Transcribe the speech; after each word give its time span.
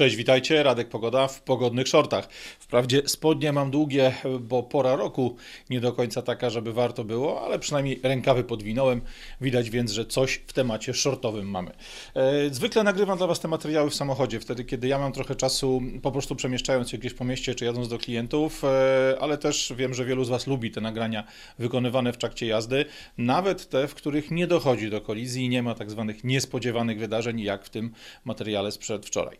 Cześć, 0.00 0.16
witajcie. 0.16 0.62
Radek 0.62 0.88
Pogoda 0.88 1.28
w 1.28 1.42
pogodnych 1.42 1.88
shortach. 1.88 2.28
Wprawdzie 2.58 3.02
spodnie 3.06 3.52
mam 3.52 3.70
długie, 3.70 4.14
bo 4.40 4.62
pora 4.62 4.96
roku 4.96 5.36
nie 5.70 5.80
do 5.80 5.92
końca 5.92 6.22
taka, 6.22 6.50
żeby 6.50 6.72
warto 6.72 7.04
było, 7.04 7.44
ale 7.44 7.58
przynajmniej 7.58 8.00
rękawy 8.02 8.44
podwinąłem. 8.44 9.00
Widać 9.40 9.70
więc, 9.70 9.90
że 9.90 10.06
coś 10.06 10.40
w 10.46 10.52
temacie 10.52 10.94
shortowym 10.94 11.50
mamy. 11.50 11.70
E, 12.14 12.50
zwykle 12.50 12.82
nagrywam 12.82 13.18
dla 13.18 13.26
Was 13.26 13.40
te 13.40 13.48
materiały 13.48 13.90
w 13.90 13.94
samochodzie, 13.94 14.40
wtedy 14.40 14.64
kiedy 14.64 14.88
ja 14.88 14.98
mam 14.98 15.12
trochę 15.12 15.34
czasu 15.34 15.82
po 16.02 16.12
prostu 16.12 16.36
przemieszczając 16.36 16.90
się 16.90 16.98
gdzieś 16.98 17.14
po 17.14 17.24
mieście 17.24 17.54
czy 17.54 17.64
jadąc 17.64 17.88
do 17.88 17.98
klientów, 17.98 18.64
e, 18.64 19.16
ale 19.20 19.38
też 19.38 19.72
wiem, 19.76 19.94
że 19.94 20.04
wielu 20.04 20.24
z 20.24 20.28
Was 20.28 20.46
lubi 20.46 20.70
te 20.70 20.80
nagrania 20.80 21.24
wykonywane 21.58 22.12
w 22.12 22.16
trakcie 22.16 22.46
jazdy, 22.46 22.84
nawet 23.18 23.68
te, 23.68 23.88
w 23.88 23.94
których 23.94 24.30
nie 24.30 24.46
dochodzi 24.46 24.90
do 24.90 25.00
kolizji 25.00 25.44
i 25.44 25.48
nie 25.48 25.62
ma 25.62 25.74
tak 25.74 25.90
zwanych 25.90 26.24
niespodziewanych 26.24 26.98
wydarzeń, 26.98 27.40
jak 27.40 27.64
w 27.64 27.70
tym 27.70 27.92
materiale 28.24 28.72
sprzed 28.72 29.06
wczoraj. 29.06 29.36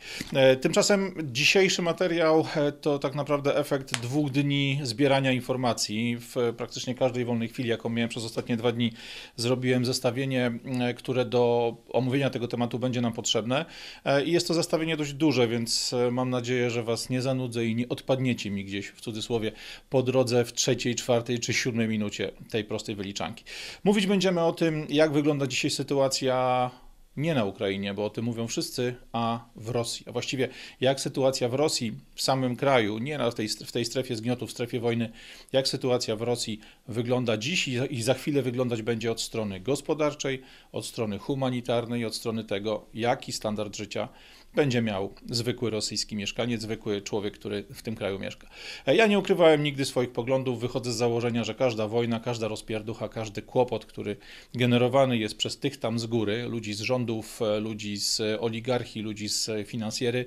Tymczasem 0.57 1.15
dzisiejszy 1.23 1.83
materiał 1.83 2.47
e, 2.57 2.73
to 2.73 2.99
tak 2.99 3.15
naprawdę 3.15 3.57
efekt 3.57 4.01
dwóch 4.01 4.31
dni 4.31 4.81
zbierania 4.83 5.33
informacji. 5.33 6.17
W 6.19 6.55
praktycznie 6.57 6.95
każdej 6.95 7.25
wolnej 7.25 7.49
chwili, 7.49 7.69
jaką 7.69 7.89
miałem 7.89 8.09
przez 8.09 8.25
ostatnie 8.25 8.57
dwa 8.57 8.73
dni, 8.73 8.93
zrobiłem 9.37 9.85
zestawienie, 9.85 10.53
e, 10.81 10.95
które 10.95 11.25
do 11.25 11.77
omówienia 11.93 12.31
tego 12.31 12.49
tematu 12.49 12.79
będzie 12.79 13.01
nam 13.01 13.13
potrzebne. 13.13 13.65
E, 14.05 14.25
I 14.25 14.33
jest 14.33 14.49
to 14.49 14.55
zestawienie 14.55 14.97
dość 14.97 15.13
duże, 15.13 15.49
więc 15.49 15.95
mam 16.13 16.31
nadzieję, 16.31 16.71
że 16.71 16.83
Was 16.83 17.11
nie 17.11 17.23
zanudzę 17.23 17.65
i 17.65 17.75
nie 17.75 17.89
odpadniecie 17.89 18.51
mi 18.51 18.65
gdzieś 18.65 18.89
w 18.89 19.01
cudzysłowie 19.01 19.53
po 19.91 20.03
drodze 20.03 20.45
w 20.45 20.53
trzeciej, 20.53 20.95
czwartej 20.95 21.39
czy 21.39 21.53
siódmej 21.53 21.89
minucie 21.89 22.31
tej 22.51 22.65
prostej 22.65 22.95
wyliczanki. 22.95 23.45
Mówić 23.85 24.07
będziemy 24.07 24.41
o 24.41 24.53
tym, 24.53 24.87
jak 24.89 25.13
wygląda 25.13 25.47
dzisiaj 25.47 25.71
sytuacja 25.71 26.71
nie 27.17 27.35
na 27.35 27.45
Ukrainie, 27.45 27.95
bo 27.95 28.05
o 28.05 28.11
tym 28.11 28.25
mówią 28.25 28.47
wszyscy, 28.47 28.95
a 29.13 29.45
w 29.57 29.69
Rosji. 29.69 30.07
A 30.09 30.13
właściwie 30.13 30.49
jak 30.81 31.01
sytuacja 31.01 31.49
w 31.49 31.55
Rosji, 31.55 31.93
w 32.15 32.23
samym 32.23 32.57
kraju, 32.57 32.99
nie 32.99 33.19
na 33.19 33.33
tej, 33.33 33.49
w 33.49 33.73
tej 33.73 33.85
strefie 33.85 34.17
zgniotu, 34.17 34.47
w 34.47 34.51
strefie 34.51 34.81
wojny, 34.81 35.11
jak 35.53 35.69
sytuacja 35.69 36.17
w 36.17 36.23
Rosji 36.23 36.61
wygląda 36.89 37.37
dziś 37.37 37.69
i, 37.69 37.79
i 37.91 38.03
za 38.03 38.15
chwilę 38.15 38.43
wyglądać 38.43 38.83
będzie 38.83 39.13
od 39.13 39.21
strony 39.21 39.61
gospodarczej, 39.61 40.43
od 40.73 40.87
strony 40.87 41.19
humanitarnej, 41.19 42.05
od 42.05 42.15
strony 42.15 42.45
tego, 42.45 42.87
jaki 42.95 43.33
standard 43.33 43.77
życia 43.77 44.09
będzie 44.55 44.83
miał 44.83 45.15
zwykły 45.31 45.71
rosyjski 45.71 46.17
mieszkaniec, 46.17 46.63
zwykły 46.63 47.03
człowiek, 47.03 47.35
który 47.35 47.65
w 47.75 47.83
tym 47.83 47.97
kraju 47.97 48.19
mieszka. 48.19 48.49
E, 48.87 48.97
ja 48.97 49.07
nie 49.07 49.19
ukrywałem 49.19 49.63
nigdy 49.63 49.85
swoich 49.85 50.13
poglądów, 50.13 50.61
wychodzę 50.61 50.93
z 50.93 50.97
założenia, 50.97 51.45
że 51.45 51.55
każda 51.55 51.89
wojna, 51.89 52.21
każda 52.21 52.49
rozpierducha, 52.49 53.09
każdy 53.09 53.43
kłopot, 53.43 53.87
który 53.87 54.17
generowany 54.55 55.19
jest 55.19 55.37
przez 55.37 55.59
tych 55.59 55.77
tam 55.77 55.99
z 55.99 56.07
góry, 56.07 56.49
ludzi 56.49 56.75
z 56.75 56.81
rządów, 56.81 57.43
e, 57.43 57.61
ludzi 57.61 57.97
z 57.97 58.21
oligarchii, 58.41 59.03
ludzi 59.03 59.29
z 59.29 59.69
finansjery, 59.69 60.27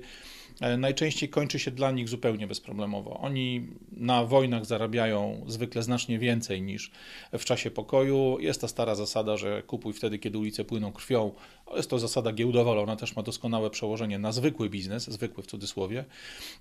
E, 0.60 0.76
najczęściej 0.76 1.28
kończy 1.28 1.58
się 1.58 1.70
dla 1.70 1.90
nich 1.90 2.08
zupełnie 2.08 2.46
bezproblemowo. 2.46 3.20
Oni 3.20 3.66
na 3.92 4.24
wojnach 4.24 4.66
zarabiają 4.66 5.44
zwykle 5.46 5.82
znacznie 5.82 6.18
więcej 6.18 6.62
niż 6.62 6.90
w 7.32 7.44
czasie 7.44 7.70
pokoju. 7.70 8.36
Jest 8.40 8.60
ta 8.60 8.68
stara 8.68 8.94
zasada, 8.94 9.36
że 9.36 9.62
kupuj 9.62 9.92
wtedy, 9.92 10.18
kiedy 10.18 10.38
ulice 10.38 10.64
płyną 10.64 10.92
krwią. 10.92 11.32
Jest 11.76 11.90
to 11.90 11.98
zasada 11.98 12.32
giełdowa, 12.32 12.70
ale 12.70 12.80
ona 12.80 12.96
też 12.96 13.16
ma 13.16 13.22
doskonałe 13.22 13.70
przełożenie 13.70 14.18
na 14.18 14.32
zwykły 14.32 14.70
biznes, 14.70 15.10
zwykły 15.10 15.42
w 15.42 15.46
cudzysłowie, 15.46 16.04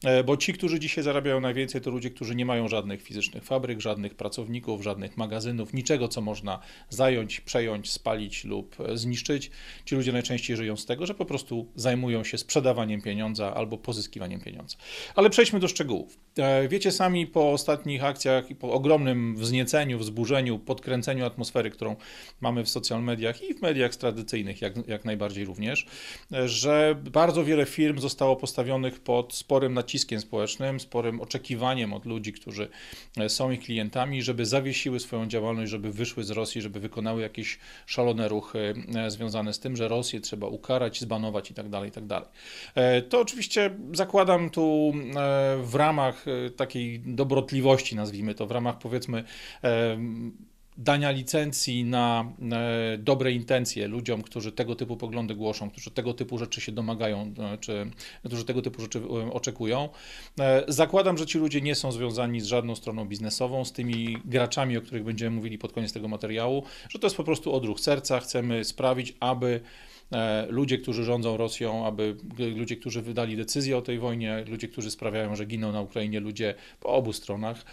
e, 0.04 0.23
bo 0.23 0.38
ci, 0.38 0.54
którzy 0.54 0.80
dzisiaj 0.80 1.04
zarabiają 1.04 1.40
najwięcej, 1.40 1.82
to 1.82 1.92
ludzie, 1.92 2.09
którzy 2.09 2.36
nie 2.36 2.46
mają 2.46 2.68
żadnych 2.68 3.02
fizycznych 3.02 3.44
fabryk, 3.44 3.81
żadnych 3.81 4.16
pracowników, 4.16 4.84
żadnych 4.84 5.18
magazynów, 5.18 5.74
niczego, 5.74 6.08
co 6.08 6.22
można 6.22 6.59
zająć, 6.90 7.42
przejąć, 7.42 7.92
spalić 7.92 8.44
lub 8.44 8.76
zniszczyć. 8.94 9.52
Ci 9.86 9.96
ludzie 9.96 10.12
najczęściej 10.12 10.58
żyją 10.58 10.78
z 10.78 10.86
tego, 10.86 11.06
że 11.06 11.14
po 11.14 11.26
prostu 11.26 11.68
zajmują 11.76 12.24
się 12.24 12.38
sprzedawaniem 12.38 13.02
pieniądza 13.02 13.54
albo 13.56 13.78
pozyskiwaniem 13.78 14.42
pieniądza. 14.42 14.78
Ale 15.16 15.30
przejdźmy 15.30 15.59
do 15.59 15.68
szczegółów. 15.68 16.18
E, 16.38 16.68
wiecie 16.68 16.92
sami 16.92 17.28
po 17.28 17.52
ostatnich 17.52 18.04
akcjach 18.04 18.52
i 18.52 18.56
po 18.56 18.72
ogromnym 18.72 19.36
wznieceniu, 19.36 20.00
wzburzeniu, 20.00 20.59
podkręceniu 20.59 21.26
atmosfery, 21.26 21.70
którą 21.70 21.96
mamy 22.41 22.64
w 22.64 22.70
social 22.70 23.03
mediach 23.03 23.44
i 23.44 23.53
w 23.53 23.62
mediach 23.62 23.96
tradycyjnych 23.96 24.62
jak, 24.62 24.74
jak 24.94 25.06
najbardziej 25.06 25.46
również, 25.46 25.86
e, 26.34 26.48
że 26.48 26.96
bardzo 27.12 27.44
wiele 27.44 27.66
firm 27.66 28.00
zostało 28.00 28.36
postawionych 28.36 29.00
pod 29.00 29.34
sporym 29.34 29.74
naciskiem 29.74 30.22
społecznym, 30.22 30.80
sporym 30.80 31.22
oczekiwaniem 31.22 31.94
od 31.94 32.06
ludzi, 32.06 32.34
którzy 32.34 32.68
e, 33.18 33.30
są 33.30 33.52
ich 33.52 33.59
klientami, 33.59 34.24
żeby 34.24 34.46
zawiesiły 34.46 35.00
swoją 35.00 35.28
działalność, 35.28 35.72
żeby 35.72 35.92
wyszły 35.92 36.24
z 36.24 36.30
Rosji, 36.30 36.62
żeby 36.62 36.80
wykonały 36.80 37.22
jakieś 37.22 37.59
szalone 37.86 38.28
ruchy 38.28 38.74
związane 39.08 39.53
z 39.53 39.59
tym, 39.59 39.76
że 39.76 39.88
Rosję 39.88 40.22
trzeba 40.22 40.48
ukarać, 40.48 41.00
zbanować 41.00 41.50
itd. 41.50 41.70
Tak 41.72 41.86
itd. 41.86 42.08
Tak 42.08 42.30
to 43.09 43.20
oczywiście 43.20 43.78
zakładam 43.94 44.50
tu 44.50 44.94
e, 44.96 45.58
w 45.64 45.76
ramach 45.76 46.26
e, 46.28 46.50
takiej 46.50 47.00
dobrotliwości, 47.00 47.96
nazwijmy 47.96 48.36
to, 48.36 48.48
w 48.48 48.52
ramach 48.52 48.78
powiedzmy 48.78 49.24
e, 49.64 49.98
dania 50.78 51.11
licencji 51.11 51.84
na 51.84 52.31
dobre 52.97 53.31
intencje 53.31 53.88
ludziom, 53.88 54.22
którzy 54.22 54.51
tego 54.51 54.75
typu 54.75 54.97
poglądy 54.97 55.35
głoszą, 55.35 55.69
którzy 55.69 55.91
tego 55.91 56.13
typu 56.13 56.38
rzeczy 56.38 56.61
się 56.61 56.72
domagają, 56.72 57.34
czy 57.59 57.91
którzy 58.25 58.45
tego 58.45 58.61
typu 58.61 58.81
rzeczy 58.81 59.01
oczekują. 59.31 59.89
Zakładam, 60.67 61.17
że 61.17 61.25
ci 61.25 61.38
ludzie 61.38 61.61
nie 61.61 61.75
są 61.75 61.91
związani 61.91 62.41
z 62.41 62.45
żadną 62.45 62.75
stroną 62.75 63.06
biznesową, 63.06 63.66
z 63.66 63.72
tymi 63.72 64.17
graczami, 64.25 64.78
o 64.78 64.81
których 64.81 65.03
będziemy 65.03 65.35
mówili 65.35 65.57
pod 65.57 65.73
koniec 65.73 65.94
tego 65.94 66.07
materiału, 66.07 66.63
że 66.90 67.00
to 67.00 67.07
jest 67.07 67.17
po 67.17 67.23
prostu 67.23 67.53
odruch 67.53 67.79
serca. 67.79 68.19
Chcemy 68.19 68.63
sprawić, 68.63 69.13
aby 69.19 69.53
E, 69.53 69.93
ludzie, 70.50 70.78
którzy 70.78 71.03
rządzą 71.03 71.38
Rosją, 71.38 71.86
aby 71.86 72.16
ludzie, 72.56 72.75
którzy 72.75 73.02
wydali 73.02 73.38
decyzję 73.38 73.78
o 73.78 73.81
tej 73.81 74.00
wojnie, 74.00 74.46
ludzie, 74.47 74.68
którzy 74.68 74.91
sprawiają, 74.91 75.36
że 75.36 75.46
giną 75.46 75.72
na 75.72 75.81
Ukrainie 75.81 76.19
ludzie 76.19 76.56
po 76.80 76.90
obu 76.90 77.14
stronach, 77.14 77.66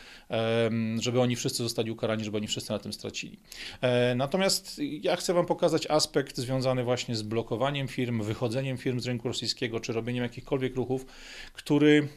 żeby 1.00 1.20
oni 1.20 1.36
wszyscy 1.36 1.62
zostali 1.62 1.90
ukarani, 1.90 2.24
żeby 2.24 2.36
oni 2.36 2.46
wszyscy 2.46 2.72
na 2.72 2.78
tym 2.78 2.92
stracili. 2.92 3.38
E, 3.80 4.14
natomiast 4.14 4.80
ja 5.02 5.16
chcę 5.16 5.34
Wam 5.34 5.46
pokazać 5.46 5.86
aspekt 5.90 6.36
związany 6.36 6.84
właśnie 6.84 7.16
z 7.16 7.22
blokowaniem 7.22 7.88
firm, 7.88 8.22
wychodzeniem 8.22 8.76
firm 8.78 9.00
z 9.00 9.06
rynku 9.06 9.28
rosyjskiego, 9.28 9.80
czy 9.80 9.92
robieniem 9.92 10.22
jakichkolwiek 10.22 10.76
ruchów, 10.76 11.06
który 11.52 12.08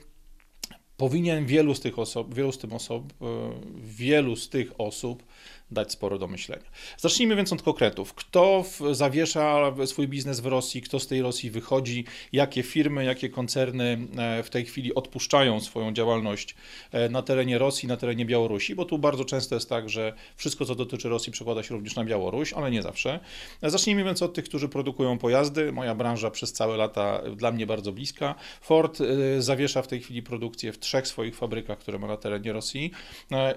powinien 0.98 1.46
wielu 1.46 1.76
z 1.76 1.80
tych 1.80 2.00
osób, 2.00 2.36
wielu 2.36 2.52
z 2.52 2.58
tych 2.58 2.74
osób, 2.74 3.14
e, 3.22 3.26
wielu 3.84 4.36
z 4.36 4.50
tych 4.50 4.72
osób 4.78 5.24
dać 5.74 5.92
sporo 5.92 6.18
do 6.18 6.28
myślenia. 6.28 6.66
Zacznijmy 6.98 7.36
więc 7.36 7.54
od 7.54 7.62
konkretów. 7.62 8.14
Kto 8.14 8.66
zawiesza 8.92 9.74
swój 9.86 10.08
biznes 10.08 10.40
w 10.40 10.46
Rosji, 10.46 10.82
kto 10.82 11.00
z 11.00 11.08
tej 11.08 11.22
Rosji 11.22 11.52
wychodzi, 11.52 12.06
jakie 12.34 12.64
firmy, 12.64 13.06
jakie 13.06 13.30
koncerny 13.30 14.08
e, 14.18 14.44
w 14.44 14.50
tej 14.50 14.66
chwili 14.66 14.96
odpuszczają 14.96 15.60
swoją 15.60 15.94
działalność 15.94 16.56
e, 16.92 17.10
na 17.10 17.22
terenie 17.22 17.58
Rosji, 17.58 17.88
na 17.88 17.98
terenie 17.98 18.26
Białorusi, 18.26 18.76
bo 18.76 18.86
tu 18.86 18.98
bardzo 18.98 19.26
często 19.26 19.56
jest 19.56 19.70
tak, 19.70 19.90
że 19.90 20.14
wszystko, 20.36 20.66
co 20.66 20.76
dotyczy 20.76 21.10
Rosji, 21.10 21.32
przekłada 21.34 21.64
się 21.64 21.76
również 21.76 21.96
na 21.96 22.06
Białoruś, 22.06 22.54
ale 22.54 22.72
nie 22.72 22.82
zawsze. 22.82 23.20
Zacznijmy 23.62 24.04
więc 24.04 24.22
od 24.22 24.34
tych, 24.34 24.46
którzy 24.46 24.70
produkują 24.70 25.18
pojazdy. 25.18 25.72
Moja 25.72 25.96
branża 25.96 26.32
przez 26.32 26.54
całe 26.54 26.78
lata 26.78 27.22
dla 27.36 27.52
mnie 27.52 27.68
bardzo 27.68 27.92
bliska. 27.92 28.36
Ford 28.62 29.02
e, 29.02 29.42
zawiesza 29.42 29.82
w 29.82 29.88
tej 29.88 30.02
chwili 30.02 30.24
produkcję 30.24 30.74
w 30.74 30.80
trzech 30.80 31.08
swoich 31.08 31.36
fabrykach, 31.36 31.80
które 31.80 32.00
ma 32.00 32.08
na 32.08 32.18
terenie 32.18 32.54
Rosji 32.54 32.92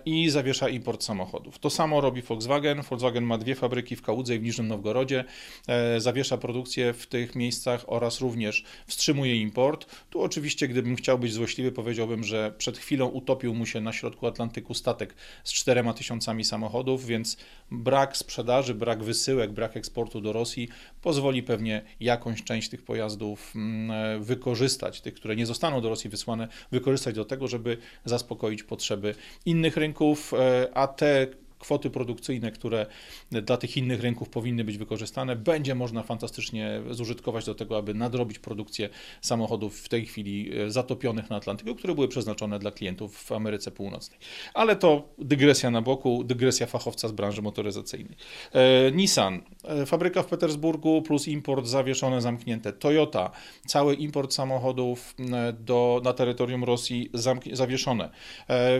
i 0.05 0.31
zawiesza 0.31 0.69
import 0.69 1.03
samochodów. 1.03 1.59
To 1.59 1.71
samo 1.71 2.01
robi 2.07 2.23
Volkswagen. 2.23 2.83
Volkswagen 2.83 3.25
ma 3.25 3.39
dwie 3.39 3.55
fabryki 3.55 3.97
w 3.97 4.03
Kałudze 4.03 4.37
i 4.37 4.39
w 4.39 4.43
Niżnym 4.43 4.69
Nowgorodzie. 4.69 5.25
E, 5.69 6.01
zawiesza 6.01 6.39
produkcję 6.39 6.93
w 6.93 7.07
tych 7.07 7.35
miejscach 7.35 7.85
oraz 7.87 8.21
również 8.21 8.65
wstrzymuje 8.87 9.37
import. 9.37 9.87
Tu 10.11 10.23
oczywiście, 10.23 10.69
gdybym 10.69 10.97
chciał 10.97 11.19
być 11.19 11.33
złośliwy, 11.33 11.73
powiedziałbym, 11.73 12.25
że 12.25 12.55
przed 12.59 12.79
chwilą 12.79 13.07
utopił 13.07 13.55
mu 13.55 13.67
się 13.67 13.81
na 13.81 13.93
środku 13.93 14.27
Atlantyku 14.27 14.75
statek 14.75 15.15
z 15.45 15.53
czterema 15.53 15.95
tysiącami 15.95 16.45
samochodów, 16.45 17.07
więc 17.07 17.37
brak 17.71 18.17
sprzedaży, 18.17 18.75
brak 18.75 19.03
wysyłek, 19.03 19.53
brak 19.53 19.77
eksportu 19.77 20.21
do 20.21 20.33
Rosji 20.33 20.69
pozwoli 21.03 21.43
pewnie 21.43 21.83
jakąś 22.01 22.45
część 22.45 22.69
tych 22.69 22.83
pojazdów 22.83 23.53
mm, 23.57 23.91
e, 23.91 24.19
wykorzystać, 24.21 25.01
tych, 25.01 25.15
które 25.15 25.37
nie 25.37 25.47
zostaną 25.47 25.81
do 25.81 25.89
Rosji 25.89 26.11
wysłane, 26.11 26.49
wykorzystać 26.73 27.15
do 27.15 27.25
tego, 27.25 27.49
żeby 27.49 27.77
zaspokoić 28.05 28.63
potrzeby 28.63 29.15
innych 29.47 29.77
rynków, 29.77 30.35
e, 30.35 30.69
a 30.75 30.87
te 30.87 31.27
kwoty 31.59 31.91
produkcyjne, 31.91 32.51
które 32.51 32.87
dla 33.31 33.57
tych 33.57 33.77
innych 33.77 34.01
rynków 34.01 34.29
powinny 34.29 34.65
być 34.65 34.79
wykorzystane, 34.79 35.37
będzie 35.37 35.75
można 35.75 36.03
fantastycznie 36.03 36.81
zużytkować 36.91 37.47
do 37.47 37.55
tego, 37.55 37.77
aby 37.77 37.95
nadrobić 37.95 38.39
produkcję 38.39 38.89
samochodów 39.21 39.81
w 39.81 39.89
tej 39.89 40.07
chwili 40.07 40.59
e, 40.59 40.71
zatopionych 40.71 41.31
na 41.31 41.37
Atlantyku, 41.37 41.75
które 41.75 41.95
były 41.95 42.09
przeznaczone 42.09 42.59
dla 42.59 42.71
klientów 42.71 43.19
w 43.19 43.33
Ameryce 43.33 43.71
Północnej. 43.71 44.19
Ale 44.55 44.77
to 44.77 45.09
dygresja 45.19 45.71
na 45.71 45.83
boku, 45.83 46.25
dygresja 46.25 46.67
fachowca 46.67 47.09
z 47.09 47.13
branży 47.13 47.43
motoryzacyjnej. 47.43 48.17
E, 48.53 48.93
Nissan, 48.93 49.43
e, 49.65 49.87
fabryka 49.87 50.23
w 50.23 50.27
Petersburgu 50.27 51.03
plus 51.03 51.29
import 51.29 51.67
zawieszone, 51.67 52.21
zamknięte. 52.21 52.73
Toyota, 52.73 53.31
cały 53.67 53.95
import 53.95 54.35
samochodów 54.35 55.15
do, 55.61 56.01
na 56.05 56.13
terytorium 56.13 56.65
Rosji 56.65 57.11
zawieszone. 57.53 58.11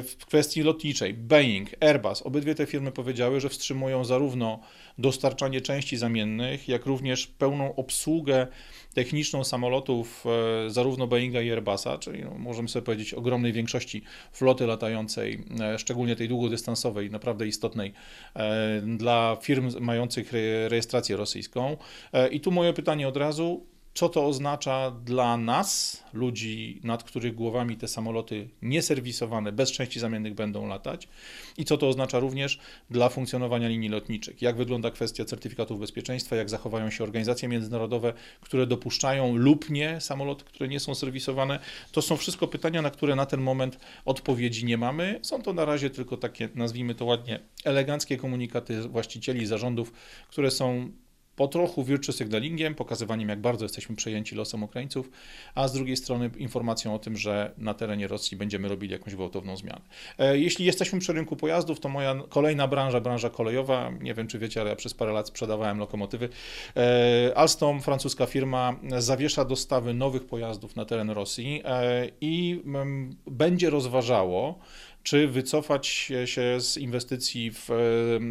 W 0.03 0.17
kwestii 0.27 0.63
lotniczej, 0.63 1.15
Boeing, 1.15 1.69
Airbus, 1.81 2.23
obydwie 2.23 2.55
te 2.55 2.66
firmy 2.67 2.93
powiedziały, 2.93 3.41
że 3.41 3.49
wstrzymują 3.49 4.05
zarówno 4.05 4.61
dostarczanie 4.99 5.61
części 5.61 5.97
zamiennych, 5.97 6.69
jak 6.69 6.87
również 6.87 7.27
pełną 7.27 7.75
obsługę 7.75 8.47
techniczną 8.95 9.45
samolotów 9.45 10.25
e, 10.67 10.71
zarówno 10.71 11.07
Boeinga 11.07 11.43
i 11.43 11.51
Airbusa, 11.51 11.99
czyli 11.99 12.25
no, 12.25 12.31
możemy 12.39 12.69
sobie 12.69 12.85
powiedzieć 12.85 13.15
ogromnej 13.15 13.53
większości 13.53 14.03
floty 14.33 14.67
latającej, 14.67 15.45
e, 15.61 15.79
szczególnie 15.79 16.17
tej 16.17 16.29
długodystansowej, 16.29 17.11
naprawdę 17.11 17.47
istotnej 17.47 17.93
e, 18.37 18.81
dla 18.81 19.37
firm 19.43 19.71
mających 19.81 20.33
rejestrację 20.69 21.17
rosyjską. 21.17 21.77
I 22.31 22.41
tu 22.41 22.51
moje 22.51 22.73
pytanie 22.73 23.09
od 23.09 23.17
razu, 23.17 23.67
co 23.97 24.09
to 24.09 24.27
oznacza 24.27 24.91
dla 24.91 25.37
nas, 25.37 26.03
ludzi, 26.13 26.81
nad 26.85 27.05
których 27.05 27.35
głowami 27.35 27.77
te 27.77 27.89
samoloty 27.89 28.49
nieserwisowane, 28.63 29.53
bez 29.53 29.73
części 29.73 30.01
zamiennych 30.01 30.35
będą 30.35 30.67
latać 30.67 31.09
i 31.57 31.65
co 31.65 31.79
to 31.79 31.89
oznacza 31.89 32.19
również 32.19 32.59
dla 32.91 33.09
funkcjonowania 33.09 33.69
linii 33.69 33.89
lotniczych. 33.89 34.43
Jak 34.43 34.57
wygląda 34.57 34.91
kwestia 34.91 35.25
certyfikatów 35.25 35.81
bezpieczeństwa, 35.81 36.37
jak 36.37 36.51
zachowają 36.51 36.91
się 36.91 37.05
organizacje 37.05 37.49
międzynarodowe, 37.49 38.13
które 38.41 38.67
dopuszczają 38.67 39.37
lub 39.37 39.71
nie 39.71 40.01
samoloty, 40.01 40.45
które 40.45 40.69
nie 40.69 40.81
są 40.81 40.95
serwisowane. 40.95 41.59
To 41.93 42.03
są 42.03 42.17
wszystko 42.17 42.49
pytania, 42.49 42.83
na 42.83 42.91
które 42.91 43.15
na 43.15 43.27
ten 43.27 43.41
moment 43.41 43.79
odpowiedzi 44.05 44.65
nie 44.65 44.79
mamy. 44.79 45.21
Są 45.23 45.43
to 45.43 45.53
na 45.53 45.65
razie 45.65 45.91
tylko 45.91 46.17
takie, 46.17 46.49
nazwijmy 46.55 46.95
to 46.95 47.05
ładnie, 47.05 47.41
eleganckie 47.65 48.17
komunikaty 48.17 48.89
właścicieli, 48.89 49.47
zarządów, 49.47 49.93
które 50.29 50.51
są 50.51 50.91
po 51.37 51.49
trochu 51.49 51.85
virtue 51.85 52.13
signalingiem, 52.13 52.75
pokazywaniem, 52.75 53.29
jak 53.29 53.41
bardzo 53.41 53.65
jesteśmy 53.65 53.97
przejęci 53.97 54.35
losem 54.35 54.63
Ukraińców, 54.63 55.11
a 55.55 55.69
z 55.69 55.73
drugiej 55.73 55.97
strony 55.97 56.31
informacją 56.37 56.95
o 56.95 56.99
tym, 56.99 57.17
że 57.17 57.53
na 57.59 57.75
terenie 57.75 58.09
Rosji 58.09 58.37
będziemy 58.37 58.69
robili 58.69 58.93
jakąś 58.93 59.15
gwałtowną 59.15 59.57
zmianę. 59.57 59.81
E, 60.19 60.39
jeśli 60.39 60.65
jesteśmy 60.65 60.99
przy 60.99 61.13
rynku 61.13 61.37
pojazdów, 61.37 61.81
to 61.81 61.89
moja 61.89 62.15
kolejna 62.29 62.69
branża, 62.69 63.01
branża 63.01 63.31
kolejowa, 63.31 63.93
nie 64.01 64.15
wiem 64.15 64.27
czy 64.27 64.39
wiecie, 64.39 64.61
ale 64.61 64.71
ja 64.71 64.77
przez 64.77 64.95
parę 64.95 65.13
lat 65.13 65.29
sprzedawałem 65.29 65.79
lokomotywy. 65.79 66.29
E, 66.77 67.33
Alstom, 67.37 67.81
francuska 67.81 68.27
firma, 68.27 68.77
zawiesza 68.99 69.45
dostawy 69.45 69.95
nowych 69.95 70.27
pojazdów 70.27 70.77
na 70.77 70.85
teren 70.85 71.11
Rosji 71.11 71.63
e, 71.65 72.09
i 72.21 72.63
mm, 72.65 73.17
będzie 73.27 73.71
rozważało, 73.71 74.59
czy 75.07 75.29
wycofać 75.29 75.87
się 76.25 76.61
z 76.61 76.77
inwestycji 76.77 77.51
w 77.51 77.69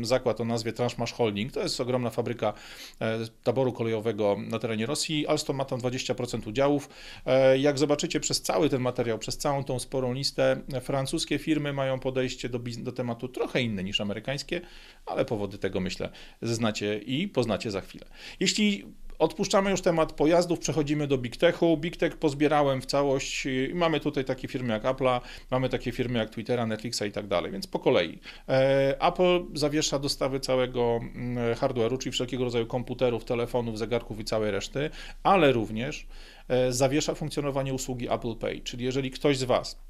zakład 0.01 0.41
o 0.41 0.45
nazwie 0.45 0.73
Transmash 0.73 1.13
Holding. 1.13 1.51
To 1.51 1.59
jest 1.59 1.81
ogromna 1.81 2.09
fabryka 2.09 2.53
e, 3.01 3.19
taboru 3.43 3.73
kolejowego 3.73 4.37
na 4.47 4.59
terenie 4.59 4.85
Rosji. 4.85 5.27
Alstom 5.27 5.55
ma 5.55 5.65
tam 5.65 5.79
20% 5.79 6.47
udziałów. 6.47 6.89
E, 7.25 7.57
jak 7.57 7.79
zobaczycie 7.79 8.19
przez 8.19 8.41
cały 8.41 8.69
ten 8.69 8.81
materiał, 8.81 9.19
przez 9.19 9.37
całą 9.37 9.63
tą 9.63 9.79
sporą 9.79 10.13
listę, 10.13 10.61
francuskie 10.81 11.39
firmy 11.39 11.73
mają 11.73 11.99
podejście 11.99 12.49
do, 12.49 12.59
do 12.77 12.91
tematu 12.91 13.27
trochę 13.27 13.61
inne 13.61 13.83
niż 13.83 14.01
amerykańskie, 14.01 14.61
ale 15.05 15.25
powody 15.25 15.57
tego 15.57 15.79
myślę 15.79 16.09
znacie 16.41 16.97
i 16.97 17.27
poznacie 17.27 17.71
za 17.71 17.81
chwilę. 17.81 18.05
Jeśli 18.39 18.85
Odpuszczamy 19.19 19.71
już 19.71 19.81
temat 19.81 20.13
pojazdów, 20.13 20.59
przechodzimy 20.59 21.07
do 21.07 21.17
Big 21.17 21.37
Techu. 21.37 21.77
Big 21.77 21.97
Tech 21.97 22.17
pozbierałem 22.17 22.81
w 22.81 22.85
całość 22.85 23.47
mamy 23.73 23.99
tutaj 23.99 24.25
takie 24.25 24.47
firmy 24.47 24.73
jak 24.73 24.83
Apple'a, 24.83 25.21
mamy 25.51 25.69
takie 25.69 25.91
firmy 25.91 26.19
jak 26.19 26.29
Twittera, 26.29 26.65
Netflixa 26.65 27.01
i 27.07 27.11
tak 27.11 27.27
dalej, 27.27 27.51
więc 27.51 27.67
po 27.67 27.79
kolei. 27.79 28.19
E, 28.49 29.01
Apple 29.01 29.45
zawiesza 29.53 29.99
dostawy 29.99 30.39
całego 30.39 30.99
mm, 31.15 31.55
hardware'u, 31.55 31.97
czyli 31.97 32.11
wszelkiego 32.11 32.43
rodzaju 32.43 32.65
komputerów, 32.65 33.25
telefonów, 33.25 33.77
zegarków 33.77 34.19
i 34.19 34.25
całej 34.25 34.51
reszty, 34.51 34.89
ale 35.23 35.51
również 35.51 36.07
e, 36.47 36.71
zawiesza 36.71 37.15
funkcjonowanie 37.15 37.73
usługi 37.73 38.13
Apple 38.13 38.35
Pay, 38.35 38.61
czyli 38.61 38.85
jeżeli 38.85 39.11
ktoś 39.11 39.37
z 39.37 39.43
Was 39.43 39.84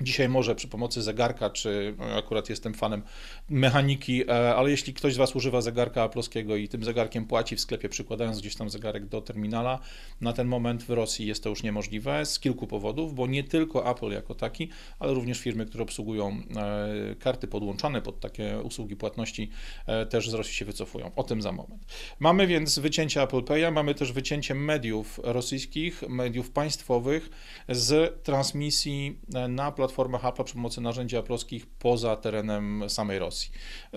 Dzisiaj 0.00 0.28
może 0.28 0.54
przy 0.54 0.68
pomocy 0.68 1.02
zegarka, 1.02 1.50
czy 1.50 1.94
no, 1.98 2.04
akurat 2.04 2.50
jestem 2.50 2.74
fanem 2.74 3.02
mechaniki, 3.48 4.30
e, 4.30 4.54
ale 4.54 4.70
jeśli 4.70 4.94
ktoś 4.94 5.14
z 5.14 5.16
Was 5.16 5.36
używa 5.36 5.60
zegarka 5.60 6.02
aploskiego 6.02 6.56
i 6.56 6.68
tym 6.68 6.84
zegarkiem 6.84 7.26
płaci 7.26 7.56
w 7.56 7.60
sklepie, 7.60 7.88
przykładając 7.88 8.40
gdzieś 8.40 8.56
tam 8.56 8.70
zegarek 8.70 9.06
do 9.06 9.20
terminala, 9.20 9.78
na 10.20 10.32
ten 10.32 10.48
moment 10.48 10.82
w 10.82 10.90
Rosji 10.90 11.26
jest 11.26 11.42
to 11.42 11.50
już 11.50 11.62
niemożliwe 11.62 12.26
z 12.26 12.38
kilku 12.40 12.66
powodów, 12.66 13.14
bo 13.14 13.26
nie 13.26 13.44
tylko 13.44 13.90
Apple 13.90 14.10
jako 14.10 14.34
taki, 14.34 14.68
ale 14.98 15.14
również 15.14 15.38
firmy, 15.38 15.66
które 15.66 15.84
obsługują 15.84 16.42
e, 16.56 17.14
karty 17.14 17.48
podłączane 17.48 18.02
pod 18.02 18.20
takie 18.20 18.58
usługi 18.58 18.96
płatności, 18.96 19.50
e, 19.86 20.06
też 20.06 20.30
z 20.30 20.34
Rosji 20.34 20.54
się 20.54 20.64
wycofują. 20.64 21.10
O 21.16 21.24
tym 21.24 21.42
za 21.42 21.52
moment. 21.52 21.84
Mamy 22.18 22.46
więc 22.46 22.78
wycięcie 22.78 23.22
Apple 23.22 23.40
Pay'a, 23.40 23.72
mamy 23.72 23.94
też 23.94 24.12
wycięcie 24.12 24.54
mediów 24.54 25.20
rosyjskich, 25.22 26.02
mediów 26.08 26.50
państwowych 26.50 27.30
z 27.68 28.22
transmisji 28.24 29.18
na 29.48 29.72
platformie 29.72 29.87
platformach 29.88 30.24
Apple 30.24 30.44
przy 30.44 30.54
pomocy 30.54 30.80
narzędzi 30.80 31.16
aplowskich 31.16 31.66
poza 31.66 32.16
terenem 32.16 32.84
samej 32.88 33.18
Rosji. 33.18 33.50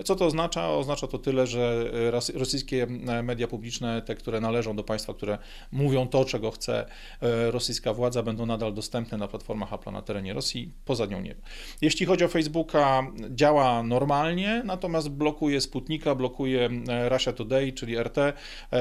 Co 0.04 0.16
to 0.16 0.26
oznacza? 0.26 0.70
Oznacza 0.70 1.06
to 1.06 1.18
tyle, 1.18 1.46
że 1.46 1.90
rosyjskie 2.34 2.86
media 3.22 3.48
publiczne, 3.48 4.02
te, 4.02 4.14
które 4.14 4.40
należą 4.40 4.76
do 4.76 4.84
państwa, 4.84 5.14
które 5.14 5.38
mówią 5.72 6.08
to, 6.08 6.24
czego 6.24 6.50
chce 6.50 6.86
e, 7.22 7.50
rosyjska 7.50 7.94
władza, 7.94 8.22
będą 8.22 8.46
nadal 8.46 8.74
dostępne 8.74 9.18
na 9.18 9.28
platformach 9.28 9.72
Apple 9.72 9.92
na 9.92 10.02
terenie 10.02 10.32
Rosji, 10.34 10.72
poza 10.84 11.06
nią 11.06 11.20
nie. 11.20 11.34
Jeśli 11.80 12.06
chodzi 12.06 12.24
o 12.24 12.28
Facebooka, 12.28 13.06
działa 13.30 13.82
normalnie, 13.82 14.62
natomiast 14.64 15.08
blokuje 15.08 15.60
Sputnika, 15.60 16.14
blokuje 16.14 16.70
e, 16.88 17.08
Russia 17.08 17.32
Today, 17.32 17.72
czyli 17.72 17.98
RT 18.02 18.18
e, 18.18 18.32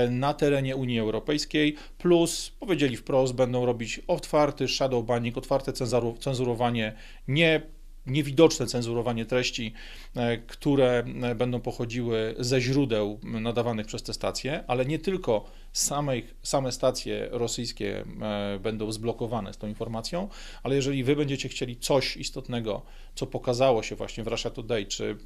na 0.09 0.33
terenie 0.33 0.75
Unii 0.75 0.99
Europejskiej, 0.99 1.75
plus 1.97 2.51
powiedzieli 2.59 2.97
wprost, 2.97 3.33
będą 3.33 3.65
robić 3.65 4.01
otwarty 4.07 4.67
shadow 4.67 5.05
banning, 5.05 5.37
otwarte 5.37 5.73
cenzurowanie 6.19 6.93
nie 7.27 7.61
niewidoczne 8.05 8.67
cenzurowanie 8.67 9.25
treści, 9.25 9.73
e, 10.15 10.37
które 10.37 11.03
e, 11.21 11.35
będą 11.35 11.61
pochodziły 11.61 12.35
ze 12.39 12.61
źródeł 12.61 13.19
nadawanych 13.23 13.87
przez 13.87 14.03
te 14.03 14.13
stacje, 14.13 14.63
ale 14.67 14.85
nie 14.85 14.99
tylko 14.99 15.51
samej, 15.73 16.27
same 16.43 16.71
stacje 16.71 17.27
rosyjskie 17.31 18.05
e, 18.21 18.59
będą 18.59 18.91
zblokowane 18.91 19.53
z 19.53 19.57
tą 19.57 19.67
informacją, 19.67 20.29
ale 20.63 20.75
jeżeli 20.75 21.03
wy 21.03 21.15
będziecie 21.15 21.49
chcieli 21.49 21.75
coś 21.77 22.17
istotnego, 22.17 22.81
co 23.15 23.27
pokazało 23.27 23.83
się 23.83 23.95
właśnie 23.95 24.23
w 24.23 24.27
Russia 24.27 24.49
Today, 24.49 24.85
czy 24.85 25.17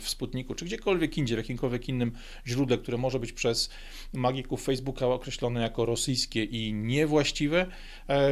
w 0.00 0.08
Sputniku, 0.08 0.54
czy 0.54 0.64
gdziekolwiek 0.64 1.18
indziej, 1.18 1.36
w 1.36 1.38
jakimkolwiek 1.38 1.88
innym 1.88 2.12
źródle, 2.46 2.78
które 2.78 2.98
może 2.98 3.18
być 3.18 3.32
przez 3.32 3.70
magików 4.12 4.64
Facebooka 4.64 5.06
określone 5.06 5.60
jako 5.60 5.86
rosyjskie 5.86 6.44
i 6.44 6.72
niewłaściwe, 6.72 7.66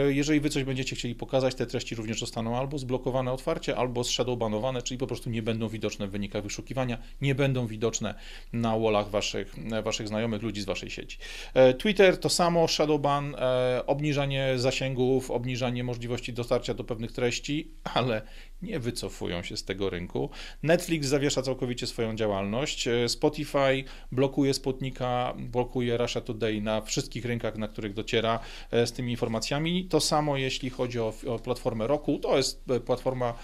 jeżeli 0.08 0.40
wy 0.40 0.50
coś 0.50 0.64
będziecie 0.64 0.96
chcieli 0.96 1.14
pokazać, 1.14 1.54
te 1.54 1.66
treści 1.66 1.94
również 1.94 2.20
zostaną 2.20 2.56
albo 2.56 2.78
zblokowane 2.78 3.32
otwarcie, 3.32 3.76
albo 3.76 4.04
shadowbanowane, 4.04 4.82
czyli 4.82 4.98
po 4.98 5.06
prostu 5.06 5.30
nie 5.30 5.42
będą 5.42 5.68
widoczne 5.68 6.08
w 6.08 6.10
wynikach 6.10 6.42
wyszukiwania, 6.42 6.98
nie 7.20 7.34
będą 7.34 7.66
widoczne 7.66 8.14
na 8.52 8.78
wallach 8.78 9.10
waszych, 9.10 9.54
waszych 9.82 10.08
znajomych, 10.08 10.42
ludzi 10.42 10.60
z 10.60 10.64
waszej 10.64 10.90
sieci. 10.90 11.18
E, 11.54 11.74
Twitter 11.74 12.18
to 12.18 12.28
samo, 12.28 12.68
shadowban, 12.68 13.34
e, 13.34 13.86
obniżanie 13.86 14.52
zasięgów, 14.56 15.30
obniżanie 15.30 15.84
możliwości 15.84 16.32
dotarcia 16.32 16.74
do 16.74 16.84
pewnych 16.84 17.12
treści, 17.12 17.70
ale 17.84 18.22
nie 18.62 18.78
wycofują 18.78 19.42
się 19.42 19.56
z 19.56 19.64
tego 19.64 19.90
rynku. 19.90 20.30
Netflix 20.62 21.06
zawiesza 21.06 21.42
całkowicie 21.42 21.86
swoją 21.86 22.16
działalność. 22.16 22.88
E, 22.88 23.08
Spotify 23.08 23.84
blokuje 24.12 24.54
Sputnika, 24.54 25.34
blokuje 25.38 25.96
Russia 25.96 26.20
Today 26.20 26.60
na 26.60 26.80
wszystkich 26.80 27.24
rynkach, 27.24 27.58
na 27.58 27.68
których 27.68 27.94
dociera 27.94 28.38
z 28.72 28.92
tymi 28.92 29.10
informacjami. 29.10 29.84
To 29.84 30.00
samo 30.00 30.36
jeśli 30.36 30.70
chodzi 30.70 31.00
o, 31.00 31.12
o 31.26 31.38
platformę 31.38 31.86
Roku. 31.86 32.18
To 32.18 32.36
jest 32.36 32.64
platforma 32.86 33.34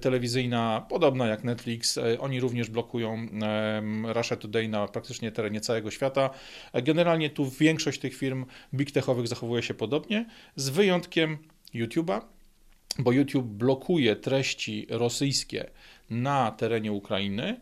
telewizyjna 0.00 0.86
podobna 0.88 1.26
jak 1.26 1.44
Netflix. 1.44 1.98
Oni 2.18 2.40
również 2.40 2.70
blokują 2.70 3.26
Russia 4.04 4.36
Today 4.36 4.68
na 4.68 4.88
praktycznie 4.88 5.32
terenie 5.32 5.60
całego 5.60 5.90
świata. 5.90 6.30
Generalnie 6.74 7.27
tu 7.30 7.50
większość 7.50 8.00
tych 8.00 8.16
firm 8.16 8.46
big 8.74 8.90
techowych 8.90 9.28
zachowuje 9.28 9.62
się 9.62 9.74
podobnie, 9.74 10.26
z 10.56 10.68
wyjątkiem 10.68 11.38
YouTube'a, 11.74 12.20
bo 12.98 13.12
YouTube 13.12 13.46
blokuje 13.46 14.16
treści 14.16 14.86
rosyjskie 14.90 15.70
na 16.10 16.50
terenie 16.50 16.92
Ukrainy, 16.92 17.60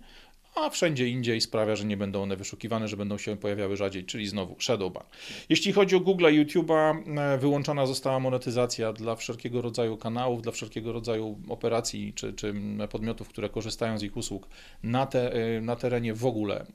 a 0.57 0.71
wszędzie 0.71 1.09
indziej 1.09 1.41
sprawia, 1.41 1.77
że 1.77 1.85
nie 1.85 1.97
będą 1.97 2.23
one 2.23 2.37
wyszukiwane, 2.37 2.89
że 2.89 2.97
będą 2.97 3.19
się 3.19 3.37
pojawiały 3.37 3.77
rzadziej, 3.77 4.05
czyli 4.05 4.27
znowu 4.27 4.57
Shadowban. 4.61 5.05
Jeśli 5.49 5.73
chodzi 5.73 5.97
o 5.97 6.01
Google 6.01 6.25
YouTube'a, 6.25 6.97
e, 7.19 7.39
wyłączona 7.39 7.87
została 7.87 8.21
monetyzacja 8.21 8.93
dla 8.93 9.17
wszelkiego 9.17 9.63
rodzaju 9.63 9.97
kanałów, 9.97 10.43
dla 10.43 10.53
wszelkiego 10.53 10.93
rodzaju 10.93 11.39
operacji 11.49 12.13
czy, 12.15 12.33
czy 12.33 12.55
podmiotów, 12.91 13.29
które 13.29 13.49
korzystają 13.49 13.99
z 13.99 14.03
ich 14.03 14.17
usług 14.17 14.49
na, 14.83 15.07
te, 15.07 15.33
e, 15.33 15.61
na 15.61 15.77
terenie 15.77 16.15
w 16.15 16.27
ogóle 16.27 16.67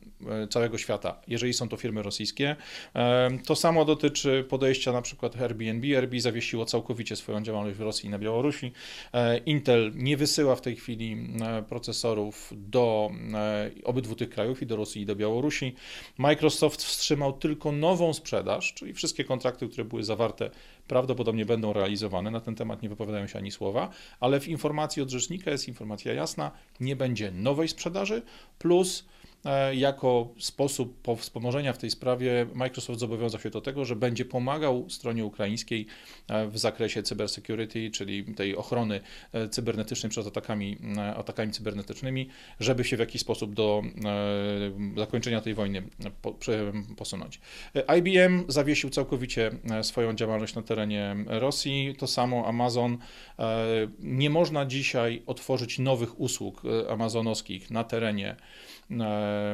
całego 0.49 0.77
świata, 0.77 1.21
jeżeli 1.27 1.53
są 1.53 1.69
to 1.69 1.77
firmy 1.77 2.03
rosyjskie. 2.03 2.55
To 3.45 3.55
samo 3.55 3.85
dotyczy 3.85 4.45
podejścia 4.49 4.91
na 4.91 5.01
przykład 5.01 5.41
Airbnb. 5.41 5.97
Airbnb 5.97 6.19
zawiesiło 6.19 6.65
całkowicie 6.65 7.15
swoją 7.15 7.43
działalność 7.43 7.77
w 7.77 7.81
Rosji 7.81 8.07
i 8.07 8.09
na 8.09 8.19
Białorusi. 8.19 8.71
Intel 9.45 9.91
nie 9.95 10.17
wysyła 10.17 10.55
w 10.55 10.61
tej 10.61 10.75
chwili 10.75 11.17
procesorów 11.69 12.53
do 12.57 13.11
obydwu 13.83 14.15
tych 14.15 14.29
krajów, 14.29 14.61
i 14.61 14.65
do 14.65 14.75
Rosji, 14.75 15.01
i 15.01 15.05
do 15.05 15.15
Białorusi. 15.15 15.75
Microsoft 16.17 16.83
wstrzymał 16.83 17.33
tylko 17.33 17.71
nową 17.71 18.13
sprzedaż, 18.13 18.73
czyli 18.73 18.93
wszystkie 18.93 19.23
kontrakty, 19.23 19.67
które 19.67 19.85
były 19.85 20.03
zawarte, 20.03 20.49
prawdopodobnie 20.87 21.45
będą 21.45 21.73
realizowane. 21.73 22.31
Na 22.31 22.39
ten 22.39 22.55
temat 22.55 22.81
nie 22.81 22.89
wypowiadają 22.89 23.27
się 23.27 23.39
ani 23.39 23.51
słowa, 23.51 23.89
ale 24.19 24.39
w 24.39 24.47
informacji 24.47 25.01
od 25.01 25.09
rzecznika 25.09 25.51
jest 25.51 25.67
informacja 25.67 26.13
jasna: 26.13 26.51
nie 26.79 26.95
będzie 26.95 27.31
nowej 27.31 27.67
sprzedaży, 27.67 28.21
plus 28.59 28.91
E, 29.01 29.20
jako 29.73 30.29
sposób 30.39 31.07
wspomożenia 31.17 31.73
w 31.73 31.77
tej 31.77 31.91
sprawie 31.91 32.47
Microsoft 32.53 32.99
zobowiązał 32.99 33.41
się 33.41 33.49
do 33.49 33.61
tego, 33.61 33.85
że 33.85 33.95
będzie 33.95 34.25
pomagał 34.25 34.89
stronie 34.89 35.25
ukraińskiej 35.25 35.85
e, 36.27 36.47
w 36.47 36.57
zakresie 36.57 37.03
cybersecurity, 37.03 37.91
czyli 37.91 38.23
tej 38.23 38.55
ochrony 38.55 39.01
e, 39.33 39.49
cybernetycznej 39.49 40.09
przed 40.09 40.27
atakami, 40.27 40.77
atakami 41.15 41.51
cybernetycznymi, 41.51 42.29
żeby 42.59 42.83
się 42.83 42.97
w 42.97 42.99
jakiś 42.99 43.21
sposób 43.21 43.53
do 43.53 43.83
zakończenia 44.97 45.41
tej 45.41 45.53
wojny 45.53 45.83
posunąć. 46.97 47.39
IBM 47.97 48.43
zawiesił 48.47 48.89
całkowicie 48.89 49.51
swoją 49.81 50.13
działalność 50.13 50.55
na 50.55 50.61
terenie 50.61 51.15
Rosji, 51.27 51.95
to 51.97 52.07
samo 52.07 52.47
Amazon. 52.47 52.97
Nie 53.99 54.29
można 54.29 54.65
dzisiaj 54.65 55.23
otworzyć 55.25 55.79
nowych 55.79 56.19
usług 56.19 56.61
amazonowskich 56.89 57.71
na 57.71 57.83
terenie 57.83 58.35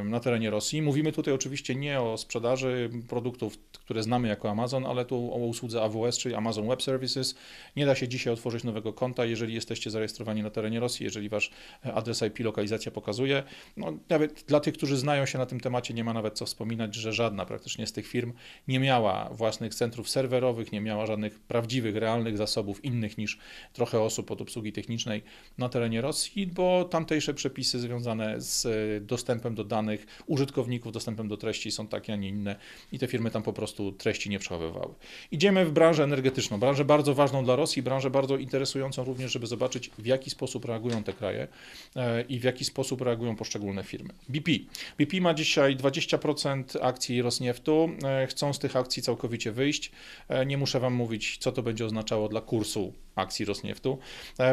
na 0.04 0.20
terenie 0.20 0.50
Rosji. 0.50 0.82
Mówimy 0.82 1.12
tutaj 1.12 1.34
oczywiście 1.34 1.76
nie 1.76 2.02
o 2.02 2.18
sprzedaży 2.18 2.90
produktów, 3.08 3.58
które 3.72 4.04
znamy 4.04 4.28
jako 4.28 4.50
Amazon, 4.50 4.86
ale 4.86 5.06
tu 5.06 5.34
o 5.34 5.38
usłudze 5.38 5.82
AWS, 5.82 6.18
czyli 6.18 6.36
Amazon 6.36 6.68
Web 6.68 6.84
Services. 6.84 7.36
Nie 7.76 7.86
da 7.86 7.96
się 7.96 8.08
dzisiaj 8.08 8.34
otworzyć 8.34 8.64
nowego 8.64 8.94
konta, 8.94 9.26
jeżeli 9.26 9.54
jesteście 9.54 9.92
zarejestrowani 9.92 10.44
na 10.44 10.50
terenie 10.50 10.80
Rosji, 10.80 11.04
jeżeli 11.04 11.30
wasz 11.30 11.52
adres 11.94 12.22
IP, 12.22 12.40
lokalizacja 12.40 12.92
pokazuje. 12.92 13.44
No, 13.78 13.94
nawet 14.10 14.44
dla 14.48 14.60
tych, 14.60 14.74
którzy 14.74 14.98
znają 14.98 15.26
się 15.26 15.38
na 15.38 15.46
tym 15.46 15.60
temacie, 15.60 15.94
nie 15.94 16.04
ma 16.04 16.14
nawet 16.14 16.38
co 16.38 16.46
wspominać, 16.46 16.96
że 16.96 17.14
żadna 17.14 17.46
praktycznie 17.46 17.88
z 17.88 17.94
tych 17.94 18.08
firm 18.08 18.34
nie 18.68 18.80
miała 18.80 19.30
własnych 19.30 19.76
centrów 19.76 20.10
serwerowych, 20.10 20.72
nie 20.72 20.82
miała 20.82 21.06
żadnych 21.06 21.40
prawdziwych, 21.40 21.96
realnych 21.96 22.38
zasobów 22.38 22.86
innych 22.86 23.18
niż 23.18 23.40
trochę 23.74 24.02
osób 24.02 24.32
od 24.32 24.42
obsługi 24.42 24.72
technicznej 24.72 25.24
na 25.58 25.70
terenie 25.70 26.02
Rosji, 26.02 26.48
bo 26.48 26.86
tamtejsze 26.86 27.34
przepisy 27.34 27.80
związane 27.80 28.42
z 28.42 28.68
dostępem 29.06 29.27
dostępem 29.28 29.56
do 29.56 29.64
danych 29.64 30.06
użytkowników, 30.28 30.92
dostępem 30.92 31.28
do 31.28 31.38
treści 31.38 31.72
są 31.72 31.88
takie, 31.88 32.14
a 32.14 32.16
nie 32.16 32.30
inne 32.30 32.56
i 32.92 33.00
te 33.00 33.08
firmy 33.08 33.32
tam 33.32 33.44
po 33.44 33.54
prostu 33.54 33.92
treści 33.92 34.30
nie 34.30 34.40
przechowywały. 34.40 34.94
Idziemy 35.32 35.66
w 35.66 35.72
branżę 35.72 36.04
energetyczną, 36.04 36.60
branżę 36.60 36.86
bardzo 36.86 37.14
ważną 37.14 37.44
dla 37.44 37.56
Rosji, 37.56 37.82
branżę 37.82 38.10
bardzo 38.10 38.38
interesującą 38.38 39.04
również, 39.04 39.32
żeby 39.32 39.48
zobaczyć 39.48 39.92
w 39.98 40.06
jaki 40.06 40.30
sposób 40.30 40.66
reagują 40.66 41.04
te 41.04 41.14
kraje 41.14 41.48
e, 41.96 42.22
i 42.22 42.40
w 42.40 42.44
jaki 42.44 42.66
sposób 42.66 43.02
reagują 43.02 43.36
poszczególne 43.36 43.84
firmy. 43.84 44.14
BP. 44.30 44.52
BP 44.98 45.22
ma 45.22 45.34
dzisiaj 45.34 45.78
20% 45.78 46.78
akcji 46.82 47.22
Rosnieftu, 47.22 47.90
e, 48.04 48.28
chcą 48.28 48.54
z 48.54 48.60
tych 48.60 48.76
akcji 48.76 49.04
całkowicie 49.04 49.52
wyjść. 49.52 49.92
E, 50.30 50.46
nie 50.46 50.58
muszę 50.58 50.80
Wam 50.80 50.94
mówić, 50.94 51.38
co 51.38 51.52
to 51.52 51.64
będzie 51.64 51.86
oznaczało 51.86 52.30
dla 52.30 52.42
kursu 52.42 52.94
akcji 53.18 53.46
Rosnieftu. 53.46 53.98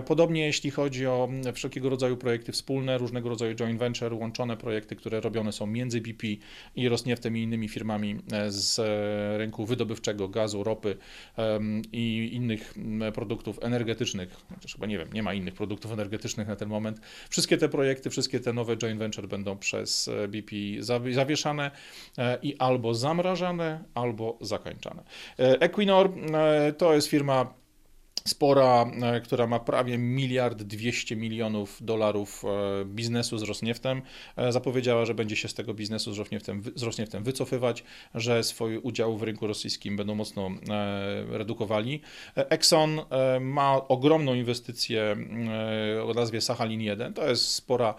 Podobnie 0.06 0.46
jeśli 0.46 0.70
chodzi 0.70 1.06
o 1.06 1.28
wszelkiego 1.54 1.88
rodzaju 1.88 2.16
projekty 2.16 2.52
wspólne, 2.52 2.98
różnego 2.98 3.28
rodzaju 3.28 3.54
joint 3.54 3.78
venture, 3.78 4.14
łączone 4.14 4.56
projekty, 4.56 4.96
które 4.96 5.20
robione 5.20 5.52
są 5.52 5.66
między 5.66 6.00
BP 6.00 6.26
i 6.76 6.88
Rosnieftem 6.88 7.36
i 7.36 7.42
innymi 7.42 7.68
firmami 7.68 8.16
e, 8.32 8.50
z 8.50 8.80
rynku 9.38 9.66
wydobywczego, 9.66 10.28
gazu, 10.28 10.64
ropy 10.64 10.96
i 11.92 12.30
innych 12.32 12.74
produktów 13.14 13.58
energetycznych, 13.62 14.36
chociaż 14.54 14.72
chyba 14.72 14.86
nie 14.86 14.98
wiem, 14.98 15.12
nie 15.12 15.22
ma 15.22 15.34
innych 15.34 15.54
produktów 15.54 15.92
energetycznych 15.92 16.48
na 16.48 16.56
ten 16.56 16.68
moment. 16.68 17.00
Wszystkie 17.30 17.56
te 17.56 17.68
projekty, 17.68 18.10
wszystkie 18.10 18.40
te 18.40 18.52
nowe 18.52 18.76
joint 18.76 18.98
venture 18.98 19.28
będą 19.28 19.58
przez 19.58 20.08
e, 20.08 20.28
BP 20.28 20.56
zawieszane 21.12 21.70
e, 22.18 22.38
i 22.42 22.56
albo 22.58 22.94
zamrażane, 22.94 23.84
albo 23.94 24.38
zakończane. 24.40 25.02
Equinor 25.38 26.10
to 26.78 26.94
jest 26.94 27.08
firma 27.08 27.54
spora, 28.28 28.90
e, 29.02 29.20
która 29.20 29.46
ma 29.46 29.60
prawie 29.60 29.98
miliard 29.98 30.62
200 30.62 31.16
milionów 31.16 31.78
dolarów 31.80 32.44
e, 32.44 32.84
biznesu 32.84 33.38
z 33.38 33.42
Rosnieftem, 33.42 34.02
e, 34.36 34.52
zapowiedziała, 34.52 35.04
że 35.04 35.14
będzie 35.14 35.36
się 35.36 35.48
z 35.48 35.54
tego 35.54 35.74
biznesu 35.74 36.14
z 36.14 36.18
Rosnieftem, 36.18 36.62
z 36.74 36.82
Rosnieftem 36.82 37.24
wycofywać, 37.24 37.84
że 38.14 38.44
swój 38.44 38.78
udział 38.78 39.16
w 39.16 39.22
rynku 39.22 39.46
rosyjskim 39.46 39.96
będą 39.96 40.14
mocno 40.14 40.50
redukowali. 41.28 42.00
Exxon 42.34 43.00
ma 43.40 43.88
ogromną 43.88 44.34
inwestycję 44.34 45.16
o 46.08 46.14
nazwie 46.14 46.40
Sachalin 46.40 46.80
1. 46.80 47.14
To 47.14 47.28
jest 47.28 47.48
spora, 47.48 47.94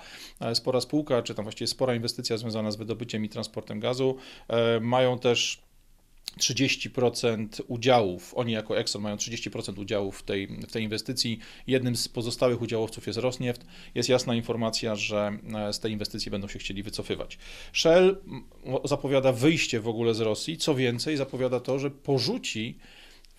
spora 0.54 0.82
spółka, 0.82 1.22
czy 1.22 1.36
tam 1.36 1.46
właściwie 1.46 1.68
spora 1.68 1.96
inwestycja 1.96 2.38
związana 2.38 2.72
z 2.72 2.76
wydobyciem 2.76 3.26
i 3.26 3.30
transportem 3.30 3.80
gazu. 3.80 4.18
Mają 4.82 5.20
też 5.20 5.65
30% 6.40 7.48
udziałów, 7.68 8.34
oni 8.36 8.54
jako 8.54 8.78
Exxon 8.78 9.02
mają 9.02 9.16
30% 9.16 9.80
udziałów 9.80 10.18
w 10.20 10.24
tej, 10.24 10.48
w 10.48 10.72
tej 10.72 10.84
inwestycji. 10.84 11.40
Jednym 11.68 11.96
z 11.96 12.08
pozostałych 12.08 12.62
udziałowców 12.62 13.08
jest 13.08 13.20
Rosnieft. 13.20 13.66
Jest 13.96 14.10
jasna 14.10 14.36
informacja, 14.36 14.96
że 14.96 15.38
e, 15.56 15.74
z 15.74 15.80
tej 15.80 15.92
inwestycji 15.92 16.32
będą 16.32 16.48
się 16.48 16.60
chcieli 16.60 16.84
wycofywać. 16.84 17.38
Shell 17.74 18.18
zapowiada 18.86 19.32
wyjście 19.32 19.80
w 19.80 19.88
ogóle 19.88 20.14
z 20.14 20.20
Rosji, 20.20 20.58
co 20.58 20.76
więcej, 20.76 21.18
zapowiada 21.18 21.60
to, 21.60 21.80
że 21.80 21.92
porzuci 21.92 22.78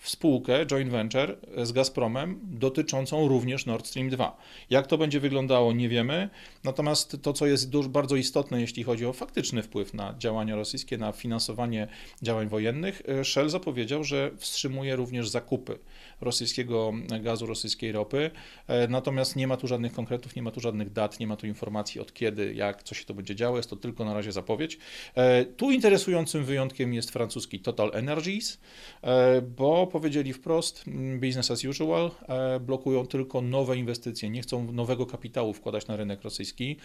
w 0.07 0.09
spółkę 0.09 0.65
joint 0.65 0.91
venture 0.91 1.37
z 1.63 1.71
Gazpromem 1.71 2.39
dotyczącą 2.43 3.27
również 3.27 3.65
Nord 3.65 3.87
Stream 3.87 4.09
2. 4.09 4.37
Jak 4.69 4.87
to 4.87 4.97
będzie 4.97 5.19
wyglądało, 5.19 5.73
nie 5.73 5.89
wiemy. 5.89 6.29
Natomiast 6.63 7.17
to, 7.21 7.33
co 7.33 7.47
jest 7.47 7.69
dużo, 7.69 7.89
bardzo 7.89 8.15
istotne, 8.15 8.61
jeśli 8.61 8.83
chodzi 8.83 9.05
o 9.05 9.13
faktyczny 9.13 9.63
wpływ 9.63 9.93
na 9.93 10.15
działania 10.17 10.55
rosyjskie, 10.55 10.97
na 10.97 11.11
finansowanie 11.11 11.87
działań 12.21 12.47
wojennych, 12.47 13.01
Shell 13.23 13.49
zapowiedział, 13.49 14.03
że 14.03 14.31
wstrzymuje 14.37 14.95
również 14.95 15.29
zakupy 15.29 15.79
rosyjskiego 16.21 16.93
gazu, 17.21 17.45
rosyjskiej 17.45 17.91
ropy. 17.91 18.31
Natomiast 18.89 19.35
nie 19.35 19.47
ma 19.47 19.57
tu 19.57 19.67
żadnych 19.67 19.93
konkretów, 19.93 20.35
nie 20.35 20.41
ma 20.41 20.51
tu 20.51 20.59
żadnych 20.59 20.91
dat, 20.91 21.19
nie 21.19 21.27
ma 21.27 21.35
tu 21.35 21.47
informacji 21.47 22.01
od 22.01 22.13
kiedy, 22.13 22.53
jak, 22.53 22.83
co 22.83 22.95
się 22.95 23.05
to 23.05 23.13
będzie 23.13 23.35
działo. 23.35 23.57
Jest 23.57 23.69
to 23.69 23.75
tylko 23.75 24.05
na 24.05 24.13
razie 24.13 24.31
zapowiedź. 24.31 24.77
Tu 25.57 25.71
interesującym 25.71 26.45
wyjątkiem 26.45 26.93
jest 26.93 27.11
francuski 27.11 27.59
Total 27.59 27.91
Energies, 27.93 28.59
bo 29.57 29.87
powiedzieli 29.87 30.33
wprost, 30.33 30.83
mm, 30.87 31.19
business 31.19 31.51
as 31.51 31.65
usual, 31.65 32.11
e, 32.29 32.59
blokują 32.59 33.05
tylko 33.05 33.41
nowe 33.41 33.77
inwestycje, 33.77 34.29
nie 34.29 34.41
chcą 34.41 34.71
nowego 34.71 35.05
kapitału 35.05 35.53
wkładać 35.53 35.87
na 35.87 35.95
rynek 35.95 36.21
rosyjski. 36.21 36.77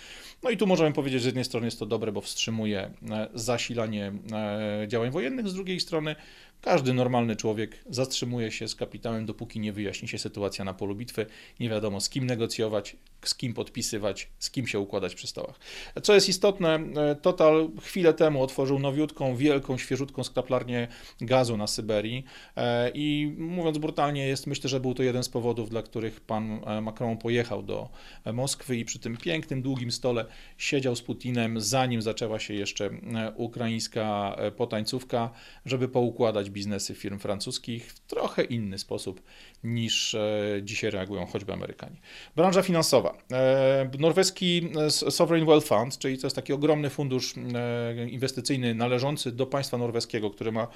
No 0.43 0.51
i 0.51 0.57
tu 0.57 0.67
możemy 0.67 0.93
powiedzieć, 0.93 1.21
że 1.21 1.23
z 1.23 1.27
jednej 1.27 1.45
strony 1.45 1.67
jest 1.67 1.79
to 1.79 1.87
dobre, 1.87 2.13
bo 2.13 2.21
wstrzymuje 2.21 2.81
e, 3.11 3.29
zasilanie 3.35 4.13
e, 4.33 4.89
działań 4.89 5.11
wojennych, 5.11 5.49
z 5.49 5.55
drugiej 5.55 5.81
strony 5.81 6.17
każdy 6.63 6.95
normalny 6.95 7.37
człowiek 7.37 7.85
zatrzymuje 7.91 8.51
się 8.51 8.69
z 8.69 8.75
kapitałem, 8.75 9.27
dopóki 9.27 9.61
nie 9.61 9.73
wyjaśni 9.73 10.09
się 10.09 10.19
sytuacja 10.19 10.65
na 10.65 10.75
polu 10.75 10.95
bitwy. 10.95 11.27
Nie 11.61 11.69
wiadomo 11.69 12.01
z 12.01 12.09
kim 12.09 12.27
negocjować, 12.27 12.97
z 13.29 13.35
kim 13.35 13.55
podpisywać, 13.55 14.31
z 14.39 14.51
kim 14.51 14.67
się 14.67 14.79
układać 14.79 15.15
przy 15.15 15.27
stołach. 15.27 15.59
Co 16.03 16.15
jest 16.15 16.29
istotne, 16.29 16.75
e, 16.75 17.15
Total 17.15 17.69
chwilę 17.81 18.15
temu 18.15 18.43
otworzył 18.43 18.79
nowiutką, 18.79 19.37
wielką, 19.37 19.79
świeżutką 19.79 20.25
skraplarnię 20.25 20.89
gazu 21.21 21.57
na 21.57 21.67
Syberii 21.67 22.25
e, 22.57 22.91
i 22.95 23.35
mówiąc 23.39 23.79
brutalnie, 23.79 24.27
jest 24.27 24.47
myślę, 24.47 24.71
że 24.71 24.81
był 24.81 24.95
to 24.95 25.03
jeden 25.03 25.25
z 25.25 25.29
powodów, 25.29 25.71
dla 25.71 25.83
których 25.83 26.21
pan 26.21 26.61
e, 26.67 26.81
Macron 26.81 27.19
pojechał 27.19 27.63
do 27.63 27.89
Moskwy 28.33 28.77
i 28.77 28.85
przy 28.85 28.99
tym 28.99 29.17
pięknym, 29.17 29.63
długim 29.63 29.93
stole 29.93 30.25
siedział 30.59 30.97
z 30.97 31.03
Putinem, 31.03 31.61
zanim 31.61 32.03
zaczęła 32.03 32.39
się 32.39 32.55
jeszcze 32.55 32.91
ukraińska 33.35 34.37
potańcówka, 34.57 35.31
żeby 35.67 35.89
poukładać 35.89 36.51
biznesy 36.51 36.95
firm 36.95 37.19
francuskich 37.19 37.93
w 37.93 38.01
trochę 38.01 38.45
inny 38.45 38.79
sposób 38.79 39.23
niż 39.65 40.17
dzisiaj 40.63 40.91
reagują 40.91 41.27
choćby 41.27 41.53
Amerykanie. 41.53 41.97
Branża 42.37 42.63
finansowa. 42.63 43.12
E, 43.33 43.91
norweski 43.99 44.71
e, 44.87 44.91
Sovereign 44.91 45.47
Wealth 45.47 45.67
Fund, 45.67 45.99
czyli 45.99 46.19
to 46.19 46.27
jest 46.27 46.37
taki 46.37 46.53
ogromny 46.53 46.91
fundusz 46.91 47.35
e, 47.37 48.09
inwestycyjny 48.09 48.75
należący 48.75 49.33
do 49.33 49.47
państwa 49.47 49.79
norweskiego, 49.79 50.31
który 50.31 50.53
ma 50.53 50.69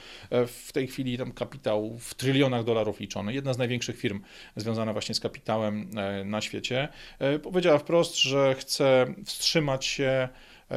w 0.47 0.73
tej 0.73 0.87
chwili 0.87 1.19
tam 1.19 1.33
kapitał 1.33 1.99
w 1.99 2.15
trylionach 2.15 2.65
dolarów 2.65 3.01
liczony. 3.01 3.35
Jedna 3.35 3.53
z 3.53 3.59
największych 3.59 3.99
firm 3.99 4.21
związana 4.57 4.93
właśnie 4.93 5.15
z 5.15 5.21
kapitałem 5.21 5.91
na 6.25 6.41
świecie. 6.41 6.89
Powiedziała 7.43 7.79
wprost, 7.79 8.17
że 8.17 8.55
chce 8.55 9.07
wstrzymać 9.25 9.85
się 9.85 10.29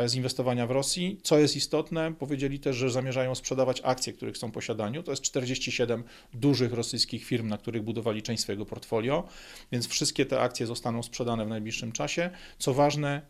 z 0.05 0.15
inwestowania 0.15 0.67
w 0.67 0.71
Rosji. 0.71 1.19
Co 1.23 1.39
jest 1.39 1.55
istotne, 1.55 2.13
powiedzieli 2.13 2.59
też, 2.59 2.75
że 2.75 2.89
zamierzają 2.89 3.35
sprzedawać 3.35 3.81
akcje, 3.83 4.13
których 4.13 4.37
są 4.37 4.47
w 4.47 4.51
posiadaniu. 4.51 5.03
To 5.03 5.11
jest 5.11 5.21
47 5.21 6.03
dużych 6.33 6.73
rosyjskich 6.73 7.25
firm, 7.25 7.47
na 7.47 7.57
których 7.57 7.83
budowali 7.83 8.21
część 8.21 8.43
swojego 8.43 8.65
portfolio, 8.65 9.27
więc 9.71 9.87
wszystkie 9.87 10.25
te 10.25 10.41
akcje 10.41 10.65
zostaną 10.65 11.03
sprzedane 11.03 11.45
w 11.45 11.49
najbliższym 11.49 11.91
czasie. 11.91 12.29
Co 12.57 12.73
ważne, 12.73 13.21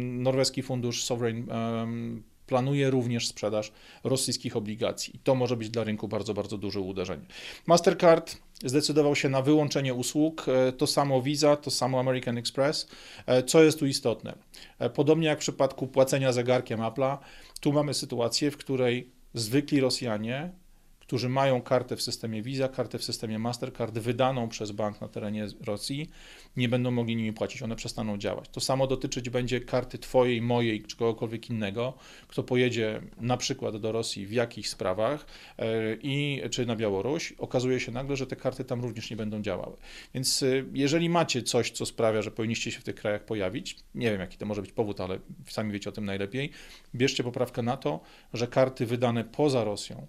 norweski 0.00 0.62
fundusz 0.62 1.04
Sovereign 1.04 1.46
planuje 2.48 2.90
również 2.90 3.26
sprzedaż 3.26 3.72
rosyjskich 4.04 4.56
obligacji. 4.56 5.16
I 5.16 5.18
to 5.18 5.34
może 5.34 5.56
być 5.56 5.70
dla 5.70 5.84
rynku 5.84 6.08
bardzo, 6.08 6.34
bardzo 6.34 6.58
duże 6.58 6.80
uderzenie. 6.80 7.26
Mastercard 7.66 8.36
zdecydował 8.64 9.16
się 9.16 9.28
na 9.28 9.42
wyłączenie 9.42 9.94
usług. 9.94 10.46
To 10.78 10.86
samo 10.86 11.22
Visa, 11.22 11.56
to 11.56 11.70
samo 11.70 12.00
American 12.00 12.38
Express. 12.38 12.88
Co 13.46 13.62
jest 13.62 13.78
tu 13.78 13.86
istotne? 13.86 14.34
Podobnie 14.94 15.26
jak 15.26 15.38
w 15.38 15.40
przypadku 15.40 15.86
płacenia 15.86 16.32
zegarkiem 16.32 16.80
Apple'a, 16.80 17.18
tu 17.60 17.72
mamy 17.72 17.94
sytuację, 17.94 18.50
w 18.50 18.56
której 18.56 19.10
zwykli 19.34 19.80
Rosjanie 19.80 20.52
którzy 21.08 21.28
mają 21.28 21.62
kartę 21.62 21.96
w 21.96 22.02
systemie 22.02 22.42
Visa, 22.42 22.68
kartę 22.68 22.98
w 22.98 23.04
systemie 23.04 23.38
Mastercard 23.38 23.98
wydaną 23.98 24.48
przez 24.48 24.72
bank 24.72 25.00
na 25.00 25.08
terenie 25.08 25.46
Rosji, 25.66 26.10
nie 26.56 26.68
będą 26.68 26.90
mogli 26.90 27.16
nimi 27.16 27.32
płacić, 27.32 27.62
one 27.62 27.76
przestaną 27.76 28.18
działać. 28.18 28.48
To 28.48 28.60
samo 28.60 28.86
dotyczyć 28.86 29.30
będzie 29.30 29.60
karty 29.60 29.98
Twojej, 29.98 30.42
mojej 30.42 30.82
czy 30.82 30.96
kogokolwiek 30.96 31.50
innego, 31.50 31.94
kto 32.28 32.42
pojedzie 32.42 33.02
na 33.20 33.36
przykład 33.36 33.76
do 33.76 33.92
Rosji 33.92 34.26
w 34.26 34.32
jakichś 34.32 34.68
sprawach 34.68 35.26
e, 35.58 35.94
i 36.02 36.42
czy 36.50 36.66
na 36.66 36.76
Białoruś, 36.76 37.32
okazuje 37.32 37.80
się 37.80 37.92
nagle, 37.92 38.16
że 38.16 38.26
te 38.26 38.36
karty 38.36 38.64
tam 38.64 38.82
również 38.82 39.10
nie 39.10 39.16
będą 39.16 39.42
działały. 39.42 39.76
Więc 40.14 40.42
e, 40.42 40.46
jeżeli 40.72 41.08
macie 41.08 41.42
coś, 41.42 41.70
co 41.70 41.86
sprawia, 41.86 42.22
że 42.22 42.30
powinniście 42.30 42.70
się 42.70 42.80
w 42.80 42.84
tych 42.84 42.94
krajach 42.94 43.24
pojawić, 43.24 43.76
nie 43.94 44.10
wiem 44.10 44.20
jaki 44.20 44.38
to 44.38 44.46
może 44.46 44.62
być 44.62 44.72
powód, 44.72 45.00
ale 45.00 45.18
sami 45.46 45.72
wiecie 45.72 45.90
o 45.90 45.92
tym 45.92 46.04
najlepiej, 46.04 46.50
bierzcie 46.94 47.24
poprawkę 47.24 47.62
na 47.62 47.76
to, 47.76 48.00
że 48.32 48.46
karty 48.46 48.86
wydane 48.86 49.24
poza 49.24 49.64
Rosją, 49.64 50.06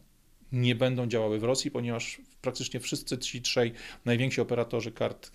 nie 0.51 0.75
będą 0.75 1.07
działały 1.07 1.39
w 1.39 1.43
Rosji, 1.43 1.71
ponieważ 1.71 2.21
praktycznie 2.41 2.79
wszyscy 2.79 3.17
ci 3.17 3.41
trzej 3.41 3.73
najwięksi 4.05 4.41
operatorzy 4.41 4.91
kart 4.91 5.31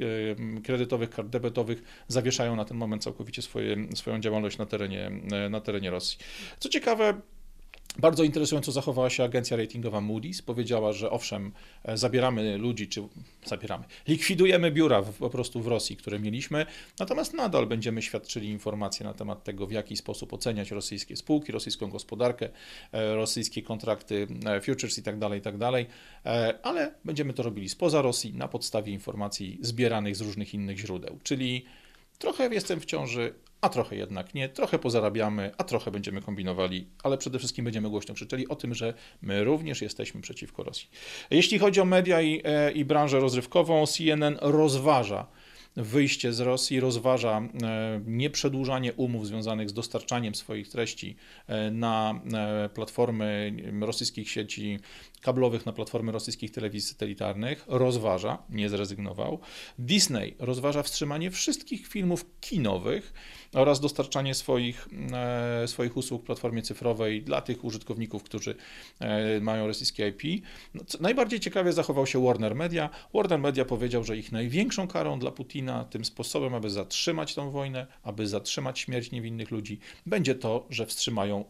kredytowych, 0.64 1.11
kart 1.11 1.28
debetowych 1.28 1.83
zawieszają 2.09 2.56
na 2.56 2.64
ten 2.64 2.76
moment 2.76 3.02
całkowicie 3.02 3.42
swoje, 3.42 3.76
swoją 3.94 4.21
działalność 4.21 4.59
na 4.59 4.66
terenie, 4.66 5.11
na 5.50 5.61
terenie 5.61 5.90
Rosji. 5.90 6.18
Co 6.59 6.68
ciekawe, 6.68 7.21
bardzo 7.99 8.25
interesująco 8.25 8.73
zachowała 8.73 9.11
się 9.11 9.25
agencja 9.25 9.57
ratingowa 9.57 9.99
Moody's. 9.99 10.43
Powiedziała, 10.43 10.93
że 10.93 11.11
owszem, 11.11 11.53
e, 11.85 11.97
zabieramy 11.97 12.59
ludzi, 12.59 12.89
czy 12.89 13.03
zabieramy, 13.45 13.85
likwidujemy 14.09 14.71
biura 14.71 15.03
w, 15.03 15.13
po 15.13 15.31
prostu 15.31 15.61
w 15.61 15.67
Rosji, 15.67 15.97
które 15.97 16.19
mieliśmy, 16.19 16.67
natomiast 16.99 17.35
nadal 17.35 17.67
będziemy 17.67 18.03
świadczyli 18.03 18.49
informacje 18.49 19.07
na 19.07 19.15
temat 19.15 19.45
tego, 19.45 19.67
w 19.67 19.73
jaki 19.73 19.97
sposób 19.97 20.33
oceniać 20.33 20.71
rosyjskie 20.71 21.17
spółki, 21.17 21.53
rosyjską 21.53 21.91
gospodarkę, 21.91 22.49
e, 22.93 23.15
rosyjskie 23.15 23.63
kontrakty, 23.63 24.27
e, 24.47 24.61
futures 24.61 24.99
itd., 24.99 25.21
tak 25.21 25.33
itd., 25.35 25.59
tak 25.71 25.85
ale 26.63 26.95
będziemy 27.05 27.33
to 27.33 27.43
robili 27.43 27.69
spoza 27.69 28.03
Rosji 28.03 28.35
na 28.35 28.49
podstawie 28.49 28.93
informacji 28.93 29.59
zbieranych 29.61 30.17
z 30.17 30.21
różnych 30.21 30.55
innych 30.55 30.79
źródeł. 30.79 31.19
Czyli 31.23 31.65
trochę 32.19 32.55
jestem 32.55 32.81
w 32.81 32.85
ciąży, 32.85 33.35
a 33.64 33.68
trochę 33.68 33.97
jednak 33.97 34.35
nie, 34.35 34.49
trochę 34.49 34.78
pozarabiamy, 34.78 35.50
a 35.59 35.64
trochę 35.64 35.90
będziemy 35.90 36.23
kombinowali, 36.23 36.87
ale 37.02 37.18
przede 37.18 37.38
wszystkim 37.38 37.64
będziemy 37.64 37.90
głośno 37.90 38.14
krzyczeli 38.14 38.49
o 38.49 38.56
tym, 38.56 38.75
że 38.75 38.94
my 39.23 39.44
również 39.44 39.83
jesteśmy 39.83 40.21
przeciwko 40.21 40.62
Rosji. 40.62 40.88
Jeśli 41.30 41.59
chodzi 41.59 41.80
o 41.80 41.85
media 41.85 42.21
i, 42.21 42.40
e, 42.44 42.73
i 42.73 42.85
branżę 42.85 43.21
rozrywkową, 43.21 43.87
CNN 43.87 44.38
rozważa 44.40 45.26
wyjście 45.76 46.33
z 46.33 46.40
Rosji, 46.40 46.80
rozważa 46.80 47.38
e, 47.38 48.00
nieprzedłużanie 48.06 48.92
umów 48.92 49.26
związanych 49.26 49.71
z 49.71 49.73
dostarczaniem 49.73 50.35
swoich 50.35 50.68
treści 50.68 51.16
e, 51.47 51.71
na 51.71 52.21
platformy 52.75 53.54
rosyjskich 53.80 54.30
sieci 54.30 54.78
kablowych, 55.25 55.66
na 55.66 55.73
platformy 55.73 56.12
rosyjskich 56.12 56.50
telewizji 56.50 56.90
satelitarnych, 56.90 57.64
rozważa, 57.69 58.38
nie 58.50 58.69
zrezygnował. 58.69 59.38
Disney 59.78 60.35
rozważa 60.38 60.83
wstrzymanie 60.83 61.31
wszystkich 61.31 61.87
filmów 61.87 62.26
kinowych, 62.40 63.12
oraz 63.54 63.81
dostarczanie 63.81 64.35
swoich, 64.35 64.88
e, 65.12 65.69
swoich 65.69 65.97
usług 65.97 66.23
w 66.23 66.26
platformie 66.26 66.62
cyfrowej 66.62 67.23
dla 67.23 67.40
tych 67.40 67.64
użytkowników, 67.64 68.23
którzy 68.23 68.54
e, 69.00 69.40
mają 69.40 69.66
rosyjskie 69.66 70.09
IP. 70.09 70.45
No, 70.75 70.83
najbardziej 71.00 71.40
ciekawie 71.40 71.73
zachował 71.73 72.07
się 72.07 72.25
Warner 72.25 72.54
Media. 72.54 72.90
Warner 73.14 73.38
Media 73.38 73.64
powiedział, 73.64 74.04
że 74.04 74.16
ich 74.16 74.33
największą 74.33 74.88
karą 74.88 75.19
dla 75.19 75.31
Putina, 75.31 75.85
tym 75.85 76.04
sposobem, 76.04 76.54
aby 76.54 76.71
zatrzymać 76.71 77.35
tą 77.35 77.50
wojnę, 77.50 77.87
aby 78.02 78.26
zatrzymać 78.26 78.78
śmierć 78.78 79.11
niewinnych 79.11 79.50
ludzi, 79.50 79.78
będzie 80.07 80.35
to, 80.35 80.66
że 80.71 80.87
wstrzymają 80.87 81.45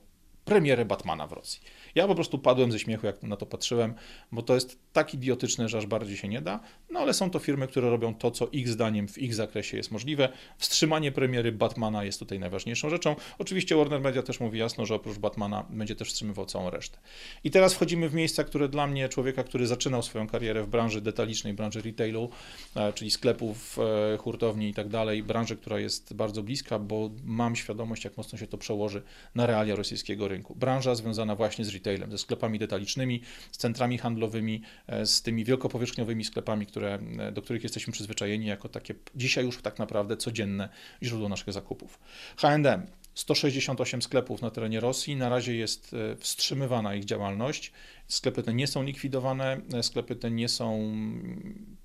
premierę 0.45 0.85
Batmana 0.85 1.27
w 1.27 1.33
Rosji. 1.33 1.61
Ja 1.95 2.07
po 2.07 2.15
prostu 2.15 2.39
padłem 2.39 2.73
ze 2.73 2.79
śmiechu, 2.79 3.07
jak 3.07 3.23
na 3.23 3.37
to 3.37 3.47
patrzyłem, 3.47 3.95
bo 4.33 4.43
to 4.43 4.55
jest 4.55 4.79
tak 4.93 5.15
idiotyczne, 5.15 5.69
że 5.69 5.79
aż 5.79 5.87
bardziej 5.87 6.17
się 6.17 6.29
nie 6.29 6.41
da. 6.41 6.61
No 6.91 7.01
ale 7.01 7.15
są 7.15 7.31
to 7.31 7.39
firmy, 7.39 7.67
które 7.67 7.91
robią 7.91 8.15
to, 8.15 8.31
co 8.31 8.49
ich 8.53 8.69
zdaniem 8.69 9.09
w 9.09 9.19
ich 9.19 9.35
zakresie 9.35 9.77
jest 9.77 9.91
możliwe. 9.91 10.29
Wstrzymanie 10.59 11.13
premiery 11.13 11.53
Batmana 11.53 12.05
jest 12.05 12.19
tutaj 12.19 12.39
najważniejszą 12.39 12.91
rzeczą. 12.91 13.17
Oczywiście 13.39 13.77
Warner 13.77 14.01
Media 14.01 14.23
też 14.23 14.41
mówi 14.41 14.59
jasno, 14.59 14.87
że 14.87 14.95
oprócz 14.95 15.19
Batmana 15.19 15.67
będzie 15.71 15.97
też 15.97 16.09
wstrzymywał 16.09 16.47
całą 16.47 16.71
resztę. 16.71 16.99
I 17.45 17.51
teraz 17.51 17.75
wchodzimy 17.75 18.09
w 18.09 18.15
miejsca, 18.15 18.45
które 18.45 18.69
dla 18.69 18.87
mnie, 18.87 19.09
człowieka, 19.09 19.45
który 19.45 19.67
zaczynał 19.67 20.03
swoją 20.03 20.27
karierę 20.27 20.63
w 20.63 20.69
branży 20.69 21.01
detalicznej, 21.01 21.55
branży 21.55 21.83
retailu, 21.83 22.31
e, 22.77 22.93
czyli 22.93 23.11
sklepów, 23.11 23.79
e, 24.15 24.17
hurtowni 24.19 24.69
i 24.69 24.75
tak 24.75 24.89
dalej, 24.89 25.23
branży, 25.23 25.57
która 25.57 25.79
jest 25.79 26.15
bardzo 26.15 26.43
bliska, 26.43 26.79
bo 26.79 27.11
mam 27.25 27.57
świadomość, 27.57 28.05
jak 28.05 28.17
mocno 28.17 28.39
się 28.39 28.47
to 28.47 28.59
przełoży 28.59 29.03
na 29.35 29.47
realia 29.47 29.77
rosyjskiego 29.77 30.29
rynku. 30.29 30.55
Branża 30.55 30.95
związana 30.95 31.37
właśnie 31.37 31.65
z 31.65 31.69
retailem, 31.85 32.11
ze 32.11 32.19
sklepami 32.19 32.59
detalicznymi, 32.59 33.21
z 33.53 33.57
centrami 33.57 33.99
handlowymi, 33.99 34.63
e, 34.87 35.07
z 35.07 35.23
tymi 35.23 35.45
wielkopowierzchniowymi 35.45 36.25
sklepami, 36.25 36.67
które, 36.67 36.99
e, 37.19 37.33
do 37.33 37.43
których 37.43 37.63
jesteśmy 37.63 37.93
przyzwyczajeni 37.93 38.47
jako 38.47 38.69
takie 38.69 38.95
dzisiaj 39.15 39.45
już 39.45 39.63
tak 39.63 39.79
naprawdę 39.79 40.17
codzienne 40.17 40.69
źródło 41.03 41.29
naszych 41.29 41.53
zakupów. 41.53 41.99
H&M 42.37 42.87
168 43.15 44.03
sklepów 44.03 44.43
na 44.43 44.51
terenie 44.51 44.81
Rosji. 44.81 45.17
Na 45.17 45.29
razie 45.29 45.57
jest 45.57 45.95
e, 45.95 46.17
wstrzymywana 46.17 46.95
ich 46.95 47.05
działalność. 47.05 47.73
Sklepy 48.09 48.43
te 48.43 48.55
nie 48.55 48.67
są 48.67 48.83
likwidowane, 48.83 49.61
sklepy 49.83 50.17
te 50.17 50.31
nie 50.31 50.49
są 50.49 50.95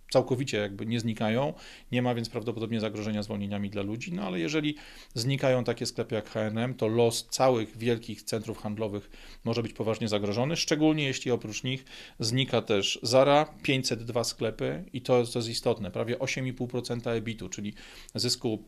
całkowicie 0.10 0.58
jakby 0.58 0.86
nie 0.86 1.00
znikają, 1.00 1.54
nie 1.92 2.02
ma 2.02 2.16
więc 2.16 2.30
prawdopodobnie 2.30 2.80
zagrożenia 2.80 3.24
zwolnieniami 3.24 3.70
dla 3.70 3.82
ludzi, 3.82 4.14
no 4.14 4.24
ale 4.24 4.40
jeżeli 4.40 4.76
znikają 5.14 5.64
takie 5.64 5.86
sklepy 5.86 6.16
jak 6.16 6.30
H&M, 6.30 6.74
to 6.74 6.88
los 6.88 7.28
całych 7.28 7.78
wielkich 7.78 8.24
centrów 8.24 8.58
handlowych 8.58 9.10
może 9.44 9.64
być 9.64 9.74
poważnie 9.74 10.08
zagrożony, 10.08 10.56
szczególnie 10.56 11.04
jeśli 11.04 11.32
oprócz 11.32 11.64
nich 11.64 11.86
znika 12.20 12.62
też 12.62 13.00
Zara, 13.04 13.46
502 13.64 14.24
sklepy 14.24 14.84
i 14.94 15.02
to, 15.02 15.26
to 15.26 15.40
jest 15.40 15.50
istotne, 15.50 15.92
prawie 15.92 16.18
8,5% 16.18 17.10
EBIT-u, 17.10 17.50
czyli 17.50 17.74
zysku 18.16 18.64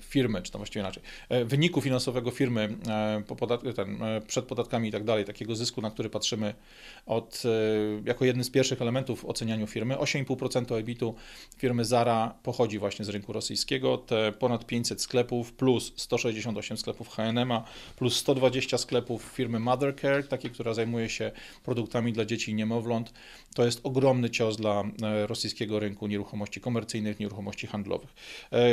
firmy, 0.00 0.42
czy 0.42 0.52
to 0.52 0.58
właściwie 0.58 0.80
inaczej, 0.80 1.02
e, 1.28 1.44
wyniku 1.44 1.80
finansowego 1.80 2.30
firmy 2.30 2.68
e, 2.88 3.22
po 3.26 3.36
podat 3.36 3.60
ten, 3.76 3.98
przed 4.26 4.44
podatkami 4.44 4.88
i 4.88 4.92
tak 4.92 5.04
dalej, 5.04 5.24
takiego 5.24 5.56
zysku, 5.56 5.80
na 5.80 5.90
który 5.90 6.10
patrzymy 6.10 6.54
od, 7.06 7.42
jako 8.04 8.24
jeden 8.24 8.44
z 8.44 8.50
pierwszych 8.50 8.82
elementów 8.82 9.24
ocenianiu 9.24 9.66
firmy. 9.66 9.94
8,5% 9.94 10.78
EBIT-u 10.78 11.14
firmy 11.58 11.84
Zara 11.84 12.34
pochodzi 12.42 12.78
właśnie 12.78 13.04
z 13.04 13.08
rynku 13.08 13.32
rosyjskiego. 13.32 13.98
Te 13.98 14.32
ponad 14.32 14.66
500 14.66 15.02
sklepów 15.02 15.52
plus 15.52 15.92
168 15.96 16.76
sklepów 16.76 17.08
H&M, 17.08 17.52
plus 17.96 18.16
120 18.16 18.78
sklepów 18.78 19.22
firmy 19.22 19.58
Mothercare, 19.58 20.28
takiej, 20.28 20.50
która 20.50 20.74
zajmuje 20.74 21.08
się 21.08 21.32
produktami 21.64 22.12
dla 22.12 22.24
dzieci 22.24 22.50
i 22.50 22.54
niemowląt. 22.54 23.12
To 23.54 23.64
jest 23.64 23.80
ogromny 23.82 24.30
cios 24.30 24.56
dla 24.56 24.84
rosyjskiego 25.26 25.80
rynku 25.80 26.06
nieruchomości 26.06 26.60
komercyjnych, 26.60 27.20
nieruchomości 27.20 27.66
handlowych. 27.66 28.14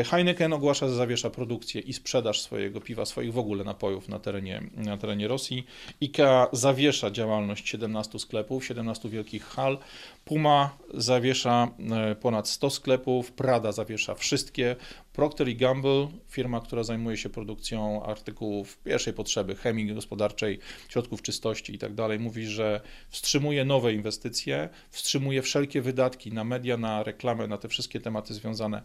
Heineken 0.06 0.45
Heineken 0.46 0.54
ogłasza, 0.54 0.88
że 0.88 0.96
zawiesza 0.96 1.30
produkcję 1.30 1.82
i 1.82 1.94
sprzedaż 1.94 2.42
swojego 2.42 2.82
piwa, 2.82 3.06
swoich 3.06 3.34
w 3.34 3.38
ogóle 3.38 3.64
napojów 3.64 4.10
na 4.10 4.20
terenie, 4.20 4.62
na 4.76 4.98
terenie 4.98 5.28
Rosji. 5.28 5.66
IKEA 6.02 6.48
zawiesza 6.52 7.12
działalność 7.12 7.70
17 7.70 8.20
sklepów, 8.20 8.66
17 8.66 9.10
wielkich 9.10 9.44
hal. 9.44 9.78
Puma 10.26 10.78
zawiesza 10.94 11.68
e, 11.92 12.16
ponad 12.16 12.48
100 12.48 12.70
sklepów, 12.70 13.32
Prada 13.32 13.72
zawiesza 13.72 14.16
wszystkie. 14.16 14.76
Procter 15.14 15.56
Gamble, 15.56 16.08
firma, 16.28 16.62
która 16.62 16.84
zajmuje 16.84 17.18
się 17.18 17.30
produkcją 17.30 18.04
artykułów 18.04 18.78
pierwszej 18.78 19.14
potrzeby, 19.14 19.56
chemii 19.56 19.94
gospodarczej, 19.94 20.60
środków 20.90 21.22
czystości 21.22 21.76
i 21.76 21.78
tak 21.78 21.92
mówi, 22.20 22.48
że 22.48 22.82
wstrzymuje 23.10 23.66
nowe 23.66 23.94
inwestycje, 23.94 24.70
wstrzymuje 24.90 25.42
wszelkie 25.42 25.82
wydatki 25.82 26.32
na 26.32 26.44
media, 26.44 26.78
na 26.78 27.04
reklamę, 27.04 27.48
na 27.48 27.58
te 27.58 27.68
wszystkie 27.68 28.00
tematy 28.00 28.34
związane 28.34 28.82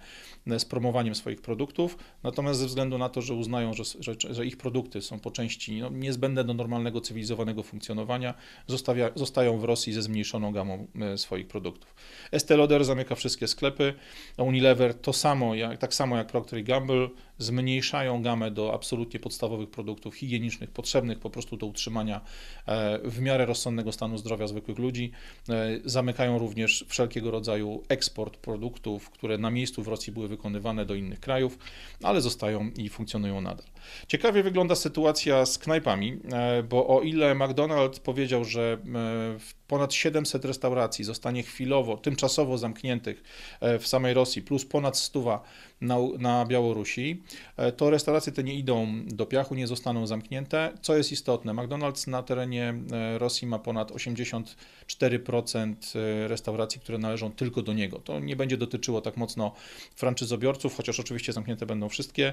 z 0.59 0.65
promowaniem 0.65 1.15
swoich 1.15 1.43
produktów. 1.43 1.99
Natomiast 2.23 2.61
ze 2.61 2.67
względu 2.67 2.99
na 2.99 3.09
to, 3.09 3.23
że 3.23 3.35
uznają, 3.35 3.75
że, 3.75 3.85
że, 3.85 4.15
że 4.31 4.47
ich 4.47 4.57
produkty 4.57 5.03
są 5.03 5.21
po 5.21 5.31
części 5.31 5.81
no, 5.81 5.89
niezbędne 5.89 6.45
do 6.45 6.55
normalnego, 6.55 7.01
cywilizowanego 7.01 7.63
funkcjonowania, 7.63 8.35
zostawia, 8.67 9.11
zostają 9.15 9.59
w 9.59 9.65
Rosji 9.65 9.93
ze 9.93 10.03
zmniejszoną 10.03 10.53
gamą 10.53 10.87
e, 11.01 11.19
swoich 11.31 11.49
produktów. 11.49 11.95
Estée 12.33 12.57
Lauder 12.57 12.85
zamyka 12.85 13.15
wszystkie 13.15 13.49
sklepy, 13.49 13.95
Unilever 14.37 14.95
to 14.95 15.13
samo, 15.13 15.55
jak, 15.55 15.79
tak 15.79 15.95
samo 15.95 16.17
jak 16.17 16.27
Procter 16.27 16.63
Gamble, 16.63 17.09
zmniejszają 17.39 18.23
gamę 18.23 18.51
do 18.51 18.75
absolutnie 18.75 19.21
podstawowych 19.21 19.71
produktów 19.71 20.15
higienicznych, 20.15 20.71
potrzebnych 20.71 21.19
po 21.19 21.31
prostu 21.31 21.57
do 21.57 21.67
utrzymania 21.67 22.21
e, 22.67 22.99
w 23.05 23.21
miarę 23.21 23.47
rozsądnego 23.47 23.93
stanu 23.93 24.19
zdrowia 24.19 24.47
zwykłych 24.47 24.79
ludzi. 24.79 25.13
E, 25.49 25.81
zamykają 25.85 26.39
również 26.39 26.85
wszelkiego 26.89 27.31
rodzaju 27.31 27.83
eksport 27.89 28.37
produktów, 28.37 29.11
które 29.11 29.39
na 29.39 29.51
miejscu 29.51 29.83
w 29.83 29.89
Rosji 29.89 30.13
były 30.13 30.29
wykonywane 30.29 30.87
do 30.87 30.95
innych 30.95 31.21
krajów, 31.21 31.59
ale 32.03 32.21
zostają 32.21 32.71
i 32.71 32.89
funkcjonują 32.89 33.41
nadal. 33.41 33.67
Ciekawie 34.09 34.43
wygląda 34.43 34.75
sytuacja 34.75 35.47
z 35.47 35.59
knajpami, 35.59 36.19
e, 36.33 36.63
bo 36.63 36.87
o 36.87 37.01
ile 37.03 37.35
McDonald's 37.35 38.01
powiedział, 38.01 38.45
że 38.45 38.79
w 39.39 39.60
ponad 39.71 39.95
700 39.95 40.45
restauracji 40.45 41.05
zostanie 41.05 41.43
chwilowo, 41.43 41.97
tymczasowo 41.97 42.59
zamkniętych 42.59 43.23
e, 43.61 43.79
w 43.79 43.87
samej 43.87 44.15
Rosji, 44.15 44.43
plus 44.43 44.65
ponad 44.65 44.99
100 44.99 45.43
na, 45.81 45.97
na 46.19 46.47
Białorusi, 46.47 47.23
e, 47.57 47.73
to 47.73 47.91
restauracje 47.91 48.33
te 48.33 48.43
nie 48.45 48.55
idą 48.55 48.87
do 49.07 49.27
piachu, 49.27 49.55
nie 49.55 49.67
zostaną 49.67 50.07
zamknięte. 50.07 50.73
Co 50.83 50.97
jest 50.97 51.13
istotne, 51.13 51.53
McDonald's 51.53 52.09
na 52.09 52.23
terenie 52.23 52.75
e, 52.93 53.19
Rosji 53.19 53.49
ma 53.49 53.59
ponad 53.59 53.91
84% 53.93 55.75
restauracji, 56.27 56.81
które 56.81 56.99
należą 56.99 57.33
tylko 57.33 57.63
do 57.63 57.73
niego. 57.73 57.99
To 57.99 58.21
nie 58.21 58.37
będzie 58.37 58.57
dotyczyło 58.57 59.01
tak 59.01 59.17
mocno 59.17 59.53
franczyzobiorców, 59.97 60.77
chociaż 60.77 61.01
oczywiście 61.01 61.33
zamknięte 61.33 61.67
będą 61.67 61.89
wszystkie. 61.89 62.33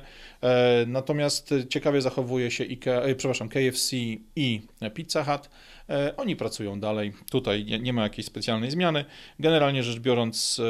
Natomiast 0.87 1.53
ciekawie 1.69 2.01
zachowuje 2.01 2.51
się 2.51 2.63
IKEA, 2.63 3.15
przepraszam, 3.17 3.49
KFC 3.49 3.95
i 4.35 4.61
Pizza 4.93 5.23
Hut. 5.23 5.49
E, 5.89 6.15
oni 6.17 6.35
pracują 6.35 6.79
dalej, 6.79 7.13
tutaj 7.31 7.65
nie, 7.65 7.93
ma 7.93 8.03
jakiejś 8.03 8.27
specjalnej 8.27 8.71
zmiany. 8.71 9.05
Generalnie 9.39 9.83
rzecz 9.83 9.99
biorąc, 9.99 10.61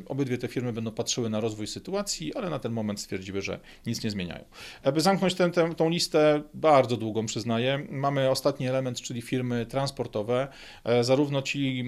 e, 0.00 0.08
obydwie 0.08 0.38
te 0.38 0.48
firmy 0.48 0.72
będą 0.72 0.90
patrzyły 0.90 1.30
na 1.30 1.40
rozwój 1.40 1.66
sytuacji, 1.66 2.34
ale 2.34 2.50
na 2.50 2.58
ten 2.58 2.72
moment 2.72 3.00
stwierdziły, 3.00 3.42
że 3.42 3.60
nic 3.86 4.04
nie 4.04 4.10
zmieniają. 4.10 4.44
Aby 4.82 5.00
zamknąć 5.00 5.34
tę, 5.34 5.50
tę, 5.50 5.74
tą 5.74 5.88
listę, 5.88 6.42
bardzo 6.54 6.96
długą 6.96 7.26
przyznaję, 7.26 7.86
mamy 7.90 8.30
ostatni 8.30 8.68
element, 8.68 9.00
czyli 9.00 9.22
firmy 9.22 9.66
transportowe. 9.66 10.48
E, 10.84 11.04
zarówno 11.04 11.42
ci 11.42 11.84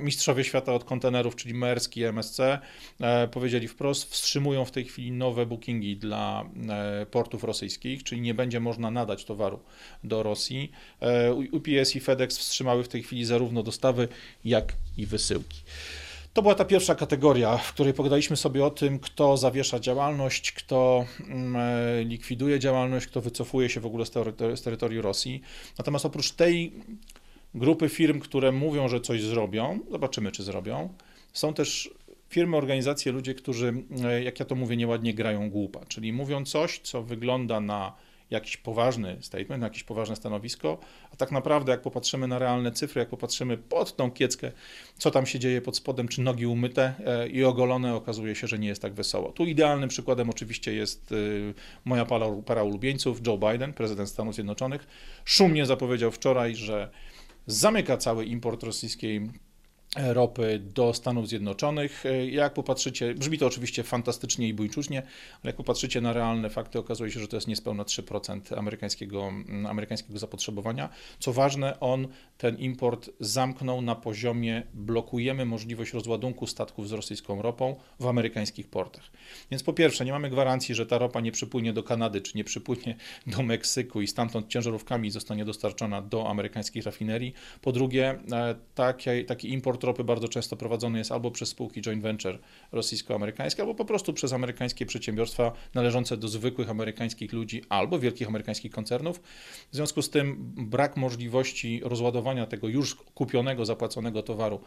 mistrzowie 0.00 0.44
świata 0.44 0.74
od 0.74 0.84
kontenerów, 0.84 1.36
czyli 1.36 1.54
Maersk 1.54 1.96
i 1.96 2.04
MSC, 2.04 2.40
powiedzieli 3.30 3.68
wprost, 3.68 4.12
wstrzymują 4.12 4.64
w 4.64 4.70
tej 4.70 4.84
chwili 4.84 5.12
nowe 5.12 5.46
bookingi 5.46 5.96
dla 5.96 6.44
portów 7.10 7.44
rosyjskich, 7.44 8.02
czyli 8.02 8.20
nie 8.20 8.34
będzie 8.34 8.60
można 8.60 8.90
nadać 8.90 9.24
towaru 9.24 9.60
do 10.04 10.22
Rosji. 10.22 10.72
UPS 11.52 11.96
i 11.96 12.00
FedEx 12.00 12.25
FedEx 12.26 12.38
wstrzymały 12.38 12.84
w 12.84 12.88
tej 12.88 13.02
chwili 13.02 13.24
zarówno 13.24 13.62
dostawy, 13.62 14.08
jak 14.44 14.72
i 14.96 15.06
wysyłki. 15.06 15.60
To 16.34 16.42
była 16.42 16.54
ta 16.54 16.64
pierwsza 16.64 16.94
kategoria, 16.94 17.56
w 17.56 17.72
której 17.72 17.94
pogadaliśmy 17.94 18.36
sobie 18.36 18.64
o 18.64 18.70
tym, 18.70 18.98
kto 18.98 19.36
zawiesza 19.36 19.80
działalność, 19.80 20.52
kto 20.52 21.06
mm, 21.20 21.56
e, 21.56 22.04
likwiduje 22.04 22.58
działalność, 22.58 23.06
kto 23.06 23.20
wycofuje 23.20 23.68
się 23.68 23.80
w 23.80 23.86
ogóle 23.86 24.06
z, 24.54 24.62
terytorium 24.62 25.02
Rosji. 25.02 25.42
Natomiast 25.78 26.06
oprócz 26.06 26.32
tej 26.32 26.72
grupy 27.54 27.88
firm, 27.88 28.20
które 28.20 28.52
mówią, 28.52 28.88
że 28.88 29.00
coś 29.00 29.22
zrobią, 29.22 29.78
zobaczymy, 29.90 30.32
czy 30.32 30.42
zrobią, 30.42 30.88
są 31.32 31.54
też 31.54 31.90
firmy, 32.28 32.56
organizacje, 32.56 33.12
ludzie, 33.12 33.34
którzy, 33.34 33.74
e, 34.04 34.22
jak 34.22 34.40
ja 34.40 34.46
to 34.46 34.54
mówię, 34.54 34.76
nieładnie 34.76 35.14
grają 35.14 35.50
głupa, 35.50 35.80
czyli 35.88 36.12
mówią 36.12 36.44
coś, 36.44 36.78
co 36.78 37.02
wygląda 37.02 37.60
na 37.60 37.92
jakiś 38.30 38.56
poważny 38.56 39.16
statement, 39.20 39.62
jakieś 39.62 39.84
poważne 39.84 40.16
stanowisko, 40.16 40.78
a 41.12 41.16
tak 41.16 41.32
naprawdę 41.32 41.72
jak 41.72 41.82
popatrzymy 41.82 42.28
na 42.28 42.38
realne 42.38 42.72
cyfry, 42.72 42.98
jak 42.98 43.08
popatrzymy 43.08 43.56
pod 43.56 43.96
tą 43.96 44.10
kieckę, 44.10 44.52
co 44.98 45.10
tam 45.10 45.26
się 45.26 45.38
dzieje 45.38 45.62
pod 45.62 45.76
spodem, 45.76 46.08
czy 46.08 46.20
nogi 46.20 46.46
umyte 46.46 46.94
e, 47.06 47.28
i 47.28 47.44
ogolone, 47.44 47.94
okazuje 47.94 48.34
się, 48.34 48.46
że 48.46 48.58
nie 48.58 48.68
jest 48.68 48.82
tak 48.82 48.94
wesoło. 48.94 49.32
Tu 49.32 49.44
idealnym 49.44 49.88
przykładem 49.88 50.30
oczywiście 50.30 50.74
jest 50.74 51.12
e, 51.12 51.16
moja 51.84 52.04
para, 52.04 52.26
para 52.46 52.62
ulubieńców, 52.62 53.26
Joe 53.26 53.38
Biden, 53.38 53.72
prezydent 53.72 54.08
Stanów 54.08 54.34
Zjednoczonych. 54.34 54.86
Szumnie 55.24 55.66
zapowiedział 55.66 56.10
wczoraj, 56.10 56.56
że 56.56 56.90
zamyka 57.46 57.96
cały 57.96 58.24
import 58.24 58.62
rosyjskiej 58.62 59.30
ropy 59.96 60.58
do 60.58 60.94
Stanów 60.94 61.28
Zjednoczonych. 61.28 62.04
Jak 62.30 62.54
popatrzycie, 62.54 63.14
brzmi 63.14 63.38
to 63.38 63.46
oczywiście 63.46 63.82
fantastycznie 63.82 64.48
i 64.48 64.54
bójczucznie, 64.54 65.02
ale 65.32 65.42
jak 65.44 65.56
popatrzycie 65.56 66.00
na 66.00 66.12
realne 66.12 66.50
fakty, 66.50 66.78
okazuje 66.78 67.10
się, 67.10 67.20
że 67.20 67.28
to 67.28 67.36
jest 67.36 67.48
niespełna 67.48 67.84
3% 67.84 68.58
amerykańskiego, 68.58 69.32
amerykańskiego 69.68 70.18
zapotrzebowania. 70.18 70.88
Co 71.18 71.32
ważne, 71.32 71.80
on 71.80 72.08
ten 72.38 72.56
import 72.56 73.10
zamknął 73.20 73.82
na 73.82 73.94
poziomie 73.94 74.62
blokujemy 74.74 75.44
możliwość 75.44 75.92
rozładunku 75.92 76.46
statków 76.46 76.88
z 76.88 76.92
rosyjską 76.92 77.42
ropą 77.42 77.76
w 78.00 78.06
amerykańskich 78.06 78.68
portach. 78.68 79.10
Więc 79.50 79.62
po 79.62 79.72
pierwsze, 79.72 80.04
nie 80.04 80.12
mamy 80.12 80.30
gwarancji, 80.30 80.74
że 80.74 80.86
ta 80.86 80.98
ropa 80.98 81.20
nie 81.20 81.32
przypłynie 81.32 81.72
do 81.72 81.82
Kanady, 81.82 82.20
czy 82.20 82.36
nie 82.36 82.44
przypłynie 82.44 82.96
do 83.26 83.42
Meksyku 83.42 84.00
i 84.00 84.06
stamtąd 84.06 84.48
ciężarówkami 84.48 85.10
zostanie 85.10 85.44
dostarczona 85.44 86.02
do 86.02 86.30
amerykańskich 86.30 86.84
rafinerii. 86.84 87.32
Po 87.60 87.72
drugie, 87.72 88.18
e, 88.32 88.54
taki, 88.74 89.24
taki 89.24 89.52
import 89.52 89.84
ropy 89.86 90.04
bardzo 90.04 90.28
często 90.28 90.56
prowadzony 90.56 90.98
jest 90.98 91.12
albo 91.12 91.30
przez 91.30 91.48
spółki 91.48 91.82
joint 91.82 92.02
venture 92.02 92.38
rosyjsko-amerykańskie, 92.72 93.60
albo 93.60 93.74
po 93.74 93.84
prostu 93.84 94.12
przez 94.12 94.32
amerykańskie 94.32 94.86
przedsiębiorstwa 94.86 95.52
należące 95.74 96.16
do 96.16 96.28
zwykłych 96.28 96.70
amerykańskich 96.70 97.32
ludzi 97.32 97.62
albo 97.68 97.98
wielkich 97.98 98.28
amerykańskich 98.28 98.72
koncernów. 98.72 99.20
W 99.72 99.76
związku 99.76 100.02
z 100.02 100.10
tym 100.10 100.36
brak 100.56 100.96
możliwości 100.96 101.80
rozładowania 101.84 102.46
tego 102.46 102.68
już 102.68 102.94
kupionego, 102.94 103.64
zapłaconego 103.64 104.22
towaru 104.22 104.60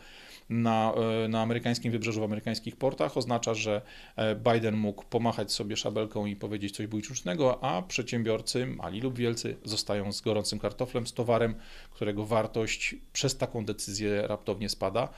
na, 0.50 0.94
e, 1.26 1.28
na 1.28 1.42
amerykańskim 1.42 1.92
wybrzeżu, 1.92 2.22
w 2.22 2.24
amerykańskich 2.24 2.76
portach, 2.76 3.18
oznacza, 3.18 3.54
że 3.54 3.82
e, 4.16 4.36
Biden 4.36 4.78
mógł 4.78 5.06
pomachać 5.06 5.52
sobie 5.52 5.78
szabelką 5.78 6.26
i 6.26 6.36
powiedzieć 6.36 6.76
coś 6.76 6.88
bójczucznego, 6.88 7.64
a 7.64 7.82
przedsiębiorcy, 7.82 8.66
mali 8.66 9.02
lub 9.02 9.18
wielcy, 9.18 9.58
zostają 9.64 10.12
z 10.12 10.22
gorącym 10.22 10.60
kartoflem, 10.60 11.08
z 11.08 11.14
towarem, 11.14 11.56
którego 11.92 12.26
wartość 12.26 12.96
przez 13.14 13.38
taką 13.38 13.66
decyzję 13.66 14.28
raptownie 14.28 14.70
spada. 14.70 15.10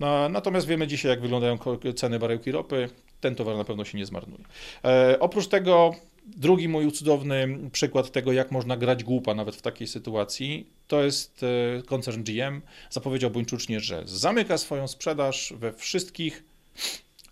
No, 0.00 0.28
natomiast 0.28 0.66
wiemy 0.66 0.86
dzisiaj, 0.86 1.10
jak 1.10 1.20
wyglądają 1.20 1.58
ceny 1.96 2.18
baryłki 2.18 2.52
ropy. 2.52 2.88
Ten 3.20 3.34
towar 3.34 3.56
na 3.56 3.64
pewno 3.64 3.84
się 3.84 3.98
nie 3.98 4.06
zmarnuje. 4.06 4.44
E, 4.84 5.16
oprócz 5.20 5.48
tego 5.48 5.94
Drugi 6.26 6.68
mój 6.68 6.92
cudowny 6.92 7.58
przykład 7.72 8.12
tego, 8.12 8.32
jak 8.32 8.50
można 8.52 8.76
grać 8.76 9.04
głupa 9.04 9.34
nawet 9.34 9.56
w 9.56 9.62
takiej 9.62 9.86
sytuacji, 9.86 10.66
to 10.88 11.04
jest 11.04 11.42
e, 11.42 11.82
koncern 11.82 12.22
GM. 12.22 12.62
Zapowiedział 12.90 13.30
buńczucznie, 13.30 13.80
że 13.80 14.02
zamyka 14.06 14.58
swoją 14.58 14.88
sprzedaż 14.88 15.54
we 15.56 15.72
wszystkich 15.72 16.44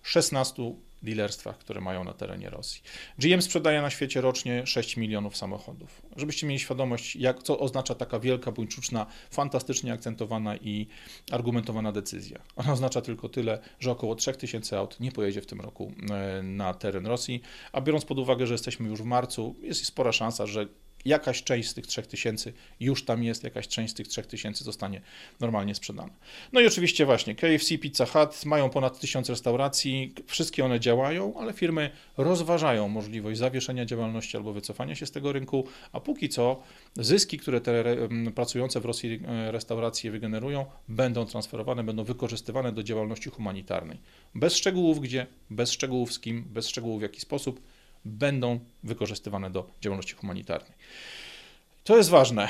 16 0.02 0.74
dealerstwach, 1.04 1.58
które 1.58 1.80
mają 1.80 2.04
na 2.04 2.12
terenie 2.12 2.50
Rosji. 2.50 2.82
GM 3.18 3.42
sprzedaje 3.42 3.82
na 3.82 3.90
świecie 3.90 4.20
rocznie 4.20 4.66
6 4.66 4.96
milionów 4.96 5.36
samochodów. 5.36 6.02
Żebyście 6.16 6.46
mieli 6.46 6.60
świadomość, 6.60 7.16
jak, 7.16 7.42
co 7.42 7.58
oznacza 7.58 7.94
taka 7.94 8.20
wielka, 8.20 8.52
buńczuczna, 8.52 9.06
fantastycznie 9.30 9.92
akcentowana 9.92 10.56
i 10.56 10.86
argumentowana 11.30 11.92
decyzja. 11.92 12.38
Ona 12.56 12.72
oznacza 12.72 13.00
tylko 13.00 13.28
tyle, 13.28 13.58
że 13.80 13.90
około 13.90 14.14
3000 14.14 14.78
aut 14.78 15.00
nie 15.00 15.12
pojedzie 15.12 15.40
w 15.40 15.46
tym 15.46 15.60
roku 15.60 15.92
e, 16.10 16.42
na 16.42 16.74
teren 16.74 17.06
Rosji, 17.06 17.42
a 17.72 17.80
biorąc 17.80 18.04
pod 18.04 18.18
uwagę, 18.18 18.46
że 18.46 18.54
jesteśmy 18.54 18.88
już 18.88 19.02
w 19.02 19.04
marcu, 19.04 19.54
jest 19.62 19.84
spora 19.84 20.12
szansa, 20.12 20.46
że 20.46 20.66
jakaś 21.04 21.42
część 21.42 21.68
z 21.68 21.74
tych 21.74 21.86
3000 21.86 22.52
już 22.80 23.04
tam 23.04 23.24
jest, 23.24 23.44
jakaś 23.44 23.68
część 23.68 23.92
z 23.92 23.96
tych 23.96 24.08
3000 24.08 24.64
zostanie 24.64 25.00
normalnie 25.40 25.74
sprzedana. 25.74 26.12
No 26.52 26.60
i 26.60 26.66
oczywiście 26.66 27.06
właśnie 27.06 27.34
KFC, 27.34 27.78
Pizza 27.78 28.06
Hut 28.06 28.44
mają 28.44 28.70
ponad 28.70 29.00
1000 29.00 29.28
restauracji, 29.28 30.14
wszystkie 30.26 30.64
one 30.64 30.80
działają, 30.80 31.34
ale 31.38 31.52
firmy 31.52 31.90
rozważają 32.16 32.88
możliwość 32.88 33.38
zawieszenia 33.38 33.84
działalności 33.84 34.36
albo 34.36 34.52
wycofania 34.52 34.94
się 34.94 35.06
z 35.06 35.10
tego 35.10 35.32
rynku, 35.32 35.66
a 35.92 36.00
póki 36.00 36.28
co 36.28 36.62
zyski, 36.96 37.38
które 37.38 37.60
te 37.60 37.84
pracujące 38.34 38.80
w 38.80 38.84
Rosji 38.84 39.20
e, 39.26 39.52
restauracje 39.52 40.10
wygenerują, 40.10 40.66
będą 40.88 41.26
transferowane, 41.26 41.84
będą 41.84 42.04
wykorzystywane 42.04 42.72
do 42.72 42.82
działalności 42.82 43.30
humanitarnej. 43.30 43.98
Bez 44.34 44.56
szczegółów 44.56 45.00
gdzie, 45.00 45.26
bez 45.50 45.72
szczegółów 45.72 46.12
z 46.12 46.20
kim, 46.20 46.44
bez 46.44 46.68
szczegółów 46.68 46.98
w 46.98 47.02
jaki 47.02 47.20
sposób, 47.20 47.60
będą 48.04 48.60
wykorzystywane 48.82 49.50
do 49.50 49.70
działalności 49.80 50.14
humanitarnej. 50.14 50.72
To 51.84 51.96
jest 51.96 52.10
ważne. 52.10 52.44
E, 52.44 52.48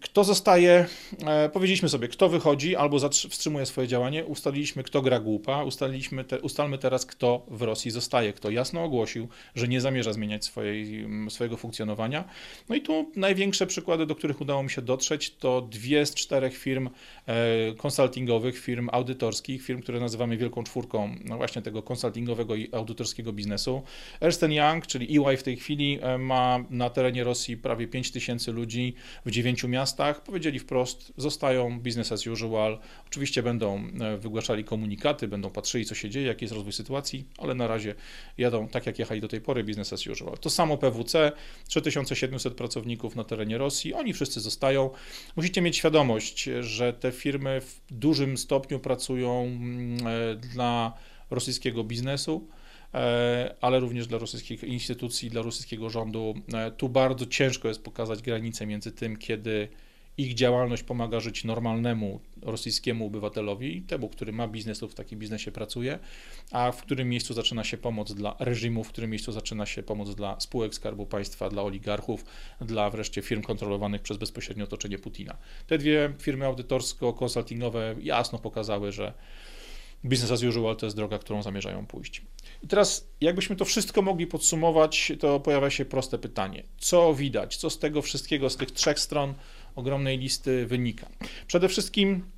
kto 0.00 0.24
zostaje, 0.24 0.86
e, 1.26 1.48
powiedzieliśmy 1.48 1.88
sobie, 1.88 2.08
kto 2.08 2.28
wychodzi 2.28 2.76
albo 2.76 3.10
wstrzymuje 3.10 3.66
swoje 3.66 3.88
działanie, 3.88 4.24
ustaliliśmy, 4.24 4.82
kto 4.82 5.02
gra 5.02 5.20
głupa, 5.20 5.64
ustaliliśmy 5.64 6.24
te, 6.24 6.40
ustalmy 6.40 6.78
teraz, 6.78 7.06
kto 7.06 7.46
w 7.48 7.62
Rosji 7.62 7.90
zostaje, 7.90 8.32
kto 8.32 8.50
jasno 8.50 8.84
ogłosił, 8.84 9.28
że 9.54 9.68
nie 9.68 9.80
zamierza 9.80 10.12
zmieniać 10.12 10.44
swojej, 10.44 11.06
swojego 11.28 11.56
funkcjonowania. 11.56 12.24
No 12.68 12.74
i 12.76 12.80
tu 12.80 13.12
największe 13.16 13.66
przykłady, 13.66 14.06
do 14.06 14.14
których 14.14 14.40
udało 14.40 14.62
mi 14.62 14.70
się 14.70 14.82
dotrzeć, 14.82 15.34
to 15.34 15.62
dwie 15.62 16.06
z 16.06 16.14
czterech 16.14 16.56
firm 16.56 16.90
konsultingowych, 17.76 18.58
firm 18.58 18.88
audytorskich, 18.92 19.62
firm, 19.62 19.82
które 19.82 20.00
nazywamy 20.00 20.36
wielką 20.36 20.64
czwórką 20.64 21.14
no 21.24 21.36
właśnie 21.36 21.62
tego 21.62 21.82
konsultingowego 21.82 22.54
i 22.54 22.68
audytorskiego 22.72 23.32
biznesu. 23.32 23.82
Ernst 24.20 24.42
Young, 24.42 24.86
czyli 24.86 25.18
EY 25.18 25.36
w 25.36 25.42
tej 25.42 25.56
chwili 25.56 25.98
e, 26.02 26.18
ma 26.18 26.64
na 26.70 26.90
terenie 26.90 27.24
Rosji 27.24 27.56
prawie 27.56 27.88
5 27.88 28.10
tysięcy 28.10 28.52
ludzi, 28.52 28.63
ludzi 28.64 28.94
w 29.26 29.30
dziewięciu 29.30 29.68
miastach. 29.68 30.22
Powiedzieli 30.22 30.58
wprost, 30.58 31.12
zostają 31.16 31.80
business 31.80 32.12
as 32.12 32.26
usual. 32.26 32.78
Oczywiście 33.06 33.42
będą 33.42 33.88
e, 34.00 34.18
wygłaszali 34.18 34.64
komunikaty, 34.64 35.28
będą 35.28 35.50
patrzyli, 35.50 35.84
co 35.84 35.94
się 35.94 36.10
dzieje, 36.10 36.26
jaki 36.26 36.44
jest 36.44 36.54
rozwój 36.54 36.72
sytuacji, 36.72 37.24
ale 37.38 37.54
na 37.54 37.66
razie 37.66 37.94
jadą 38.38 38.68
tak, 38.68 38.86
jak 38.86 38.98
jechali 38.98 39.20
do 39.20 39.28
tej 39.28 39.40
pory, 39.40 39.64
business 39.64 39.92
as 39.92 40.06
usual. 40.06 40.38
To 40.38 40.50
samo 40.50 40.78
PWC, 40.78 41.32
3700 41.68 42.54
pracowników 42.54 43.16
na 43.16 43.24
terenie 43.24 43.58
Rosji, 43.58 43.94
oni 43.94 44.12
wszyscy 44.12 44.40
zostają. 44.40 44.90
Musicie 45.36 45.62
mieć 45.62 45.76
świadomość, 45.76 46.48
że 46.60 46.92
te 46.92 47.12
firmy 47.12 47.60
w 47.60 47.80
dużym 47.90 48.38
stopniu 48.38 48.78
pracują 48.78 49.42
mm, 49.42 50.06
e, 50.06 50.36
dla 50.36 50.92
rosyjskiego 51.30 51.84
biznesu. 51.84 52.48
E, 52.94 53.54
ale 53.60 53.80
również 53.80 54.06
dla 54.06 54.18
rosyjskich 54.18 54.64
instytucji, 54.64 55.30
dla 55.30 55.42
rosyjskiego 55.42 55.90
rządu. 55.90 56.34
E, 56.54 56.70
tu 56.70 56.88
bardzo 56.88 57.26
ciężko 57.26 57.68
jest 57.68 57.82
pokazać 57.82 58.22
granicę 58.22 58.66
między 58.66 58.92
tym, 58.92 59.16
kiedy 59.16 59.68
ich 60.18 60.34
działalność 60.34 60.82
pomaga 60.82 61.20
żyć 61.20 61.44
normalnemu 61.44 62.20
rosyjskiemu 62.42 63.06
obywatelowi, 63.06 63.82
temu, 63.82 64.08
który 64.08 64.32
ma 64.32 64.48
biznes 64.48 64.82
lub 64.82 64.92
w 64.92 64.94
takim 64.94 65.18
biznesie 65.18 65.52
pracuje, 65.52 65.98
a 66.50 66.72
w 66.72 66.82
którym 66.82 67.08
miejscu 67.08 67.34
zaczyna 67.34 67.64
się 67.64 67.76
pomoc 67.76 68.12
dla 68.12 68.36
reżimu, 68.38 68.84
w 68.84 68.88
którym 68.88 69.10
miejscu 69.10 69.32
zaczyna 69.32 69.66
się 69.66 69.82
pomoc 69.82 70.14
dla 70.14 70.40
spółek 70.40 70.74
Skarbu 70.74 71.06
Państwa, 71.06 71.50
dla 71.50 71.62
oligarchów, 71.62 72.24
dla 72.60 72.90
wreszcie 72.90 73.22
firm 73.22 73.42
kontrolowanych 73.42 74.02
przez 74.02 74.16
bezpośrednio 74.16 74.64
otoczenie 74.64 74.98
Putina. 74.98 75.36
Te 75.66 75.78
dwie 75.78 76.12
firmy 76.18 76.44
audytorsko-konsultingowe 76.44 77.96
jasno 78.00 78.38
pokazały, 78.38 78.92
że 78.92 79.12
business 80.04 80.30
as 80.30 80.42
usual 80.42 80.76
to 80.76 80.86
jest 80.86 80.96
droga, 80.96 81.18
którą 81.18 81.42
zamierzają 81.42 81.86
pójść. 81.86 82.22
I 82.62 82.68
teraz, 82.68 83.08
jakbyśmy 83.20 83.56
to 83.56 83.64
wszystko 83.64 84.02
mogli 84.02 84.26
podsumować, 84.26 85.12
to 85.20 85.40
pojawia 85.40 85.70
się 85.70 85.84
proste 85.84 86.18
pytanie: 86.18 86.62
co 86.78 87.14
widać, 87.14 87.56
co 87.56 87.70
z 87.70 87.78
tego 87.78 88.02
wszystkiego, 88.02 88.50
z 88.50 88.56
tych 88.56 88.70
trzech 88.70 89.00
stron 89.00 89.34
ogromnej 89.74 90.18
listy 90.18 90.66
wynika? 90.66 91.08
Przede 91.46 91.68
wszystkim 91.68 92.30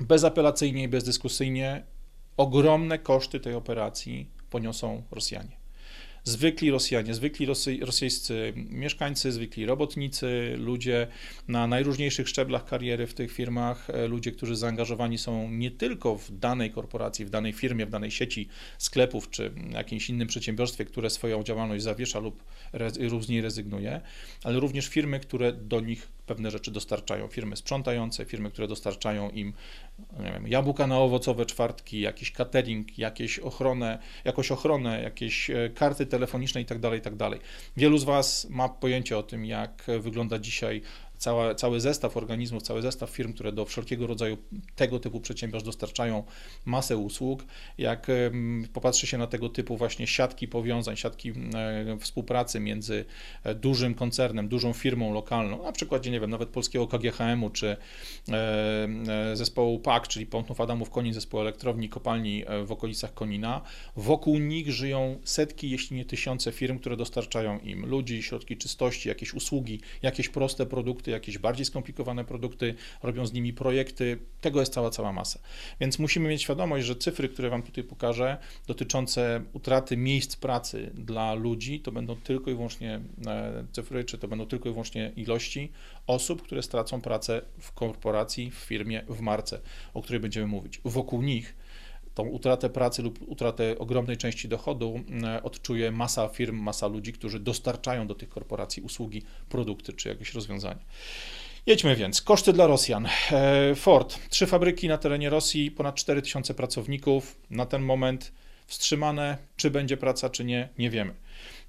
bezapelacyjnie 0.00 0.82
i 0.82 0.88
bezdyskusyjnie 0.88 1.84
ogromne 2.36 2.98
koszty 2.98 3.40
tej 3.40 3.54
operacji 3.54 4.30
poniosą 4.50 5.02
Rosjanie 5.10 5.57
zwykli 6.28 6.70
Rosjanie, 6.70 7.14
zwykli 7.14 7.46
rosy, 7.46 7.78
rosyjscy 7.80 8.52
mieszkańcy, 8.56 9.32
zwykli 9.32 9.66
robotnicy, 9.66 10.54
ludzie 10.58 11.06
na 11.48 11.66
najróżniejszych 11.66 12.28
szczeblach 12.28 12.64
kariery 12.64 13.06
w 13.06 13.14
tych 13.14 13.32
firmach, 13.32 13.90
e, 13.90 14.08
ludzie, 14.08 14.32
którzy 14.32 14.56
zaangażowani 14.56 15.18
są 15.18 15.50
nie 15.50 15.70
tylko 15.70 16.16
w 16.16 16.30
danej 16.38 16.70
korporacji, 16.70 17.24
w 17.24 17.30
danej 17.30 17.52
firmie, 17.52 17.86
w 17.86 17.90
danej 17.90 18.10
sieci 18.10 18.48
sklepów 18.78 19.30
czy 19.30 19.52
jakimś 19.70 20.10
innym 20.10 20.28
przedsiębiorstwie, 20.28 20.84
które 20.84 21.10
swoją 21.10 21.42
działalność 21.42 21.84
zawiesza 21.84 22.18
lub, 22.18 22.44
lub 23.10 23.24
z 23.24 23.28
niej 23.28 23.40
rezygnuje, 23.40 24.00
ale 24.44 24.60
również 24.60 24.88
firmy, 24.88 25.20
które 25.20 25.52
do 25.52 25.80
nich 25.80 26.17
pewne 26.28 26.50
rzeczy 26.50 26.70
dostarczają. 26.70 27.28
Firmy 27.28 27.56
sprzątające, 27.56 28.24
firmy, 28.24 28.50
które 28.50 28.68
dostarczają 28.68 29.30
im 29.30 29.52
nie 30.18 30.32
wiem, 30.32 30.48
jabłka 30.48 30.86
na 30.86 30.98
owocowe 30.98 31.46
czwartki, 31.46 32.00
jakiś 32.00 32.32
catering, 32.32 32.98
jakieś 32.98 33.38
ochronę, 33.38 33.98
jakąś 34.24 34.52
ochronę, 34.52 35.02
jakieś 35.02 35.50
e, 35.50 35.70
karty 35.74 36.06
telefoniczne 36.06 36.60
itd., 36.60 36.80
tak 36.80 36.92
itd. 36.94 37.30
Tak 37.30 37.40
Wielu 37.76 37.98
z 37.98 38.04
Was 38.04 38.46
ma 38.50 38.68
pojęcie 38.68 39.18
o 39.18 39.22
tym, 39.22 39.44
jak 39.44 39.86
wygląda 40.00 40.38
dzisiaj 40.38 40.82
cała, 41.18 41.54
cały 41.54 41.80
zestaw 41.80 42.16
organizmów, 42.16 42.62
cały 42.62 42.82
zestaw 42.82 43.10
firm, 43.10 43.32
które 43.32 43.52
do 43.52 43.64
wszelkiego 43.64 44.06
rodzaju 44.06 44.36
tego 44.76 44.98
typu 44.98 45.20
przedsiębiorstw 45.20 45.66
dostarczają 45.66 46.22
masę 46.64 46.96
usług. 46.96 47.44
Jak 47.78 48.06
popatrzy 48.72 49.06
się 49.06 49.18
na 49.18 49.26
tego 49.26 49.48
typu 49.48 49.76
właśnie 49.76 50.06
siatki 50.06 50.48
powiązań, 50.48 50.96
siatki 50.96 51.30
e, 51.30 51.98
współpracy 52.00 52.60
między 52.60 53.04
e, 53.44 53.54
dużym 53.54 53.94
koncernem, 53.94 54.48
dużą 54.48 54.72
firmą 54.72 55.14
lokalną, 55.14 55.62
na 55.62 55.72
przykładzie, 55.72 56.10
nie 56.10 56.20
wiem, 56.20 56.30
nawet 56.30 56.48
polskiego 56.48 56.86
KGHM-u, 56.86 57.50
czy 57.50 57.76
e, 58.28 59.36
zespołu 59.36 59.78
PAK, 59.78 60.08
czyli 60.08 60.26
Pątnów 60.26 60.60
Adamów 60.60 60.90
Konin, 60.90 61.14
zespołu 61.14 61.40
elektrowni, 61.40 61.88
kopalni 61.88 62.44
w 62.64 62.72
okolicach 62.72 63.14
Konina, 63.14 63.60
wokół 63.96 64.38
nich 64.38 64.72
żyją 64.72 65.18
setki, 65.24 65.70
jeśli 65.70 65.96
nie 65.96 66.04
tysiące 66.04 66.52
firm, 66.52 66.78
które 66.78 66.96
dostarczają 66.96 67.58
im 67.58 67.86
ludzi, 67.86 68.22
środki 68.22 68.56
czystości, 68.56 69.08
jakieś 69.08 69.34
usługi, 69.34 69.80
jakieś 70.02 70.28
proste 70.28 70.66
produkty, 70.66 71.07
produkty, 71.08 71.10
jakieś 71.10 71.38
bardziej 71.38 71.66
skomplikowane 71.66 72.24
produkty, 72.24 72.74
robią 73.02 73.26
z 73.26 73.32
nimi 73.32 73.52
projekty. 73.52 74.18
Tego 74.40 74.60
jest 74.60 74.72
cała, 74.72 74.90
cała 74.90 75.12
masa. 75.12 75.38
Więc 75.80 75.98
musimy 75.98 76.28
mieć 76.28 76.42
świadomość, 76.42 76.86
że 76.86 76.96
cyfry, 76.96 77.28
które 77.28 77.50
Wam 77.50 77.62
tutaj 77.62 77.84
pokażę, 77.84 78.38
dotyczące 78.66 79.42
utraty 79.52 79.96
miejsc 79.96 80.36
pracy 80.36 80.90
dla 80.94 81.34
ludzi, 81.34 81.80
to 81.80 81.92
będą 81.92 82.16
tylko 82.16 82.50
i 82.50 82.54
wyłącznie 82.54 83.00
e, 83.26 83.66
cyfry, 83.72 84.04
czy 84.04 84.18
to 84.18 84.28
będą 84.28 84.46
tylko 84.46 84.68
i 84.68 84.72
wyłącznie 84.72 85.12
ilości 85.16 85.72
osób, 86.06 86.42
które 86.42 86.62
stracą 86.62 87.00
pracę 87.00 87.42
w 87.58 87.72
korporacji, 87.72 88.50
w 88.50 88.54
firmie, 88.54 89.04
w 89.08 89.20
marce, 89.20 89.60
o 89.94 90.02
której 90.02 90.20
będziemy 90.20 90.46
mówić. 90.46 90.80
Wokół 90.84 91.22
nich 91.22 91.54
tą 92.18 92.28
utratę 92.28 92.70
pracy 92.70 93.02
lub 93.02 93.18
utratę 93.26 93.78
ogromnej 93.78 94.16
części 94.16 94.48
dochodu 94.48 95.00
e, 95.24 95.42
odczuje 95.42 95.90
masa 95.90 96.28
firm, 96.28 96.56
masa 96.56 96.86
ludzi, 96.86 97.12
którzy 97.12 97.40
dostarczają 97.40 98.06
do 98.06 98.14
tych 98.14 98.28
korporacji 98.28 98.82
usługi, 98.82 99.22
produkty 99.48 99.92
czy 99.92 100.08
jakieś 100.08 100.34
rozwiązania. 100.34 100.84
Jedźmy 101.66 101.96
więc. 101.96 102.22
Koszty 102.22 102.52
dla 102.52 102.66
Rosjan. 102.66 103.08
E, 103.32 103.74
Ford. 103.74 104.18
Trzy 104.28 104.46
fabryki 104.46 104.88
na 104.88 104.98
terenie 104.98 105.30
Rosji, 105.30 105.70
ponad 105.70 105.94
4000 105.94 106.54
pracowników. 106.54 107.36
Na 107.50 107.66
ten 107.66 107.82
moment 107.82 108.32
wstrzymane. 108.68 109.38
Czy 109.56 109.70
będzie 109.70 109.96
praca, 109.96 110.30
czy 110.30 110.44
nie, 110.44 110.68
nie 110.78 110.90
wiemy. 110.90 111.14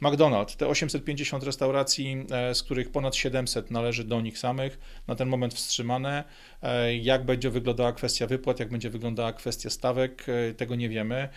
McDonald's, 0.01 0.55
te 0.55 0.67
850 0.67 1.43
restauracji, 1.43 2.25
e, 2.31 2.55
z 2.55 2.63
których 2.63 2.91
ponad 2.91 3.15
700 3.15 3.71
należy 3.71 4.03
do 4.03 4.21
nich 4.21 4.37
samych, 4.37 4.79
na 5.07 5.15
ten 5.15 5.29
moment 5.29 5.53
wstrzymane. 5.53 6.23
E, 6.61 6.95
jak 6.95 7.25
będzie 7.25 7.49
wyglądała 7.49 7.91
kwestia 7.93 8.27
wypłat, 8.27 8.59
jak 8.59 8.69
będzie 8.69 8.89
wyglądała 8.89 9.33
kwestia 9.33 9.69
stawek, 9.69 10.25
e, 10.29 10.53
tego 10.53 10.75
nie 10.75 10.89
wiemy. 10.89 11.29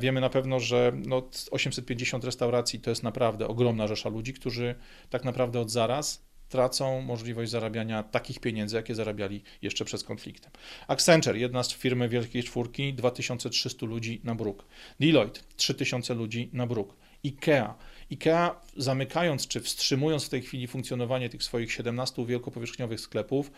Wiemy 0.00 0.20
na 0.20 0.30
pewno, 0.30 0.60
że 0.60 0.92
no 1.06 1.28
850 1.50 2.24
restauracji 2.24 2.80
to 2.80 2.90
jest 2.90 3.02
naprawdę 3.02 3.48
ogromna 3.48 3.86
rzesza 3.86 4.08
ludzi, 4.08 4.34
którzy 4.34 4.74
tak 5.10 5.24
naprawdę 5.24 5.60
od 5.60 5.70
zaraz 5.70 6.25
tracą 6.48 7.00
możliwość 7.00 7.50
zarabiania 7.50 8.02
takich 8.02 8.40
pieniędzy, 8.40 8.76
jakie 8.76 8.94
zarabiali 8.94 9.42
jeszcze 9.62 9.84
przed 9.84 10.04
konfliktem. 10.04 10.52
Accenture, 10.88 11.38
jedna 11.38 11.62
z 11.62 11.74
firmy 11.74 12.08
Wielkiej 12.08 12.44
Czwórki, 12.44 12.94
2300 12.94 13.86
ludzi 13.86 14.20
na 14.24 14.34
bruk. 14.34 14.64
Deloitte, 15.00 15.40
3000 15.56 16.14
ludzi 16.14 16.50
na 16.52 16.66
bruk. 16.66 16.96
IKEA. 17.24 17.74
IKEA 18.12 18.50
zamykając 18.76 19.48
czy 19.48 19.60
wstrzymując 19.60 20.26
w 20.26 20.28
tej 20.28 20.42
chwili 20.42 20.66
funkcjonowanie 20.66 21.28
tych 21.28 21.42
swoich 21.42 21.72
17 21.72 22.26
wielkopowierzchniowych 22.26 23.00
sklepów, 23.00 23.50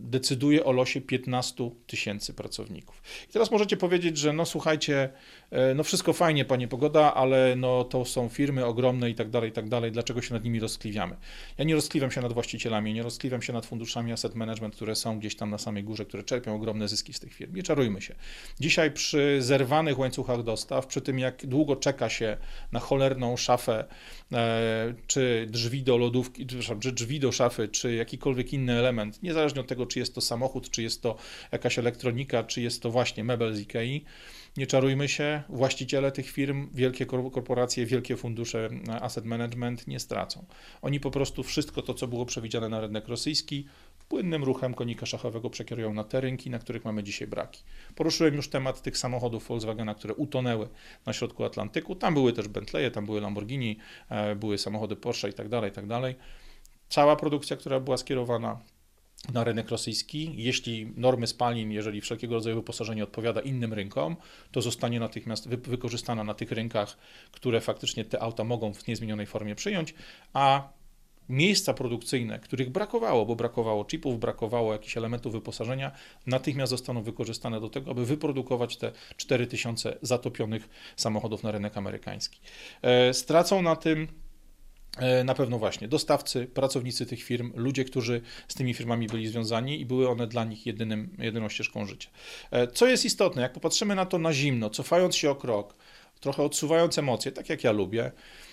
decyduje 0.00 0.64
o 0.64 0.72
losie 0.72 1.00
15 1.00 1.70
tysięcy 1.86 2.34
pracowników. 2.34 3.02
I 3.30 3.32
teraz 3.32 3.50
możecie 3.50 3.76
powiedzieć, 3.76 4.18
że 4.18 4.32
no 4.32 4.46
słuchajcie, 4.46 5.10
e, 5.50 5.74
no 5.74 5.84
wszystko 5.84 6.12
fajnie, 6.12 6.44
panie 6.44 6.68
Pogoda, 6.68 7.14
ale 7.14 7.54
no 7.56 7.84
to 7.84 8.04
są 8.04 8.28
firmy 8.28 8.64
ogromne 8.64 9.10
i 9.10 9.14
tak 9.14 9.30
dalej, 9.30 9.50
i 9.50 9.52
tak 9.52 9.68
dalej, 9.68 9.92
dlaczego 9.92 10.22
się 10.22 10.34
nad 10.34 10.44
nimi 10.44 10.60
rozkliwiamy? 10.60 11.16
Ja 11.58 11.64
nie 11.64 11.74
rozkliwiam 11.74 12.10
się 12.10 12.20
nad 12.20 12.32
właścicielami, 12.32 12.94
nie 12.94 13.02
rozkliwiam 13.02 13.42
się 13.42 13.52
nad 13.52 13.66
funduszami 13.66 14.12
asset 14.12 14.34
management, 14.34 14.76
które 14.76 14.96
są 14.96 15.18
gdzieś 15.18 15.36
tam 15.36 15.50
na 15.50 15.58
samej 15.58 15.84
górze, 15.84 16.04
które 16.04 16.22
czerpią 16.22 16.54
ogromne 16.54 16.88
zyski 16.88 17.12
z 17.12 17.20
tych 17.20 17.34
firm. 17.34 17.54
Nie 17.54 17.62
czarujmy 17.62 18.02
się. 18.02 18.14
Dzisiaj 18.60 18.90
przy 18.90 19.36
zerwanych 19.42 19.98
łańcuchach 19.98 20.42
dostaw, 20.42 20.86
przy 20.86 21.00
tym 21.00 21.18
jak 21.18 21.46
długo 21.46 21.76
czeka 21.76 22.08
się 22.08 22.36
na 22.72 22.80
cholerną 22.80 23.36
szafę, 23.36 23.84
e, 24.32 24.94
czy 25.06 25.46
drzwi 25.50 25.82
do 25.82 25.96
lodówki, 25.96 26.46
czy 26.46 26.92
drzwi 26.92 27.20
do 27.20 27.32
szafy, 27.32 27.68
czy 27.68 27.94
jakikolwiek 27.94 28.52
inny 28.52 28.72
element, 28.72 29.22
niezależnie 29.22 29.60
od 29.60 29.66
tego, 29.66 29.85
czy 29.86 29.98
jest 29.98 30.14
to 30.14 30.20
samochód, 30.20 30.70
czy 30.70 30.82
jest 30.82 31.02
to 31.02 31.16
jakaś 31.52 31.78
elektronika, 31.78 32.44
czy 32.44 32.60
jest 32.60 32.82
to 32.82 32.90
właśnie 32.90 33.24
mebel 33.24 33.54
z 33.54 33.60
Ikei. 33.60 34.04
Nie 34.56 34.66
czarujmy 34.66 35.08
się, 35.08 35.42
właściciele 35.48 36.12
tych 36.12 36.30
firm, 36.30 36.68
wielkie 36.74 37.06
korporacje, 37.06 37.86
wielkie 37.86 38.16
fundusze 38.16 38.70
asset 39.00 39.24
management 39.24 39.86
nie 39.86 40.00
stracą. 40.00 40.44
Oni 40.82 41.00
po 41.00 41.10
prostu 41.10 41.42
wszystko 41.42 41.82
to, 41.82 41.94
co 41.94 42.06
było 42.06 42.26
przewidziane 42.26 42.68
na 42.68 42.80
rynek 42.80 43.08
rosyjski, 43.08 43.66
płynnym 44.08 44.44
ruchem 44.44 44.74
konika 44.74 45.06
szachowego 45.06 45.50
przekierują 45.50 45.94
na 45.94 46.04
te 46.04 46.20
rynki, 46.20 46.50
na 46.50 46.58
których 46.58 46.84
mamy 46.84 47.02
dzisiaj 47.02 47.28
braki. 47.28 47.62
Poruszyłem 47.94 48.34
już 48.34 48.48
temat 48.48 48.82
tych 48.82 48.98
samochodów 48.98 49.48
Volkswagena, 49.48 49.94
które 49.94 50.14
utonęły 50.14 50.68
na 51.06 51.12
środku 51.12 51.44
Atlantyku. 51.44 51.94
Tam 51.94 52.14
były 52.14 52.32
też 52.32 52.48
Bentleye, 52.48 52.90
tam 52.90 53.06
były 53.06 53.20
Lamborghini, 53.20 53.78
e, 54.08 54.36
były 54.36 54.58
samochody 54.58 54.96
Porsche 54.96 55.28
i 55.28 55.32
tak 55.32 55.48
dalej, 55.48 55.72
tak 55.72 55.86
dalej. 55.86 56.14
Cała 56.88 57.16
produkcja, 57.16 57.56
która 57.56 57.80
była 57.80 57.96
skierowana 57.96 58.60
na 59.32 59.44
rynek 59.44 59.68
rosyjski. 59.68 60.32
Jeśli 60.36 60.92
normy 60.96 61.26
spalin, 61.26 61.72
jeżeli 61.72 62.00
wszelkiego 62.00 62.34
rodzaju 62.34 62.56
wyposażenie 62.56 63.04
odpowiada 63.04 63.40
innym 63.40 63.72
rynkom, 63.72 64.16
to 64.52 64.62
zostanie 64.62 65.00
natychmiast 65.00 65.48
wy 65.48 65.56
wykorzystana 65.56 66.24
na 66.24 66.34
tych 66.34 66.52
rynkach, 66.52 66.96
które 67.32 67.60
faktycznie 67.60 68.04
te 68.04 68.22
auta 68.22 68.44
mogą 68.44 68.74
w 68.74 68.86
niezmienionej 68.86 69.26
formie 69.26 69.54
przyjąć, 69.54 69.94
a 70.32 70.68
miejsca 71.28 71.74
produkcyjne, 71.74 72.38
których 72.38 72.70
brakowało, 72.70 73.26
bo 73.26 73.36
brakowało 73.36 73.84
chipów, 73.84 74.20
brakowało 74.20 74.72
jakichś 74.72 74.96
elementów 74.96 75.32
wyposażenia, 75.32 75.92
natychmiast 76.26 76.70
zostaną 76.70 77.02
wykorzystane 77.02 77.60
do 77.60 77.68
tego, 77.68 77.90
aby 77.90 78.06
wyprodukować 78.06 78.76
te 78.76 78.92
4000 79.16 79.98
zatopionych 80.02 80.68
samochodów 80.96 81.42
na 81.42 81.50
rynek 81.50 81.76
amerykański. 81.76 82.40
E, 82.82 83.14
stracą 83.14 83.62
na 83.62 83.76
tym 83.76 84.08
na 85.24 85.34
pewno 85.34 85.58
właśnie 85.58 85.88
dostawcy, 85.88 86.46
pracownicy 86.46 87.06
tych 87.06 87.22
firm, 87.22 87.52
ludzie, 87.54 87.84
którzy 87.84 88.20
z 88.48 88.54
tymi 88.54 88.74
firmami 88.74 89.06
byli 89.06 89.26
związani 89.26 89.80
i 89.80 89.86
były 89.86 90.08
one 90.08 90.26
dla 90.26 90.44
nich 90.44 90.66
jedynym, 90.66 91.16
jedyną 91.18 91.48
ścieżką 91.48 91.86
życia. 91.86 92.10
E, 92.50 92.66
co 92.66 92.86
jest 92.86 93.04
istotne, 93.04 93.42
jak 93.42 93.52
popatrzymy 93.52 93.94
na 93.94 94.06
to 94.06 94.18
na 94.18 94.32
zimno, 94.32 94.70
cofając 94.70 95.16
się 95.16 95.30
o 95.30 95.34
krok, 95.34 95.74
trochę 96.20 96.42
odsuwając 96.42 96.98
emocje, 96.98 97.32
tak 97.32 97.48
jak 97.48 97.64
ja 97.64 97.72
lubię, 97.72 98.12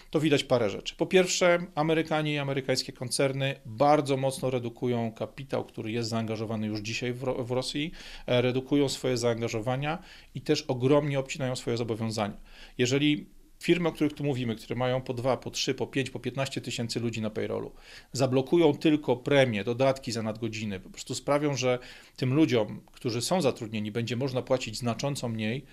to 0.10 0.20
widać 0.20 0.44
parę 0.44 0.70
rzeczy. 0.70 0.96
Po 0.96 1.06
pierwsze, 1.06 1.60
Amerykanie 1.76 2.34
i 2.34 2.38
amerykańskie 2.38 2.94
koncerny 2.94 3.56
bardzo 3.66 4.18
mocno 4.18 4.50
redukują 4.50 5.12
kapitał, 5.12 5.66
który 5.66 5.92
jest 5.92 6.10
zaangażowany 6.10 6.68
już 6.68 6.80
dzisiaj 6.80 7.14
w, 7.14 7.20
w 7.20 7.52
Rosji, 7.52 7.92
e, 8.28 8.42
redukują 8.42 8.90
swoje 8.90 9.18
zaangażowania 9.18 9.98
i 10.36 10.42
też 10.42 10.62
ogromnie 10.62 11.20
obcinają 11.20 11.56
swoje 11.56 11.78
zobowiązania. 11.78 12.38
Jeżeli 12.78 13.26
firmy, 13.64 13.90
o 13.90 13.92
których 13.92 14.14
tu 14.14 14.24
mówimy, 14.24 14.56
które 14.56 14.76
mają 14.76 15.02
po 15.02 15.14
2, 15.14 15.38
po 15.38 15.52
3, 15.52 15.74
po 15.74 15.88
5, 15.88 16.10
po 16.10 16.20
15 16.20 16.62
tysięcy 16.62 17.00
ludzi 17.00 17.22
na 17.22 17.30
payrollu, 17.30 17.72
zablokują 18.12 18.74
tylko 18.74 19.16
premie, 19.16 19.64
dodatki 19.64 20.12
za 20.12 20.24
nadgodziny, 20.24 20.80
po 20.80 20.90
prostu 20.90 21.16
sprawią, 21.16 21.56
że 21.56 21.80
tym 22.16 22.34
ludziom, 22.34 22.82
którzy 22.92 23.22
są 23.22 23.42
zatrudnieni, 23.42 23.92
będzie 23.92 24.16
można 24.16 24.42
płacić 24.42 24.78
znacząco 24.78 25.30
mniej, 25.30 25.66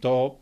to 0.00 0.38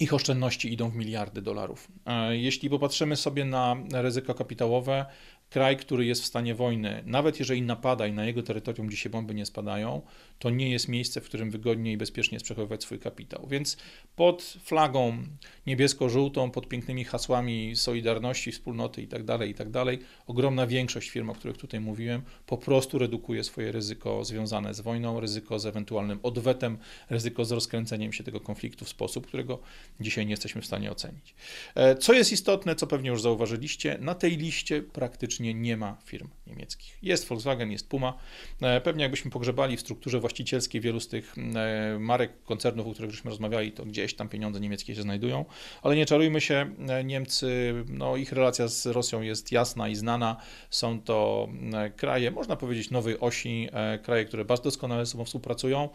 ich 0.00 0.14
oszczędności 0.14 0.72
idą 0.72 0.90
w 0.90 0.96
miliardy 0.96 1.42
dolarów. 1.42 1.88
E, 2.06 2.36
jeśli 2.36 2.70
popatrzymy 2.70 3.16
sobie 3.16 3.44
na 3.44 3.76
ryzyko 3.92 4.34
kapitałowe, 4.34 5.06
kraj, 5.50 5.76
który 5.76 6.06
jest 6.06 6.22
w 6.22 6.26
stanie 6.26 6.54
wojny, 6.54 7.02
nawet 7.06 7.38
jeżeli 7.38 7.62
napada 7.62 8.06
i 8.06 8.12
na 8.12 8.24
jego 8.24 8.42
terytorium 8.42 8.90
dzisiaj 8.90 9.12
bomby 9.12 9.34
nie 9.34 9.46
spadają, 9.46 10.02
to 10.38 10.50
nie 10.50 10.70
jest 10.70 10.88
miejsce, 10.88 11.20
w 11.20 11.24
którym 11.24 11.50
wygodnie 11.50 11.92
i 11.92 11.96
bezpiecznie 11.96 12.38
przechowywać 12.40 12.82
swój 12.82 12.98
kapitał. 12.98 13.46
Więc 13.50 13.76
pod 14.16 14.42
flagą 14.42 15.18
niebiesko-żółtą, 15.66 16.50
pod 16.50 16.68
pięknymi 16.68 17.04
hasłami 17.04 17.76
Solidarności, 17.76 18.52
Wspólnoty 18.52 19.00
itd., 19.00 19.38
tak 19.38 19.48
itd., 19.48 19.84
tak 19.84 20.00
ogromna 20.26 20.66
większość 20.66 21.10
firm, 21.10 21.30
o 21.30 21.34
których 21.34 21.56
tutaj 21.56 21.80
mówiłem, 21.80 22.22
po 22.46 22.58
prostu 22.58 22.98
redukuje 22.98 23.44
swoje 23.44 23.72
ryzyko 23.72 24.24
związane 24.24 24.74
z 24.74 24.80
wojną, 24.80 25.20
ryzyko 25.20 25.58
z 25.58 25.66
ewentualnym 25.66 26.20
odwetem, 26.22 26.78
ryzyko 27.10 27.44
z 27.44 27.52
rozkręceniem 27.52 28.12
się 28.12 28.24
tego 28.24 28.40
konfliktu 28.40 28.84
w 28.84 28.88
sposób, 28.88 29.26
którego 29.26 29.58
dzisiaj 30.00 30.26
nie 30.26 30.30
jesteśmy 30.30 30.62
w 30.62 30.66
stanie 30.66 30.90
ocenić. 30.92 31.34
E, 31.74 31.96
co 31.96 32.12
jest 32.12 32.32
istotne, 32.32 32.74
co 32.74 32.86
pewnie 32.86 33.10
już 33.10 33.22
zauważyliście, 33.22 33.98
na 34.00 34.14
tej 34.14 34.36
liście 34.36 34.82
praktycznie 34.82 35.37
nie 35.40 35.76
ma 35.76 35.96
firm 36.04 36.28
niemieckich. 36.48 36.98
Jest 37.02 37.28
Volkswagen, 37.28 37.72
jest 37.72 37.88
Puma. 37.88 38.18
E, 38.62 38.80
pewnie 38.80 39.02
jakbyśmy 39.02 39.30
pogrzebali 39.30 39.76
w 39.76 39.80
strukturze 39.80 40.20
właścicielskiej 40.20 40.80
wielu 40.80 41.00
z 41.00 41.08
tych 41.08 41.34
e, 41.38 41.98
marek, 41.98 42.42
koncernów, 42.44 42.86
o 42.86 42.92
których 42.92 43.10
żeśmy 43.10 43.30
rozmawiali, 43.30 43.72
to 43.72 43.84
gdzieś 43.84 44.14
tam 44.14 44.28
pieniądze 44.28 44.60
niemieckie 44.60 44.94
się 44.94 45.02
znajdują, 45.02 45.44
ale 45.82 45.96
nie 45.96 46.06
czarujmy 46.06 46.40
się, 46.40 46.74
e, 46.88 47.04
Niemcy, 47.04 47.74
no 47.88 48.16
ich 48.16 48.32
relacja 48.32 48.68
z 48.68 48.86
Rosją 48.86 49.22
jest 49.22 49.52
jasna 49.52 49.88
i 49.88 49.94
znana, 49.94 50.36
są 50.70 51.00
to 51.00 51.48
kraje, 51.96 52.30
można 52.30 52.56
powiedzieć, 52.56 52.90
nowej 52.90 53.20
osi, 53.20 53.68
kraje, 54.02 54.24
które 54.24 54.44
bardzo 54.44 54.64
doskonale 54.64 55.06
ze 55.06 55.12
sobą 55.12 55.24
współpracują. 55.24 55.88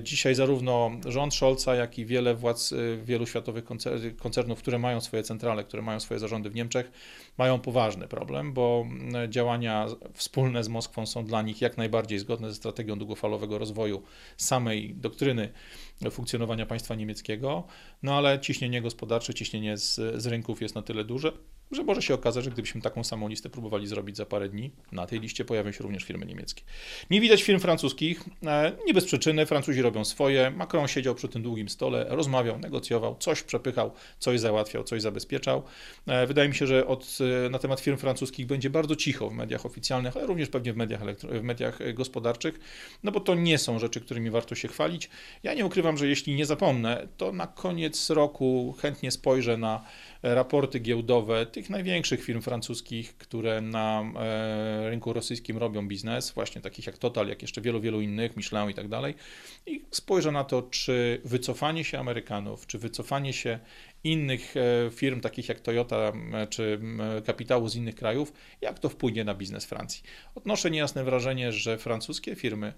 Dzisiaj 0.00 0.34
zarówno 0.34 0.90
rząd 1.06 1.34
Scholza, 1.34 1.74
jak 1.74 1.98
i 1.98 2.06
wiele 2.06 2.34
władz 2.34 2.74
wielu 3.04 3.26
światowych 3.26 3.64
koncernów, 4.18 4.58
które 4.58 4.78
mają 4.78 5.00
swoje 5.00 5.22
centrale, 5.22 5.64
które 5.64 5.82
mają 5.82 6.00
swoje 6.00 6.20
zarządy 6.20 6.50
w 6.50 6.54
Niemczech, 6.54 6.90
mają 7.38 7.60
poważny 7.60 8.08
problem, 8.08 8.52
bo 8.58 8.86
działania 9.28 9.86
wspólne 10.14 10.64
z 10.64 10.68
Moskwą 10.68 11.06
są 11.06 11.24
dla 11.24 11.42
nich 11.42 11.60
jak 11.60 11.76
najbardziej 11.76 12.18
zgodne 12.18 12.48
ze 12.48 12.54
strategią 12.54 12.98
długofalowego 12.98 13.58
rozwoju 13.58 14.02
samej 14.36 14.94
doktryny 14.94 15.48
funkcjonowania 16.10 16.66
państwa 16.66 16.94
niemieckiego, 16.94 17.64
no 18.02 18.14
ale 18.14 18.40
ciśnienie 18.40 18.82
gospodarcze, 18.82 19.34
ciśnienie 19.34 19.76
z, 19.76 19.94
z 20.22 20.26
rynków 20.26 20.62
jest 20.62 20.74
na 20.74 20.82
tyle 20.82 21.04
duże, 21.04 21.32
że 21.70 21.82
może 21.82 22.02
się 22.02 22.14
okazać, 22.14 22.44
że 22.44 22.50
gdybyśmy 22.50 22.80
taką 22.80 23.04
samą 23.04 23.28
listę 23.28 23.50
próbowali 23.50 23.86
zrobić 23.86 24.16
za 24.16 24.26
parę 24.26 24.48
dni, 24.48 24.70
na 24.92 25.06
tej 25.06 25.20
liście 25.20 25.44
pojawią 25.44 25.72
się 25.72 25.82
również 25.82 26.04
firmy 26.04 26.26
niemieckie. 26.26 26.62
Nie 27.10 27.20
widać 27.20 27.42
firm 27.42 27.60
francuskich, 27.60 28.24
e, 28.46 28.72
nie 28.86 28.94
bez 28.94 29.04
przyczyny, 29.04 29.46
Francuzi 29.46 29.82
robią 29.82 30.04
swoje. 30.04 30.50
Macron 30.50 30.88
siedział 30.88 31.14
przy 31.14 31.28
tym 31.28 31.42
długim 31.42 31.68
stole, 31.68 32.06
rozmawiał, 32.08 32.58
negocjował, 32.58 33.16
coś 33.18 33.42
przepychał, 33.42 33.92
coś 34.18 34.40
załatwiał, 34.40 34.84
coś 34.84 35.02
zabezpieczał. 35.02 35.62
E, 36.06 36.26
wydaje 36.26 36.48
mi 36.48 36.54
się, 36.54 36.66
że 36.66 36.86
od, 36.86 37.18
e, 37.46 37.50
na 37.50 37.58
temat 37.58 37.80
firm 37.80 37.96
francuskich 37.96 38.46
będzie 38.46 38.70
bardzo 38.70 38.96
cicho 38.96 39.30
w 39.30 39.34
mediach 39.34 39.66
oficjalnych, 39.66 40.16
ale 40.16 40.26
również 40.26 40.48
pewnie 40.48 40.72
w 40.72 40.76
mediach, 40.76 41.00
w 41.22 41.42
mediach 41.42 41.94
gospodarczych, 41.94 42.60
no 43.02 43.12
bo 43.12 43.20
to 43.20 43.34
nie 43.34 43.58
są 43.58 43.78
rzeczy, 43.78 44.00
którymi 44.00 44.30
warto 44.30 44.54
się 44.54 44.68
chwalić. 44.68 45.10
Ja 45.42 45.54
nie 45.54 45.66
ukrywam, 45.66 45.96
że 45.96 46.08
jeśli 46.08 46.34
nie 46.34 46.46
zapomnę, 46.46 47.08
to 47.16 47.32
na 47.32 47.46
koniec 47.46 48.10
roku 48.10 48.74
chętnie 48.78 49.10
spojrzę 49.10 49.56
na 49.56 49.84
raporty 50.22 50.80
giełdowe 50.80 51.46
tych 51.46 51.70
największych 51.70 52.24
firm 52.24 52.40
francuskich, 52.40 53.16
które 53.16 53.60
na 53.60 54.12
e, 54.16 54.90
rynku 54.90 55.12
rosyjskim 55.12 55.58
robią 55.58 55.88
biznes, 55.88 56.32
właśnie 56.32 56.60
takich 56.60 56.86
jak 56.86 56.98
Total, 56.98 57.28
jak 57.28 57.42
jeszcze 57.42 57.60
wielu, 57.60 57.80
wielu 57.80 58.00
innych, 58.00 58.36
Michelin 58.36 58.70
i 58.70 58.74
tak 58.74 58.88
dalej, 58.88 59.14
i 59.66 59.84
spojrzę 59.90 60.32
na 60.32 60.44
to, 60.44 60.62
czy 60.62 61.20
wycofanie 61.24 61.84
się 61.84 61.98
Amerykanów, 61.98 62.66
czy 62.66 62.78
wycofanie 62.78 63.32
się 63.32 63.58
innych 64.04 64.54
e, 64.56 64.90
firm, 64.90 65.20
takich 65.20 65.48
jak 65.48 65.60
Toyota, 65.60 66.12
czy 66.50 66.80
kapitału 67.26 67.68
z 67.68 67.76
innych 67.76 67.94
krajów, 67.94 68.32
jak 68.60 68.78
to 68.78 68.88
wpłynie 68.88 69.24
na 69.24 69.34
biznes 69.34 69.64
Francji. 69.64 70.02
Odnoszę 70.34 70.70
niejasne 70.70 71.04
wrażenie, 71.04 71.52
że 71.52 71.78
francuskie 71.78 72.36
firmy 72.36 72.72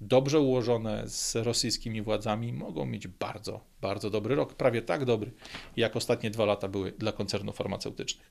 dobrze 0.00 0.40
ułożone 0.40 1.08
z 1.08 1.36
rosyjskimi 1.36 2.02
władzami 2.02 2.52
mogą 2.52 2.86
mieć 2.86 3.08
bardzo, 3.08 3.60
bardzo 3.80 4.10
dobry 4.10 4.34
rok. 4.34 4.54
Prawie 4.54 4.82
tak 4.82 5.04
dobry, 5.04 5.32
jak 5.76 5.96
ostatnie 5.96 6.30
dwa 6.30 6.44
lata 6.44 6.68
były 6.68 6.92
dla 6.92 7.12
koncernów 7.12 7.56
farmaceutycznych. 7.56 8.30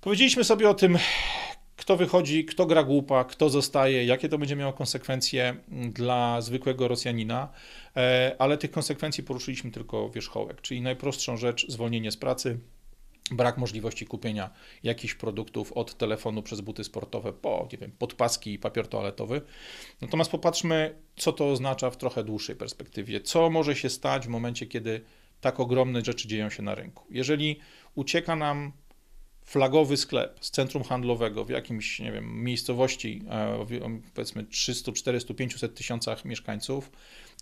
Powiedzieliśmy 0.00 0.44
sobie 0.44 0.68
o 0.70 0.74
tym, 0.74 0.98
kto 1.76 1.96
wychodzi, 1.96 2.44
kto 2.44 2.66
gra 2.66 2.84
głupa, 2.84 3.24
kto 3.24 3.50
zostaje, 3.50 4.04
jakie 4.04 4.28
to 4.28 4.38
będzie 4.38 4.56
miało 4.56 4.72
konsekwencje 4.72 5.56
dla 5.92 6.40
zwykłego 6.40 6.88
Rosjanina, 6.88 7.48
e, 7.96 8.36
ale 8.38 8.58
tych 8.58 8.70
konsekwencji 8.70 9.24
poruszyliśmy 9.24 9.70
tylko 9.70 10.10
wierzchołek, 10.10 10.60
czyli 10.60 10.80
najprostszą 10.82 11.36
rzecz 11.36 11.66
zwolnienie 11.68 12.10
z 12.10 12.16
pracy, 12.16 12.58
brak 13.32 13.58
możliwości 13.58 14.06
kupienia 14.06 14.50
jakichś 14.82 15.14
produktów 15.14 15.72
od 15.72 15.98
telefonu 15.98 16.42
przez 16.42 16.60
buty 16.60 16.84
sportowe 16.84 17.32
po, 17.32 17.68
nie 17.72 17.78
wiem, 17.78 17.92
podpaski 17.98 18.52
i 18.52 18.58
papier 18.58 18.88
toaletowy. 18.88 19.42
Natomiast 20.00 20.30
popatrzmy, 20.30 20.94
co 21.16 21.32
to 21.32 21.50
oznacza 21.50 21.90
w 21.90 21.96
trochę 21.96 22.24
dłuższej 22.24 22.56
perspektywie. 22.56 23.20
Co 23.20 23.50
może 23.50 23.76
się 23.76 23.90
stać 23.90 24.26
w 24.26 24.28
momencie, 24.28 24.66
kiedy 24.66 25.00
tak 25.40 25.60
ogromne 25.60 26.04
rzeczy 26.04 26.28
dzieją 26.28 26.50
się 26.50 26.62
na 26.62 26.74
rynku? 26.74 27.04
Jeżeli 27.10 27.60
ucieka 27.94 28.36
nam 28.36 28.72
flagowy 29.44 29.96
sklep 29.96 30.38
z 30.40 30.50
centrum 30.50 30.84
handlowego 30.84 31.44
w 31.44 31.50
jakimś, 31.50 32.00
nie 32.00 32.12
wiem, 32.12 32.44
miejscowości, 32.44 33.22
e, 33.30 33.66
powiedzmy 34.14 34.44
300, 34.44 34.92
400, 34.92 35.34
500 35.34 35.74
tysiącach 35.74 36.24
mieszkańców, 36.24 36.90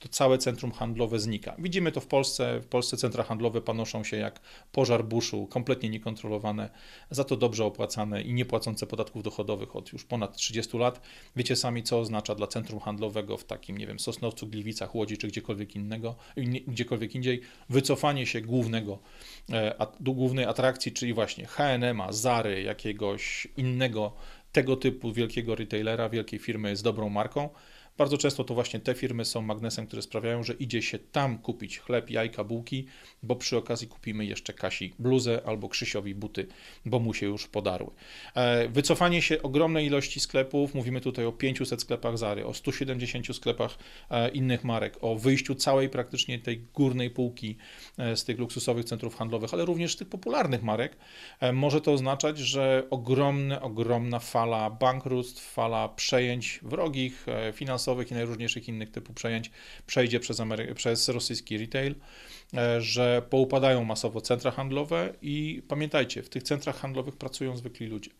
to 0.00 0.08
całe 0.08 0.38
centrum 0.38 0.72
handlowe 0.72 1.18
znika. 1.18 1.54
Widzimy 1.58 1.92
to 1.92 2.00
w 2.00 2.06
Polsce. 2.06 2.60
W 2.60 2.66
Polsce 2.66 2.96
centra 2.96 3.24
handlowe 3.24 3.62
panoszą 3.62 4.04
się 4.04 4.16
jak 4.16 4.40
pożar 4.72 5.04
buszu, 5.04 5.46
kompletnie 5.46 5.90
niekontrolowane, 5.90 6.70
za 7.10 7.24
to 7.24 7.36
dobrze 7.36 7.64
opłacane 7.64 8.22
i 8.22 8.34
nie 8.34 8.44
płacące 8.44 8.86
podatków 8.86 9.22
dochodowych 9.22 9.76
od 9.76 9.92
już 9.92 10.04
ponad 10.04 10.36
30 10.36 10.78
lat. 10.78 11.00
Wiecie 11.36 11.56
sami, 11.56 11.82
co 11.82 12.00
oznacza 12.00 12.34
dla 12.34 12.46
centrum 12.46 12.80
handlowego 12.80 13.36
w 13.36 13.44
takim, 13.44 13.78
nie 13.78 13.86
wiem, 13.86 14.00
Sosnowcu, 14.00 14.46
Gliwicach, 14.46 14.94
Łodzi 14.94 15.18
czy 15.18 15.28
gdziekolwiek 15.28 15.76
innego, 15.76 16.16
gdziekolwiek 16.66 17.14
indziej, 17.14 17.40
wycofanie 17.68 18.26
się 18.26 18.40
głównego, 18.40 18.98
e, 19.52 19.86
głównej 20.00 20.44
atrakcji, 20.44 20.92
czyli 20.92 21.14
właśnie 21.14 21.46
H&M, 21.46 22.02
Zary, 22.10 22.62
jakiegoś 22.62 23.48
innego 23.56 24.12
tego 24.52 24.76
typu 24.76 25.12
wielkiego 25.12 25.54
retailera, 25.54 26.08
wielkiej 26.08 26.38
firmy 26.38 26.76
z 26.76 26.82
dobrą 26.82 27.08
marką, 27.08 27.48
bardzo 27.98 28.18
często 28.18 28.44
to 28.44 28.54
właśnie 28.54 28.80
te 28.80 28.94
firmy 28.94 29.24
są 29.24 29.42
magnesem, 29.42 29.86
które 29.86 30.02
sprawiają, 30.02 30.42
że 30.42 30.52
idzie 30.52 30.82
się 30.82 30.98
tam 30.98 31.38
kupić 31.38 31.78
chleb, 31.78 32.10
jajka, 32.10 32.44
bułki, 32.44 32.86
bo 33.22 33.36
przy 33.36 33.56
okazji 33.56 33.88
kupimy 33.88 34.26
jeszcze 34.26 34.52
Kasi 34.52 34.94
bluzę 34.98 35.42
albo 35.44 35.68
Krzysiowi 35.68 36.14
buty, 36.14 36.46
bo 36.84 36.98
mu 36.98 37.14
się 37.14 37.26
już 37.26 37.46
podarły. 37.46 37.90
E, 38.34 38.68
wycofanie 38.68 39.22
się 39.22 39.42
ogromnej 39.42 39.86
ilości 39.86 40.20
sklepów, 40.20 40.74
mówimy 40.74 41.00
tutaj 41.00 41.24
o 41.24 41.32
500 41.32 41.80
sklepach 41.80 42.18
Zary, 42.18 42.46
o 42.46 42.54
170 42.54 43.36
sklepach 43.36 43.78
e, 44.10 44.28
innych 44.28 44.64
marek, 44.64 44.98
o 45.00 45.16
wyjściu 45.16 45.54
całej 45.54 45.88
praktycznie 45.88 46.38
tej 46.38 46.58
górnej 46.74 47.10
półki 47.10 47.56
e, 47.98 48.16
z 48.16 48.24
tych 48.24 48.38
luksusowych 48.38 48.84
centrów 48.84 49.16
handlowych, 49.16 49.54
ale 49.54 49.64
również 49.64 49.96
tych 49.96 50.08
popularnych 50.08 50.62
marek, 50.62 50.96
może 51.52 51.80
to 51.80 51.92
oznaczać, 51.92 52.38
że 52.38 52.86
ogromna, 52.90 53.62
ogromna 53.62 54.18
fala 54.18 54.70
bankructw, 54.70 55.52
fala 55.52 55.88
przejęć 55.88 56.60
wrogich, 56.62 57.26
finansowych, 57.52 57.85
finansowych 57.86 58.10
i 58.10 58.14
najróżniejszych 58.14 58.68
innych 58.68 58.90
typów 58.90 59.14
przejęć 59.14 59.50
przejdzie 59.86 60.20
przez, 60.20 60.40
Amery- 60.40 60.74
przez 60.74 61.08
rosyjski 61.08 61.58
retail, 61.58 61.94
e, 62.54 62.80
że 62.80 63.22
poupadają 63.30 63.84
masowo 63.84 64.20
centra 64.20 64.50
handlowe 64.50 65.14
i 65.22 65.62
pamiętajcie, 65.68 66.22
w 66.22 66.28
tych 66.28 66.42
centrach 66.42 66.76
handlowych 66.76 67.16
pracują 67.16 67.56
zwykli 67.56 67.86
ludzie. 67.86 68.10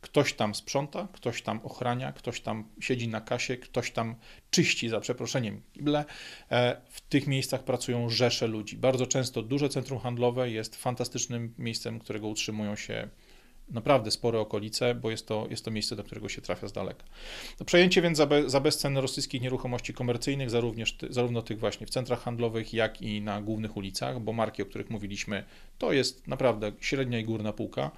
Ktoś 0.00 0.34
tam 0.34 0.54
sprząta, 0.54 1.08
ktoś 1.12 1.42
tam 1.42 1.60
ochrania, 1.64 2.12
ktoś 2.12 2.40
tam 2.40 2.64
siedzi 2.80 3.08
na 3.08 3.20
kasie, 3.20 3.56
ktoś 3.56 3.90
tam 3.90 4.14
czyści, 4.50 4.88
za 4.88 5.00
przeproszeniem, 5.00 5.62
kible. 5.72 6.04
E, 6.50 6.76
w 6.88 7.00
tych 7.00 7.26
miejscach 7.26 7.64
pracują 7.64 8.08
rzesze 8.08 8.46
ludzi. 8.46 8.76
Bardzo 8.76 9.06
często 9.06 9.42
duże 9.42 9.68
centrum 9.68 9.98
handlowe 9.98 10.50
jest 10.50 10.76
fantastycznym 10.76 11.54
miejscem, 11.58 11.98
którego 11.98 12.28
utrzymują 12.28 12.76
się 12.76 13.08
naprawdę 13.68 14.10
spore 14.10 14.40
okolice, 14.40 14.94
bo 14.94 15.10
jest 15.10 15.26
to, 15.26 15.46
jest 15.50 15.64
to 15.64 15.70
miejsce, 15.70 15.96
do 15.96 16.04
którego 16.04 16.28
się 16.28 16.42
trafia 16.42 16.68
z 16.68 16.72
daleka. 16.72 17.04
To 17.58 17.64
przejęcie 17.64 18.02
więc 18.02 18.18
za, 18.18 18.26
be, 18.26 18.50
za 18.50 18.60
bezcen 18.60 18.98
rosyjskich 18.98 19.42
nieruchomości 19.42 19.94
komercyjnych, 19.94 20.50
zarówno, 20.50 20.84
zarówno 21.10 21.42
tych 21.42 21.58
właśnie 21.58 21.86
w 21.86 21.90
centrach 21.90 22.22
handlowych, 22.22 22.74
jak 22.74 23.02
i 23.02 23.20
na 23.20 23.42
głównych 23.42 23.76
ulicach, 23.76 24.20
bo 24.20 24.32
marki, 24.32 24.62
o 24.62 24.66
których 24.66 24.90
mówiliśmy, 24.90 25.44
to 25.78 25.92
jest 25.92 26.26
naprawdę 26.26 26.72
średnia 26.80 27.18
i 27.18 27.24
górna 27.24 27.52
półka. 27.52 27.90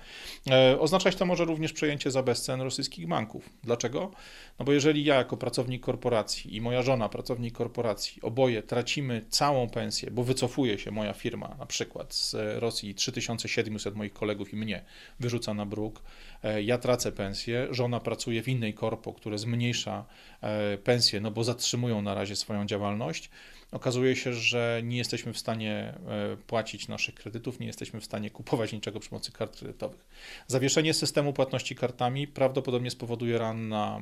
E, 0.50 0.80
oznaczać 0.80 1.16
to 1.16 1.26
może 1.26 1.44
również 1.44 1.72
przejęcie 1.72 2.10
za 2.10 2.22
bezcen 2.22 2.60
rosyjskich 2.60 3.08
banków. 3.08 3.50
Dlaczego? 3.62 4.10
No 4.58 4.64
bo 4.64 4.72
jeżeli 4.72 5.04
ja 5.04 5.14
jako 5.14 5.36
pracownik 5.36 5.82
korporacji 5.82 6.56
i 6.56 6.60
moja 6.60 6.82
żona, 6.82 7.08
pracownik 7.08 7.54
korporacji, 7.54 8.22
oboje 8.22 8.62
tracimy 8.62 9.24
całą 9.28 9.68
pensję, 9.70 10.10
bo 10.10 10.24
wycofuje 10.24 10.78
się 10.78 10.90
moja 10.90 11.12
firma 11.12 11.56
na 11.58 11.66
przykład 11.66 12.14
z 12.14 12.36
Rosji 12.58 12.94
3700 12.94 13.94
moich 13.94 14.12
kolegów 14.12 14.52
i 14.52 14.56
mnie 14.56 14.84
wyrzuca 15.20 15.54
na 15.58 15.66
bruk, 15.66 16.02
e, 16.42 16.62
ja 16.62 16.78
tracę 16.78 17.12
pensję, 17.12 17.68
żona 17.70 18.00
pracuje 18.00 18.42
w 18.42 18.48
innej 18.48 18.74
korpo, 18.74 19.12
które 19.12 19.38
zmniejsza 19.38 20.04
e, 20.40 20.78
pensję, 20.78 21.20
no 21.20 21.30
bo 21.30 21.44
zatrzymują 21.44 22.02
na 22.02 22.14
razie 22.14 22.36
swoją 22.36 22.66
działalność, 22.66 23.30
okazuje 23.72 24.16
się, 24.16 24.32
że 24.32 24.80
nie 24.84 24.96
jesteśmy 24.96 25.32
w 25.32 25.38
stanie 25.38 25.94
e, 26.08 26.36
płacić 26.46 26.88
naszych 26.88 27.14
kredytów, 27.14 27.60
nie 27.60 27.66
jesteśmy 27.66 28.00
w 28.00 28.04
stanie 28.04 28.30
kupować 28.30 28.72
niczego 28.72 29.00
przy 29.00 29.10
pomocy 29.10 29.32
kart 29.32 29.58
kredytowych. 29.58 30.06
Zawieszenie 30.46 30.94
systemu 30.94 31.32
płatności 31.32 31.74
kartami 31.74 32.26
prawdopodobnie 32.28 32.90
spowoduje 32.90 33.38
ran 33.38 33.68
na, 33.68 34.00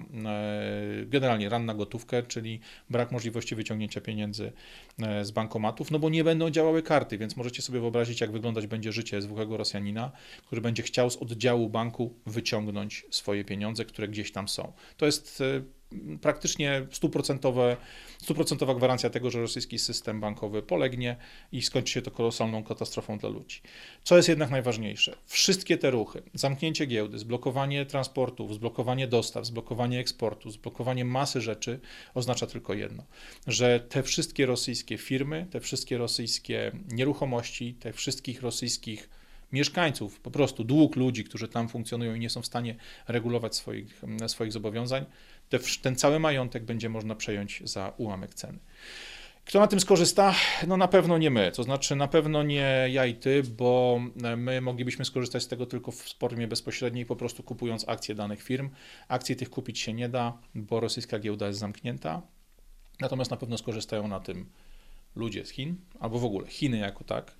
generalnie 1.06 1.48
ran 1.48 1.64
na 1.64 1.74
gotówkę, 1.74 2.22
czyli 2.22 2.60
brak 2.90 3.12
możliwości 3.12 3.54
wyciągnięcia 3.54 4.00
pieniędzy 4.00 4.52
z 5.22 5.30
bankomatów, 5.30 5.90
no 5.90 5.98
bo 5.98 6.08
nie 6.08 6.24
będą 6.24 6.50
działały 6.50 6.82
karty, 6.82 7.18
więc 7.18 7.36
możecie 7.36 7.62
sobie 7.62 7.80
wyobrazić, 7.80 8.20
jak 8.20 8.32
wyglądać 8.32 8.66
będzie 8.66 8.92
życie 8.92 9.22
zwykłego 9.22 9.56
Rosjanina, 9.56 10.12
który 10.46 10.60
będzie 10.60 10.82
chciał 10.82 11.10
z 11.10 11.16
oddziału 11.16 11.68
banku 11.68 12.14
wyciągnąć 12.26 13.06
swoje 13.10 13.44
pieniądze, 13.44 13.84
które 13.84 14.08
gdzieś 14.08 14.32
tam 14.32 14.48
są. 14.48 14.72
To 14.96 15.06
jest 15.06 15.40
e, 15.40 15.62
praktycznie 16.20 16.86
stuprocentowe, 16.90 17.76
stuprocentowa 18.22 18.74
gwarancja 18.74 19.10
tego, 19.10 19.30
że 19.30 19.40
rosyjski 19.40 19.78
system 19.78 20.20
bankowy 20.20 20.62
polegnie 20.62 21.16
i 21.52 21.62
skończy 21.62 21.92
się 21.92 22.02
to 22.02 22.10
kolosalną 22.10 22.64
katastrofą 22.64 23.18
dla 23.18 23.28
ludzi. 23.28 23.60
Co 24.02 24.16
jest 24.16 24.28
jednak 24.28 24.50
najważniejsze? 24.50 25.16
Wszystkie 25.26 25.78
te 25.78 25.90
ruchy, 25.90 26.22
zamknięcie 26.34 26.86
giełdy, 26.86 27.18
zblokowanie 27.18 27.86
transportów, 27.86 28.54
zblokowanie 28.54 29.06
dostaw, 29.08 29.46
zblokowanie 29.46 30.00
eksportu, 30.00 30.50
zblokowanie 30.50 31.04
masy 31.04 31.40
rzeczy 31.40 31.80
oznacza 32.14 32.46
tylko 32.46 32.74
jedno, 32.74 33.04
że 33.46 33.80
te 33.80 34.02
wszystkie 34.02 34.46
rosyjskie 34.46 34.98
firmy, 34.98 35.46
te 35.50 35.60
wszystkie 35.60 35.98
rosyjskie 35.98 36.72
nieruchomości, 36.88 37.74
te 37.74 37.92
wszystkich 37.92 38.42
rosyjskich 38.42 39.08
mieszkańców, 39.52 40.20
po 40.20 40.30
prostu 40.30 40.64
dług 40.64 40.96
ludzi, 40.96 41.24
którzy 41.24 41.48
tam 41.48 41.68
funkcjonują 41.68 42.14
i 42.14 42.20
nie 42.20 42.30
są 42.30 42.42
w 42.42 42.46
stanie 42.46 42.76
regulować 43.08 43.56
swoich, 43.56 44.02
swoich 44.26 44.52
zobowiązań, 44.52 45.04
te, 45.48 45.58
ten 45.82 45.96
cały 45.96 46.18
majątek 46.18 46.64
będzie 46.64 46.88
można 46.88 47.14
przejąć 47.14 47.62
za 47.64 47.92
ułamek 47.96 48.34
ceny. 48.34 48.58
Kto 49.44 49.60
na 49.60 49.66
tym 49.66 49.80
skorzysta? 49.80 50.34
No 50.66 50.76
na 50.76 50.88
pewno 50.88 51.18
nie 51.18 51.30
my, 51.30 51.52
to 51.52 51.62
znaczy 51.62 51.96
na 51.96 52.08
pewno 52.08 52.42
nie 52.42 52.88
ja 52.90 53.06
i 53.06 53.14
ty, 53.14 53.42
bo 53.42 54.00
my 54.36 54.60
moglibyśmy 54.60 55.04
skorzystać 55.04 55.42
z 55.42 55.48
tego 55.48 55.66
tylko 55.66 55.92
w 55.92 56.02
formie 56.18 56.48
bezpośredniej, 56.48 57.06
po 57.06 57.16
prostu 57.16 57.42
kupując 57.42 57.88
akcje 57.88 58.14
danych 58.14 58.42
firm. 58.42 58.70
Akcje 59.08 59.36
tych 59.36 59.50
kupić 59.50 59.78
się 59.78 59.92
nie 59.92 60.08
da, 60.08 60.38
bo 60.54 60.80
rosyjska 60.80 61.18
giełda 61.18 61.46
jest 61.46 61.58
zamknięta. 61.58 62.22
Natomiast 63.00 63.30
na 63.30 63.36
pewno 63.36 63.58
skorzystają 63.58 64.08
na 64.08 64.20
tym 64.20 64.46
ludzie 65.16 65.44
z 65.44 65.50
Chin, 65.50 65.76
albo 66.00 66.18
w 66.18 66.24
ogóle 66.24 66.46
Chiny 66.46 66.78
jako 66.78 67.04
tak 67.04 67.34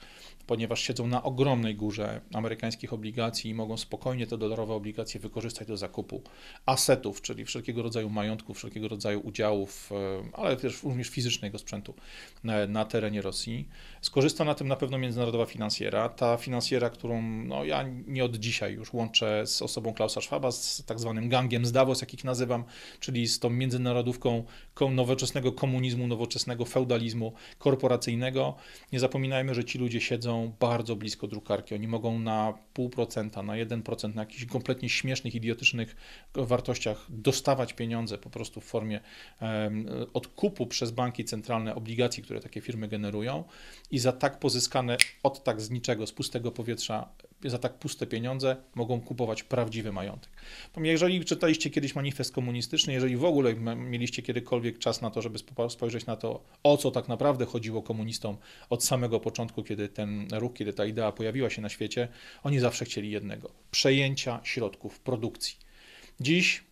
ponieważ 0.47 0.83
siedzą 0.83 1.07
na 1.07 1.23
ogromnej 1.23 1.77
górze 1.77 2.21
amerykańskich 2.35 2.93
obligacji 2.93 3.51
i 3.51 3.55
mogą 3.55 3.77
spokojnie 3.77 4.27
te 4.27 4.39
dolarowe 4.39 4.75
obligacje 4.75 5.21
wykorzystać 5.21 5.69
do 5.69 5.77
zakupu 5.77 6.23
asetów, 6.67 7.23
czyli 7.23 7.45
wszelkiego 7.45 7.83
rodzaju 7.83 8.11
majątków, 8.11 8.57
wszelkiego 8.57 8.89
rodzaju 8.89 9.21
udziałów, 9.21 9.91
e, 9.93 10.23
ale 10.33 10.57
też 10.57 10.83
również 10.83 11.09
fizycznego 11.09 11.59
sprzętu 11.59 11.95
na, 12.45 12.67
na 12.67 12.85
terenie 12.85 13.23
Rosji. 13.23 13.69
Skorzysta 14.01 14.45
na 14.45 14.55
tym 14.55 14.69
na 14.69 14.77
pewno 14.77 14.99
międzynarodowa 14.99 15.47
finansjera. 15.47 16.09
Ta 16.09 16.37
finansjera, 16.37 16.91
którą 16.91 17.23
no, 17.23 17.65
ja 17.65 17.85
nie 18.07 18.25
od 18.25 18.37
dzisiaj 18.37 18.75
już 18.75 18.93
łączę 18.93 19.47
z 19.47 19.63
osobą 19.63 19.95
Klausa 19.95 20.21
Schwaba, 20.21 20.51
z 20.51 20.85
tak 20.87 21.01
zwanym 21.01 21.29
gangiem 21.29 21.67
z 21.67 21.73
Davos, 21.73 22.01
jak 22.01 22.15
ich 22.15 22.25
nazywam, 22.25 22.65
czyli 23.01 23.29
z 23.29 23.39
tą 23.39 23.51
międzynarodówką 23.51 24.45
nowoczesnego 24.91 25.53
komunizmu, 25.53 26.07
nowoczesnego 26.07 26.65
feudalizmu 26.65 27.33
korporacyjnego. 27.59 28.57
Nie 28.93 29.01
zapominajmy, 29.01 29.55
że 29.55 29.65
ci 29.65 29.79
ludzie 29.79 30.01
siedzą 30.01 30.36
bardzo 30.61 30.97
blisko 30.97 31.27
drukarki. 31.27 31.75
Oni 31.75 31.89
mogą 31.89 32.19
na 32.19 32.55
pół 32.73 32.91
procenta, 32.91 33.43
na 33.43 33.53
1%, 33.53 34.15
na 34.15 34.23
jakichś 34.23 34.45
kompletnie 34.45 34.89
śmiesznych, 34.89 35.35
idiotycznych 35.35 35.97
wartościach 36.35 37.07
dostawać 37.09 37.73
pieniądze 37.73 38.19
po 38.19 38.31
prostu 38.31 38.61
w 38.61 38.65
formie 38.65 39.01
odkupu 40.15 40.67
przez 40.67 40.91
banki 40.91 41.25
centralne 41.25 41.75
obligacji, 41.75 42.23
które 42.23 42.41
takie 42.41 42.61
firmy 42.61 42.89
generują 42.89 43.45
i 43.91 43.99
za 43.99 44.13
tak 44.13 44.39
pozyskane 44.39 44.97
od 45.23 45.45
tak 45.45 45.61
z 45.61 45.71
niczego, 45.71 46.07
z 46.07 46.13
pustego 46.13 46.53
powietrza 46.53 47.09
za 47.45 47.59
tak 47.59 47.79
puste 47.79 48.07
pieniądze 48.07 48.57
mogą 48.75 49.01
kupować 49.01 49.43
prawdziwy 49.43 49.93
majątek. 49.93 50.31
Jeżeli 50.77 51.25
czytaliście 51.25 51.71
kiedyś 51.71 51.95
manifest 51.95 52.33
komunistyczny, 52.33 52.93
jeżeli 52.93 53.17
w 53.17 53.25
ogóle 53.25 53.55
mieliście 53.77 54.23
kiedykolwiek 54.23 54.79
czas 54.79 55.03
na 55.03 55.11
to, 55.11 55.23
żeby 55.23 55.39
spojrzeć 55.69 56.07
na 56.07 56.17
to, 56.17 56.45
o 56.63 56.77
co 56.77 56.91
tak 56.91 57.09
naprawdę 57.09 57.47
chodziło 57.47 57.83
komunistom 57.83 58.37
od 58.71 58.85
samego 58.85 59.21
początku, 59.21 59.63
kiedy 59.63 59.89
ten 59.89 60.29
ruch, 60.33 60.55
kiedy 60.55 60.73
ta 60.73 60.85
idea 60.85 61.13
pojawiła 61.13 61.51
się 61.51 61.63
na 61.63 61.69
świecie, 61.69 62.09
oni 62.43 62.59
zawsze 62.59 62.85
chcieli 62.85 63.11
jednego 63.11 63.51
przejęcia 63.71 64.41
środków 64.45 65.01
produkcji. 65.01 65.57
Dziś 66.21 66.65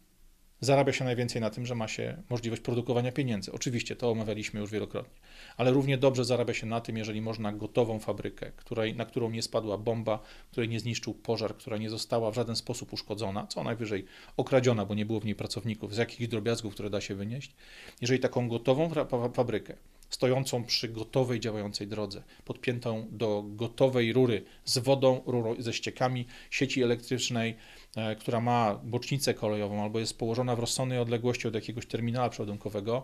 zarabia 0.60 0.92
się 0.92 1.04
najwięcej 1.04 1.40
na 1.40 1.50
tym, 1.50 1.66
że 1.66 1.74
ma 1.74 1.88
się 1.88 2.22
możliwość 2.30 2.62
produkowania 2.62 3.12
pieniędzy. 3.12 3.52
Oczywiście 3.52 3.96
to 3.96 4.10
omawialiśmy 4.10 4.60
już 4.60 4.70
wielokrotnie, 4.70 5.20
ale 5.56 5.70
równie 5.70 5.98
dobrze 5.98 6.24
zarabia 6.24 6.54
się 6.54 6.66
na 6.66 6.80
tym, 6.80 6.96
jeżeli 6.96 7.20
można 7.20 7.52
gotową 7.52 7.98
fabrykę, 7.98 8.52
której, 8.56 8.94
na 8.94 9.04
którą 9.04 9.30
nie 9.30 9.42
spadła 9.42 9.78
bomba, 9.78 10.18
której 10.50 10.68
nie 10.68 10.80
zniszczył 10.80 11.14
pożar, 11.14 11.56
która 11.56 11.76
nie 11.76 11.90
została 11.90 12.30
w 12.30 12.34
żaden 12.34 12.56
sposób 12.56 12.92
uszkodzona, 12.92 13.46
co 13.46 13.64
najwyżej 13.64 14.04
okradziona, 14.36 14.84
bo 14.84 14.94
nie 14.94 15.06
było 15.06 15.20
w 15.20 15.24
niej 15.24 15.34
pracowników, 15.34 15.94
z 15.94 15.96
jakichś 15.96 16.28
drobiazgów, 16.28 16.74
które 16.74 16.90
da 16.90 17.00
się 17.00 17.14
wynieść. 17.14 17.54
Jeżeli 18.00 18.20
taką 18.20 18.48
gotową 18.48 18.90
fabrykę 19.34 19.76
stojącą 20.14 20.64
przy 20.64 20.88
gotowej 20.88 21.40
działającej 21.40 21.86
drodze, 21.86 22.22
podpiętą 22.44 23.08
do 23.10 23.44
gotowej 23.46 24.12
rury 24.12 24.44
z 24.64 24.78
wodą, 24.78 25.22
rurą 25.26 25.54
ze 25.58 25.72
ściekami, 25.72 26.26
sieci 26.50 26.82
elektrycznej, 26.82 27.56
e, 27.96 28.16
która 28.16 28.40
ma 28.40 28.80
bocznicę 28.84 29.34
kolejową 29.34 29.82
albo 29.82 29.98
jest 29.98 30.18
położona 30.18 30.56
w 30.56 30.58
rozsądnej 30.58 30.98
odległości 30.98 31.48
od 31.48 31.54
jakiegoś 31.54 31.86
terminala 31.86 32.28
przeładunkowego, 32.28 33.02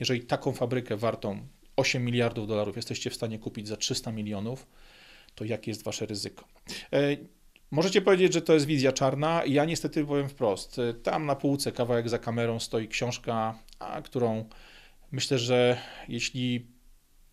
jeżeli 0.00 0.20
taką 0.20 0.52
fabrykę 0.52 0.96
wartą 0.96 1.46
8 1.76 2.04
miliardów 2.04 2.48
dolarów 2.48 2.76
jesteście 2.76 3.10
w 3.10 3.14
stanie 3.14 3.38
kupić 3.38 3.68
za 3.68 3.76
300 3.76 4.12
milionów, 4.12 4.66
to 5.34 5.44
jakie 5.44 5.70
jest 5.70 5.82
wasze 5.82 6.06
ryzyko? 6.06 6.44
E, 6.92 7.16
możecie 7.70 8.02
powiedzieć, 8.02 8.32
że 8.32 8.42
to 8.42 8.54
jest 8.54 8.66
wizja 8.66 8.92
czarna. 8.92 9.42
Ja 9.46 9.64
niestety 9.64 10.04
powiem 10.04 10.28
wprost. 10.28 10.78
E, 10.78 10.94
tam 10.94 11.26
na 11.26 11.36
półce, 11.36 11.72
kawałek 11.72 12.08
za 12.08 12.18
kamerą, 12.18 12.60
stoi 12.60 12.88
książka, 12.88 13.58
którą 14.04 14.44
Myślę, 15.12 15.38
że 15.38 15.80
jeśli 16.08 16.66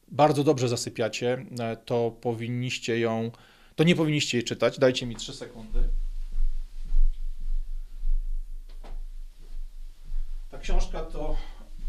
bardzo 0.08 0.44
dobrze 0.44 0.68
zasypiacie, 0.68 1.46
e, 1.60 1.78
to 1.78 2.12
powinniście 2.12 3.00
ją, 3.00 3.32
to 3.76 3.84
nie 3.84 3.96
powinniście 3.96 4.38
jej 4.38 4.46
czytać. 4.46 4.80
Dajcie 4.80 5.06
mi 5.06 5.16
3 5.16 5.34
sekundy. 5.34 5.80
Ta 10.50 10.58
książka 10.58 11.02
to 11.02 11.38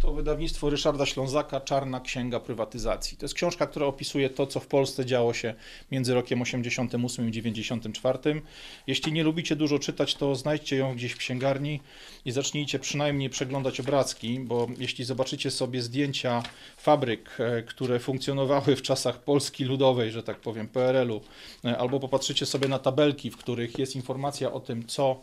to 0.01 0.13
wydawnictwo 0.13 0.71
Ryszarda 0.71 1.07
Ślązaka 1.07 1.61
Czarna 1.61 2.01
Księga 2.01 2.41
Prywatyzacji. 2.41 3.17
To 3.17 3.25
jest 3.25 3.35
książka, 3.35 3.67
która 3.67 3.87
opisuje 3.87 4.31
to, 4.31 4.47
co 4.47 4.61
w 4.61 4.67
Polsce 4.67 5.07
działo 5.07 5.35
się 5.35 5.55
między 5.93 6.15
rokiem 6.15 6.43
88 6.43 7.29
i 7.29 7.33
94. 7.33 8.43
Jeśli 8.87 9.13
nie 9.13 9.25
lubicie 9.25 9.57
dużo 9.57 9.79
czytać, 9.79 10.15
to 10.15 10.35
znajdźcie 10.35 10.77
ją 10.77 10.95
gdzieś 10.95 11.13
w 11.13 11.17
księgarni 11.17 11.81
i 12.25 12.31
zacznijcie 12.31 12.79
przynajmniej 12.79 13.31
przeglądać 13.31 13.81
obrazki, 13.81 14.41
bo 14.41 14.67
jeśli 14.79 15.05
zobaczycie 15.05 15.51
sobie 15.51 15.83
zdjęcia 15.83 16.43
fabryk, 16.77 17.37
e, 17.41 17.63
które 17.63 17.99
funkcjonowały 17.99 18.77
w 18.77 18.83
czasach 18.83 19.23
Polski 19.23 19.65
Ludowej, 19.65 20.11
że 20.11 20.23
tak 20.23 20.41
powiem, 20.41 20.69
PRL-u, 20.69 21.21
e, 21.65 21.79
albo 21.79 22.01
popatrzycie 22.01 22.47
sobie 22.47 22.69
na 22.69 22.79
tabelki, 22.79 23.31
w 23.31 23.37
których 23.37 23.79
jest 23.79 23.97
informacja 23.97 24.53
o 24.53 24.61
tym, 24.61 24.87
co 24.87 25.21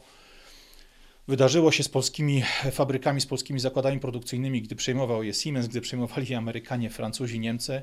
wydarzyło 1.27 1.71
się 1.71 1.83
z 1.83 1.89
polskimi 1.89 2.43
fabrykami, 2.71 3.21
z 3.21 3.25
polskimi 3.25 3.59
zakładami 3.59 3.99
produkcyjnymi, 3.99 4.61
gdy 4.61 4.75
przejmował 4.75 5.23
je 5.23 5.33
Siemens, 5.33 5.67
gdy 5.67 5.81
przejmowali 5.81 6.27
je 6.27 6.37
Amerykanie, 6.37 6.89
Francuzi, 6.89 7.39
Niemcy, 7.39 7.81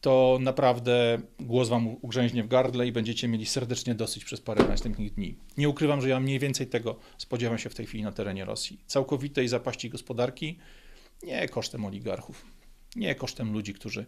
to 0.00 0.38
naprawdę 0.40 1.20
głos 1.40 1.68
wam 1.68 1.96
ugrzęźnie 2.02 2.44
w 2.44 2.48
gardle 2.48 2.86
i 2.86 2.92
będziecie 2.92 3.28
mieli 3.28 3.46
serdecznie 3.46 3.94
dosyć 3.94 4.24
przez 4.24 4.40
parę 4.40 4.64
następnych 4.68 5.14
dni. 5.14 5.36
Nie 5.56 5.68
ukrywam, 5.68 6.00
że 6.00 6.08
ja 6.08 6.20
mniej 6.20 6.38
więcej 6.38 6.66
tego 6.66 6.98
spodziewam 7.18 7.58
się 7.58 7.70
w 7.70 7.74
tej 7.74 7.86
chwili 7.86 8.04
na 8.04 8.12
terenie 8.12 8.44
Rosji. 8.44 8.80
Całkowitej 8.86 9.48
zapaści 9.48 9.90
gospodarki, 9.90 10.58
nie 11.22 11.48
kosztem 11.48 11.84
oligarchów, 11.84 12.46
nie 12.96 13.14
kosztem 13.14 13.52
ludzi, 13.52 13.74
którzy 13.74 14.06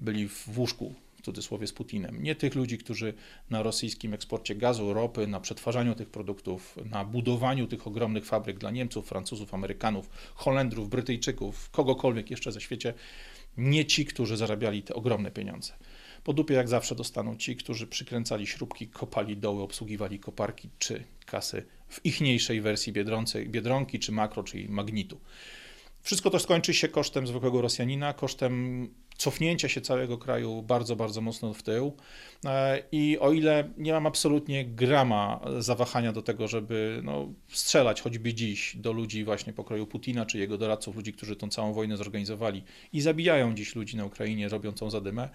byli 0.00 0.28
w 0.28 0.58
łóżku 0.58 0.94
w 1.22 1.24
cudzysłowie 1.24 1.66
z 1.66 1.72
Putinem. 1.72 2.22
Nie 2.22 2.34
tych 2.34 2.54
ludzi, 2.54 2.78
którzy 2.78 3.14
na 3.50 3.62
rosyjskim 3.62 4.14
eksporcie 4.14 4.54
gazu, 4.54 4.94
ropy, 4.94 5.26
na 5.26 5.40
przetwarzaniu 5.40 5.94
tych 5.94 6.10
produktów, 6.10 6.76
na 6.90 7.04
budowaniu 7.04 7.66
tych 7.66 7.86
ogromnych 7.86 8.24
fabryk 8.24 8.58
dla 8.58 8.70
Niemców, 8.70 9.08
Francuzów, 9.08 9.54
Amerykanów, 9.54 10.10
Holendrów, 10.34 10.88
Brytyjczyków, 10.88 11.70
kogokolwiek 11.70 12.30
jeszcze 12.30 12.52
ze 12.52 12.60
świecie, 12.60 12.94
nie 13.56 13.84
ci, 13.84 14.04
którzy 14.04 14.36
zarabiali 14.36 14.82
te 14.82 14.94
ogromne 14.94 15.30
pieniądze. 15.30 15.72
Po 16.24 16.32
dupie 16.32 16.54
jak 16.54 16.68
zawsze 16.68 16.94
dostaną 16.94 17.36
ci, 17.36 17.56
którzy 17.56 17.86
przykręcali 17.86 18.46
śrubki, 18.46 18.88
kopali 18.88 19.36
doły, 19.36 19.62
obsługiwali 19.62 20.18
koparki 20.18 20.68
czy 20.78 21.04
kasy 21.26 21.66
w 21.88 22.06
ichniejszej 22.06 22.60
wersji 22.60 22.92
Biedronce, 22.92 23.46
Biedronki, 23.46 23.98
czy 23.98 24.12
Makro, 24.12 24.42
czy 24.42 24.68
Magnitu. 24.68 25.20
Wszystko 26.02 26.30
to 26.30 26.38
skończy 26.38 26.74
się 26.74 26.88
kosztem 26.88 27.26
zwykłego 27.26 27.62
Rosjanina, 27.62 28.12
kosztem 28.12 28.88
cofnięcia 29.16 29.68
się 29.68 29.80
całego 29.80 30.18
kraju 30.18 30.62
bardzo, 30.62 30.96
bardzo 30.96 31.20
mocno 31.20 31.54
w 31.54 31.62
tył. 31.62 31.96
E, 32.44 32.82
I 32.92 33.18
o 33.18 33.32
ile 33.32 33.70
nie 33.78 33.92
mam 33.92 34.06
absolutnie 34.06 34.64
grama 34.64 35.40
zawahania 35.58 36.12
do 36.12 36.22
tego, 36.22 36.48
żeby 36.48 37.00
no, 37.04 37.32
strzelać 37.48 38.00
choćby 38.00 38.34
dziś 38.34 38.76
do 38.76 38.92
ludzi 38.92 39.24
właśnie 39.24 39.52
pokroju 39.52 39.86
Putina 39.86 40.26
czy 40.26 40.38
jego 40.38 40.58
doradców, 40.58 40.96
ludzi, 40.96 41.12
którzy 41.12 41.36
tą 41.36 41.48
całą 41.48 41.72
wojnę 41.72 41.96
zorganizowali 41.96 42.62
i 42.92 43.00
zabijają 43.00 43.54
dziś 43.54 43.76
ludzi 43.76 43.96
na 43.96 44.04
Ukrainie, 44.04 44.48
robią 44.48 44.72
tą 44.72 44.90
zadymę, 44.90 45.28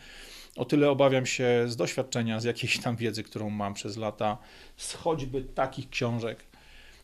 o 0.55 0.65
tyle 0.65 0.89
obawiam 0.89 1.25
się 1.25 1.63
z 1.67 1.75
doświadczenia, 1.75 2.39
z 2.39 2.43
jakiejś 2.43 2.79
tam 2.79 2.95
wiedzy, 2.95 3.23
którą 3.23 3.49
mam 3.49 3.73
przez 3.73 3.97
lata, 3.97 4.37
z 4.77 4.93
choćby 4.93 5.41
takich 5.41 5.89
książek, 5.89 6.43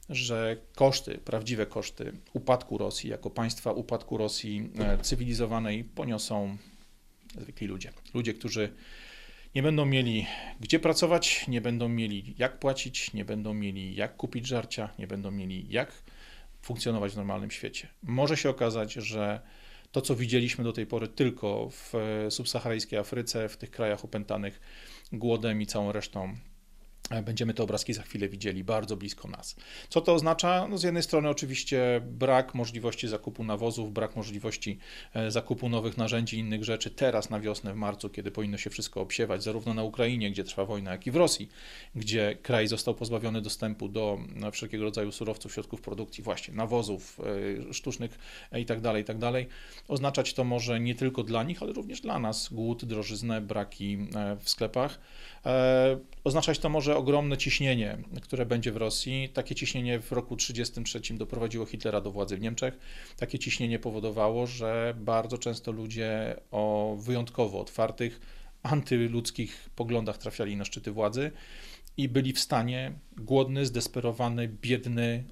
że 0.09 0.57
koszty, 0.75 1.17
prawdziwe 1.17 1.65
koszty 1.65 2.13
upadku 2.33 2.77
Rosji 2.77 3.09
jako 3.09 3.29
państwa, 3.29 3.71
upadku 3.71 4.17
Rosji 4.17 4.69
e, 4.79 4.97
cywilizowanej 4.97 5.83
poniosą 5.83 6.57
zwykli 7.41 7.67
ludzie. 7.67 7.93
Ludzie, 8.13 8.33
którzy 8.33 8.73
nie 9.55 9.63
będą 9.63 9.85
mieli 9.85 10.27
gdzie 10.59 10.79
pracować, 10.79 11.47
nie 11.47 11.61
będą 11.61 11.89
mieli 11.89 12.35
jak 12.37 12.59
płacić, 12.59 13.13
nie 13.13 13.25
będą 13.25 13.53
mieli 13.53 13.95
jak 13.95 14.15
kupić 14.15 14.47
żarcia, 14.47 14.89
nie 14.99 15.07
będą 15.07 15.31
mieli 15.31 15.65
jak 15.69 16.03
funkcjonować 16.61 17.11
w 17.11 17.15
normalnym 17.15 17.51
świecie. 17.51 17.87
Może 18.03 18.37
się 18.37 18.49
okazać, 18.49 18.93
że 18.93 19.41
to, 19.91 20.01
co 20.01 20.15
widzieliśmy 20.15 20.63
do 20.63 20.73
tej 20.73 20.85
pory 20.85 21.07
tylko 21.07 21.69
w 21.69 21.95
e, 21.95 22.31
subsaharyjskiej 22.31 22.99
Afryce, 22.99 23.49
w 23.49 23.57
tych 23.57 23.71
krajach 23.71 24.05
opętanych 24.05 24.61
głodem 25.11 25.61
i 25.61 25.65
całą 25.65 25.91
resztą 25.91 26.35
będziemy 27.23 27.53
te 27.53 27.63
obrazki 27.63 27.93
za 27.93 28.03
chwilę 28.03 28.29
widzieli 28.29 28.63
bardzo 28.63 28.97
blisko 28.97 29.27
nas. 29.27 29.55
Co 29.89 30.01
to 30.01 30.13
oznacza? 30.13 30.67
No 30.67 30.77
z 30.77 30.83
jednej 30.83 31.03
strony 31.03 31.29
oczywiście 31.29 32.01
brak 32.05 32.55
możliwości 32.55 33.07
zakupu 33.07 33.43
nawozów, 33.43 33.93
brak 33.93 34.15
możliwości 34.15 34.77
e, 35.13 35.31
zakupu 35.31 35.69
nowych 35.69 35.97
narzędzi, 35.97 36.37
innych 36.37 36.63
rzeczy 36.63 36.89
teraz 36.89 37.29
na 37.29 37.39
wiosnę, 37.39 37.73
w 37.73 37.75
marcu, 37.75 38.09
kiedy 38.09 38.31
powinno 38.31 38.57
się 38.57 38.69
wszystko 38.69 39.01
obsiewać, 39.01 39.43
zarówno 39.43 39.73
na 39.73 39.83
Ukrainie, 39.83 40.31
gdzie 40.31 40.43
trwa 40.43 40.65
wojna, 40.65 40.91
jak 40.91 41.07
i 41.07 41.11
w 41.11 41.15
Rosji, 41.15 41.49
gdzie 41.95 42.37
kraj 42.41 42.67
został 42.67 42.95
pozbawiony 42.95 43.41
dostępu 43.41 43.89
do 43.89 44.19
wszelkiego 44.51 44.83
rodzaju 44.83 45.11
surowców, 45.11 45.53
środków 45.53 45.81
produkcji, 45.81 46.23
właśnie 46.23 46.53
nawozów 46.53 47.19
e, 47.69 47.73
sztucznych 47.73 48.19
itd., 48.53 48.81
tak 48.81 48.97
itd. 48.97 49.31
Tak 49.31 49.45
Oznaczać 49.87 50.33
to 50.33 50.43
może 50.43 50.79
nie 50.79 50.95
tylko 50.95 51.23
dla 51.23 51.43
nich, 51.43 51.61
ale 51.63 51.73
również 51.73 52.01
dla 52.01 52.19
nas 52.19 52.49
głód, 52.53 52.85
drożyznę, 52.85 53.41
braki 53.41 53.97
w 54.39 54.49
sklepach. 54.49 54.99
Oznaczać 56.23 56.59
to 56.59 56.69
może 56.69 56.92
ogromne 56.95 57.37
ciśnienie, 57.37 57.97
które 58.21 58.45
będzie 58.45 58.71
w 58.71 58.77
Rosji. 58.77 59.29
Takie 59.29 59.55
ciśnienie 59.55 59.99
w 59.99 60.11
roku 60.11 60.35
1933 60.35 61.17
doprowadziło 61.17 61.65
Hitlera 61.65 62.01
do 62.01 62.11
władzy 62.11 62.37
w 62.37 62.41
Niemczech. 62.41 62.77
Takie 63.17 63.39
ciśnienie 63.39 63.79
powodowało, 63.79 64.47
że 64.47 64.93
bardzo 64.97 65.37
często 65.37 65.71
ludzie 65.71 66.35
o 66.51 66.95
wyjątkowo 66.99 67.59
otwartych, 67.59 68.19
antyludzkich 68.63 69.69
poglądach 69.75 70.17
trafiali 70.17 70.55
na 70.55 70.65
szczyty 70.65 70.91
władzy 70.91 71.31
i 71.97 72.09
byli 72.09 72.33
w 72.33 72.39
stanie 72.39 72.93
głodny, 73.17 73.65
zdesperowany, 73.65 74.47
biedny 74.47 75.23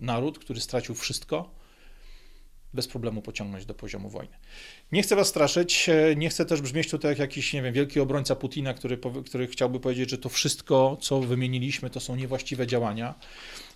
naród, 0.00 0.38
który 0.38 0.60
stracił 0.60 0.94
wszystko, 0.94 1.59
bez 2.74 2.88
problemu 2.88 3.22
pociągnąć 3.22 3.66
do 3.66 3.74
poziomu 3.74 4.08
wojny. 4.08 4.36
Nie 4.92 5.02
chcę 5.02 5.16
was 5.16 5.28
straszyć, 5.28 5.88
e, 5.88 6.16
nie 6.16 6.28
chcę 6.28 6.46
też 6.46 6.60
brzmieć 6.60 6.90
tutaj 6.90 7.10
jak 7.10 7.18
jakiś, 7.18 7.52
nie 7.52 7.62
wiem, 7.62 7.74
wielki 7.74 8.00
obrońca 8.00 8.36
Putina, 8.36 8.74
który, 8.74 8.98
który 9.26 9.46
chciałby 9.46 9.80
powiedzieć, 9.80 10.10
że 10.10 10.18
to 10.18 10.28
wszystko, 10.28 10.96
co 11.00 11.20
wymieniliśmy, 11.20 11.90
to 11.90 12.00
są 12.00 12.16
niewłaściwe 12.16 12.66
działania. 12.66 13.14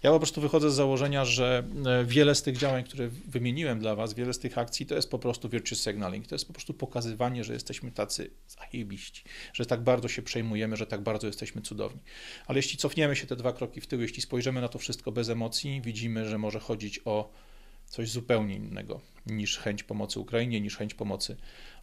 Ja 0.03 0.11
po 0.11 0.18
prostu 0.18 0.40
wychodzę 0.40 0.70
z 0.70 0.74
założenia, 0.74 1.24
że 1.24 1.64
e, 1.86 2.05
wiele 2.05 2.34
z 2.34 2.42
tych 2.42 2.57
działań, 2.57 2.84
które 2.84 3.09
wymieniłem 3.09 3.80
dla 3.80 3.95
was, 3.95 4.14
wiele 4.14 4.34
z 4.34 4.38
tych 4.38 4.59
akcji, 4.59 4.86
to 4.86 4.95
jest 4.95 5.11
po 5.11 5.18
prostu 5.18 5.49
virtue 5.49 5.74
signaling, 5.74 6.26
to 6.26 6.34
jest 6.34 6.47
po 6.47 6.53
prostu 6.53 6.74
pokazywanie, 6.74 7.45
że 7.45 7.53
jesteśmy 7.53 7.92
tacy 7.92 8.30
zajebiści, 8.47 9.24
że 9.53 9.66
tak 9.66 9.80
bardzo 9.80 10.09
się 10.09 10.22
przejmujemy, 10.22 10.76
że 10.76 10.86
tak 10.86 11.01
bardzo 11.01 11.26
jesteśmy 11.26 11.62
cudowni. 11.62 12.01
Ale 12.47 12.59
jeśli 12.59 12.78
cofniemy 12.78 13.16
się 13.16 13.26
te 13.26 13.36
dwa 13.36 13.53
kroki 13.53 13.80
w 13.80 13.86
tył, 13.86 14.01
jeśli 14.01 14.22
spojrzymy 14.22 14.61
na 14.61 14.68
to 14.68 14.78
wszystko 14.78 15.12
bez 15.12 15.28
emocji, 15.28 15.80
widzimy, 15.84 16.28
że 16.28 16.38
może 16.38 16.61
chodzić 16.61 17.01
o 17.05 17.30
coś 17.95 18.11
zupełnie 18.11 18.55
innego 18.55 19.01
niż 19.26 19.59
chęć 19.59 19.82
pomocy 19.82 20.20
Ukrainie, 20.20 20.61
niż 20.61 20.76
chęć 20.76 20.95
pomocy 20.95 21.36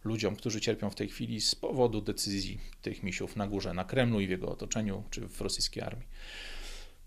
ludziom, 0.04 0.36
którzy 0.36 0.60
cierpią 0.60 0.90
w 0.90 0.94
tej 0.94 1.08
chwili 1.08 1.40
z 1.40 1.54
powodu 1.54 2.00
decyzji 2.00 2.58
tych 2.82 3.02
misiów 3.02 3.36
na 3.36 3.46
górze, 3.46 3.74
na 3.74 3.84
Kremlu 3.84 4.20
i 4.20 4.26
w 4.26 4.30
jego 4.30 4.48
otoczeniu, 4.48 5.02
czy 5.10 5.28
w 5.28 5.40
rosyjskiej 5.40 5.82
armii. 5.82 6.06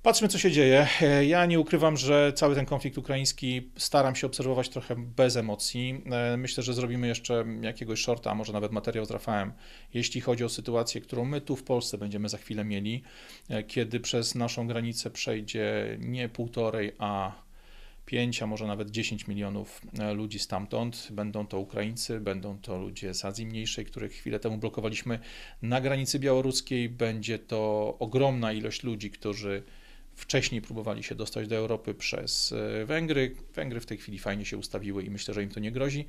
Patrzmy, 0.01 0.27
co 0.27 0.37
się 0.37 0.51
dzieje. 0.51 0.87
Ja 1.27 1.45
nie 1.45 1.59
ukrywam, 1.59 1.97
że 1.97 2.33
cały 2.35 2.55
ten 2.55 2.65
konflikt 2.65 2.97
ukraiński 2.97 3.71
staram 3.77 4.15
się 4.15 4.27
obserwować 4.27 4.69
trochę 4.69 4.95
bez 4.95 5.37
emocji. 5.37 6.03
Myślę, 6.37 6.63
że 6.63 6.73
zrobimy 6.73 7.07
jeszcze 7.07 7.45
jakiegoś 7.61 8.01
shorta, 8.01 8.31
a 8.31 8.35
może 8.35 8.53
nawet 8.53 8.71
materiał 8.71 9.05
z 9.05 9.11
Rafałem, 9.11 9.53
jeśli 9.93 10.21
chodzi 10.21 10.43
o 10.43 10.49
sytuację, 10.49 11.01
którą 11.01 11.25
my 11.25 11.41
tu 11.41 11.55
w 11.55 11.63
Polsce 11.63 11.97
będziemy 11.97 12.29
za 12.29 12.37
chwilę 12.37 12.65
mieli, 12.65 13.03
kiedy 13.67 13.99
przez 13.99 14.35
naszą 14.35 14.67
granicę 14.67 15.11
przejdzie 15.11 15.97
nie 15.99 16.29
półtorej, 16.29 16.91
a 16.97 17.44
5, 18.05 18.41
a 18.41 18.47
może 18.47 18.67
nawet 18.67 18.91
10 18.91 19.27
milionów 19.27 19.81
e, 19.99 20.13
ludzi 20.13 20.39
stamtąd. 20.39 21.07
Będą 21.11 21.47
to 21.47 21.59
Ukraińcy, 21.59 22.19
będą 22.19 22.57
to 22.57 22.77
ludzie 22.77 23.13
z 23.13 23.25
Azji 23.25 23.45
Mniejszej, 23.45 23.85
których 23.85 24.11
chwilę 24.11 24.39
temu 24.39 24.57
blokowaliśmy 24.57 25.19
na 25.61 25.81
granicy 25.81 26.19
białoruskiej. 26.19 26.89
Będzie 26.89 27.39
to 27.39 27.95
ogromna 27.99 28.53
ilość 28.53 28.83
ludzi, 28.83 29.11
którzy 29.11 29.63
wcześniej 30.15 30.61
próbowali 30.61 31.03
się 31.03 31.15
dostać 31.15 31.47
do 31.47 31.55
Europy 31.55 31.93
przez 31.93 32.51
e, 32.51 32.85
Węgry. 32.85 33.35
Węgry 33.53 33.79
w 33.79 33.85
tej 33.85 33.97
chwili 33.97 34.19
fajnie 34.19 34.45
się 34.45 34.57
ustawiły 34.57 35.03
i 35.03 35.09
myślę, 35.09 35.33
że 35.33 35.43
im 35.43 35.49
to 35.49 35.59
nie 35.59 35.71
grozi. 35.71 36.05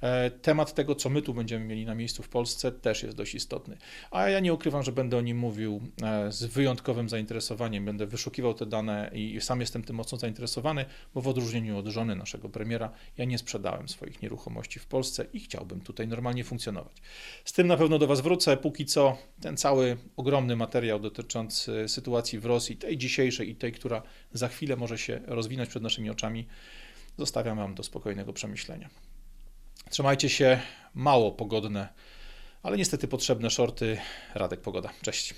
E, 0.00 0.30
temat 0.30 0.74
tego, 0.74 0.94
co 0.94 1.10
my 1.10 1.22
tu 1.22 1.34
będziemy 1.34 1.64
mieli 1.64 1.86
na 1.86 1.94
miejscu 1.94 2.22
w 2.22 2.28
Polsce, 2.28 2.72
też 2.72 3.02
jest 3.02 3.16
dość 3.16 3.34
istotny. 3.34 3.76
A 4.10 4.28
ja 4.28 4.40
nie 4.40 4.54
ukrywam, 4.54 4.82
że 4.82 4.92
będę 4.92 5.16
o 5.16 5.20
nim 5.20 5.38
mówił 5.38 5.80
e, 6.02 6.32
z 6.32 6.44
wyjątkowym 6.44 7.08
zainteresowaniem. 7.08 7.84
Będę 7.84 8.06
wyszukiwał 8.06 8.54
te 8.54 8.66
dane 8.66 9.10
i 9.14 9.40
sam 9.40 9.60
jestem 9.60 9.82
tym 9.82 9.96
mocno 9.96 10.18
zainteresowany, 10.18 10.84
bo 11.14 11.20
w 11.20 11.28
odróżnieniu 11.28 11.78
od 11.78 11.86
żony 11.86 12.16
naszego 12.16 12.48
premiera, 12.48 12.90
ja 13.18 13.24
nie 13.24 13.38
sprzedałem 13.38 13.88
swoich 13.88 14.22
nieruchomości 14.22 14.78
w 14.78 14.86
Polsce 14.86 15.26
i 15.32 15.40
chciałbym 15.40 15.80
tutaj 15.80 16.08
normalnie 16.08 16.44
funkcjonować. 16.44 16.96
Z 17.44 17.52
tym 17.52 17.66
na 17.66 17.76
pewno 17.76 17.98
do 17.98 18.06
Was 18.06 18.20
wrócę. 18.20 18.56
Póki 18.56 18.86
co 18.86 19.16
ten 19.40 19.56
cały 19.56 19.96
ogromny 20.16 20.56
materiał 20.56 21.00
dotyczący 21.00 21.88
sytuacji 21.88 22.38
w 22.38 22.44
Rosji, 22.44 22.76
tej 22.76 22.98
dzisiejszej 22.98 23.50
i 23.50 23.54
tej, 23.54 23.72
która 23.72 24.02
za 24.32 24.48
chwilę 24.48 24.76
może 24.76 24.98
się 24.98 25.20
rozwinąć 25.26 25.68
przed 25.68 25.82
naszymi 25.82 26.10
oczami, 26.10 26.46
zostawiam 27.18 27.56
Wam 27.56 27.74
do 27.74 27.82
spokojnego 27.82 28.32
przemyślenia. 28.32 28.90
Trzymajcie 29.90 30.28
się, 30.28 30.60
mało 30.94 31.32
pogodne, 31.32 31.88
ale 32.62 32.76
niestety 32.76 33.08
potrzebne 33.08 33.50
shorty. 33.50 33.98
Radek 34.34 34.60
Pogoda. 34.60 34.90
Cześć. 35.02 35.34